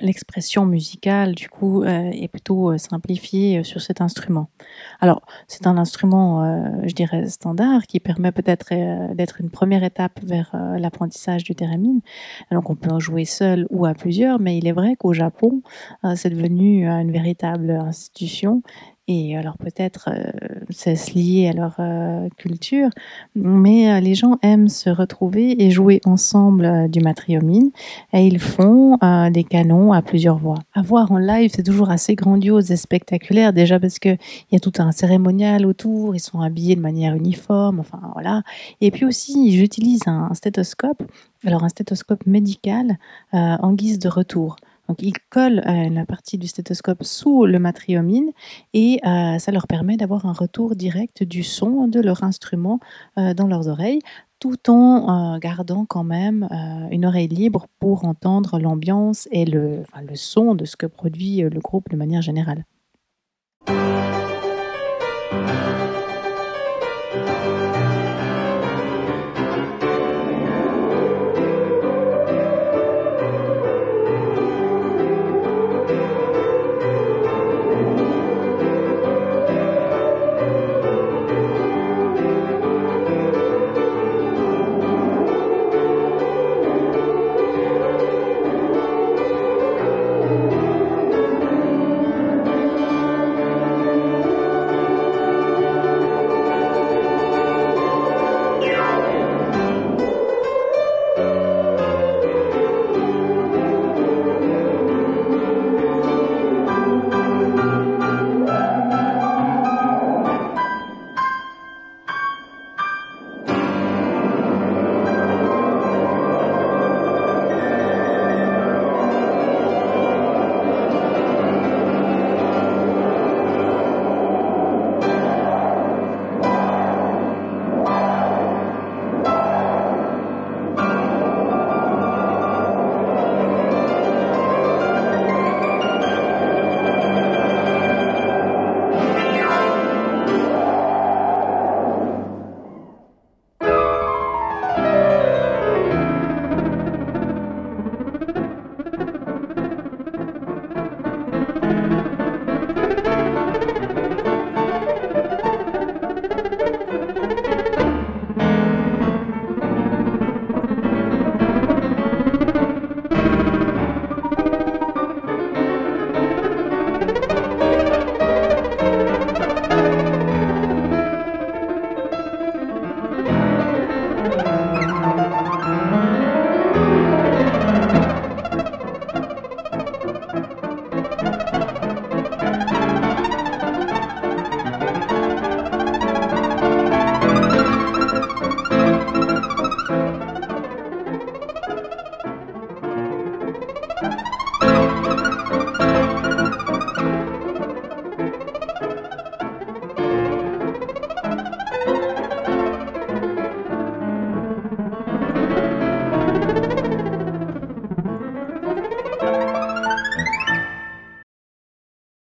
l'expression 0.00 0.66
musicale, 0.66 1.34
du 1.34 1.48
coup, 1.48 1.82
euh, 1.82 2.10
est 2.10 2.28
plutôt 2.28 2.72
euh, 2.72 2.78
simplifiée 2.78 3.58
euh, 3.58 3.62
sur 3.62 3.80
cet 3.80 4.00
instrument. 4.00 4.48
Alors, 5.00 5.22
c'est 5.48 5.66
un 5.66 5.78
instrument, 5.78 6.26
je 6.86 6.94
dirais, 6.94 7.28
standard 7.28 7.86
qui 7.86 8.00
permet 8.00 8.32
peut-être 8.32 8.66
d'être 9.14 9.40
une 9.40 9.50
première 9.50 9.84
étape 9.84 10.20
vers 10.22 10.50
l'apprentissage 10.78 11.44
du 11.44 11.54
thérémine. 11.54 12.00
Donc, 12.50 12.70
on 12.70 12.74
peut 12.74 12.90
en 12.90 13.00
jouer 13.00 13.24
seul 13.24 13.66
ou 13.70 13.86
à 13.86 13.94
plusieurs, 13.94 14.40
mais 14.40 14.58
il 14.58 14.66
est 14.66 14.72
vrai 14.72 14.96
qu'au 14.96 15.12
Japon, 15.12 15.62
c'est 16.14 16.30
devenu 16.30 16.86
une 16.86 17.12
véritable 17.12 17.70
institution 17.70 18.62
Et 19.08 19.36
alors 19.36 19.56
peut-être 19.58 20.08
c'est 20.70 21.14
lié 21.14 21.48
à 21.48 21.52
leur 21.52 21.76
culture, 22.36 22.90
mais 23.36 24.00
les 24.00 24.16
gens 24.16 24.36
aiment 24.42 24.68
se 24.68 24.90
retrouver 24.90 25.62
et 25.62 25.70
jouer 25.70 26.00
ensemble 26.04 26.90
du 26.90 26.98
matriomine 26.98 27.70
et 28.12 28.26
ils 28.26 28.40
font 28.40 28.98
des 29.30 29.44
canons 29.44 29.92
à 29.92 30.02
plusieurs 30.02 30.38
voix. 30.38 30.58
À 30.74 30.82
voir 30.82 31.12
en 31.12 31.18
live, 31.18 31.52
c'est 31.54 31.62
toujours 31.62 31.90
assez 31.90 32.16
grandiose 32.16 32.72
et 32.72 32.76
spectaculaire 32.76 33.52
déjà 33.52 33.78
parce 33.78 34.00
qu'il 34.00 34.18
y 34.50 34.56
a 34.56 34.58
tout 34.60 34.72
un 34.78 34.90
cérémonial 34.90 35.66
autour, 35.66 36.16
ils 36.16 36.20
sont 36.20 36.40
habillés 36.40 36.74
de 36.74 36.80
manière 36.80 37.14
uniforme, 37.14 37.78
enfin 37.78 38.00
voilà. 38.14 38.42
Et 38.80 38.90
puis 38.90 39.04
aussi, 39.04 39.52
j'utilise 39.52 40.00
un 40.06 40.34
stéthoscope, 40.34 41.00
alors 41.44 41.62
un 41.62 41.68
stéthoscope 41.68 42.26
médical 42.26 42.98
en 43.32 43.72
guise 43.72 44.00
de 44.00 44.08
retour. 44.08 44.56
Donc, 44.88 45.02
ils 45.02 45.14
collent 45.30 45.62
euh, 45.66 45.88
la 45.88 46.06
partie 46.06 46.38
du 46.38 46.46
stéthoscope 46.46 47.02
sous 47.02 47.46
le 47.46 47.58
matriomine 47.58 48.30
et 48.72 49.00
euh, 49.06 49.38
ça 49.38 49.52
leur 49.52 49.66
permet 49.66 49.96
d'avoir 49.96 50.26
un 50.26 50.32
retour 50.32 50.76
direct 50.76 51.22
du 51.22 51.42
son 51.42 51.88
de 51.88 52.00
leur 52.00 52.22
instrument 52.22 52.80
euh, 53.18 53.34
dans 53.34 53.46
leurs 53.46 53.68
oreilles, 53.68 54.00
tout 54.38 54.70
en 54.70 55.38
gardant 55.38 55.86
quand 55.86 56.04
même 56.04 56.46
une 56.90 57.06
oreille 57.06 57.26
libre 57.26 57.68
pour 57.80 58.04
entendre 58.04 58.58
l'ambiance 58.58 59.26
et 59.30 59.46
le, 59.46 59.82
le 60.06 60.14
son 60.14 60.54
de 60.54 60.66
ce 60.66 60.76
que 60.76 60.84
produit 60.84 61.38
le 61.38 61.58
groupe 61.58 61.88
de 61.88 61.96
manière 61.96 62.20
générale. 62.20 62.66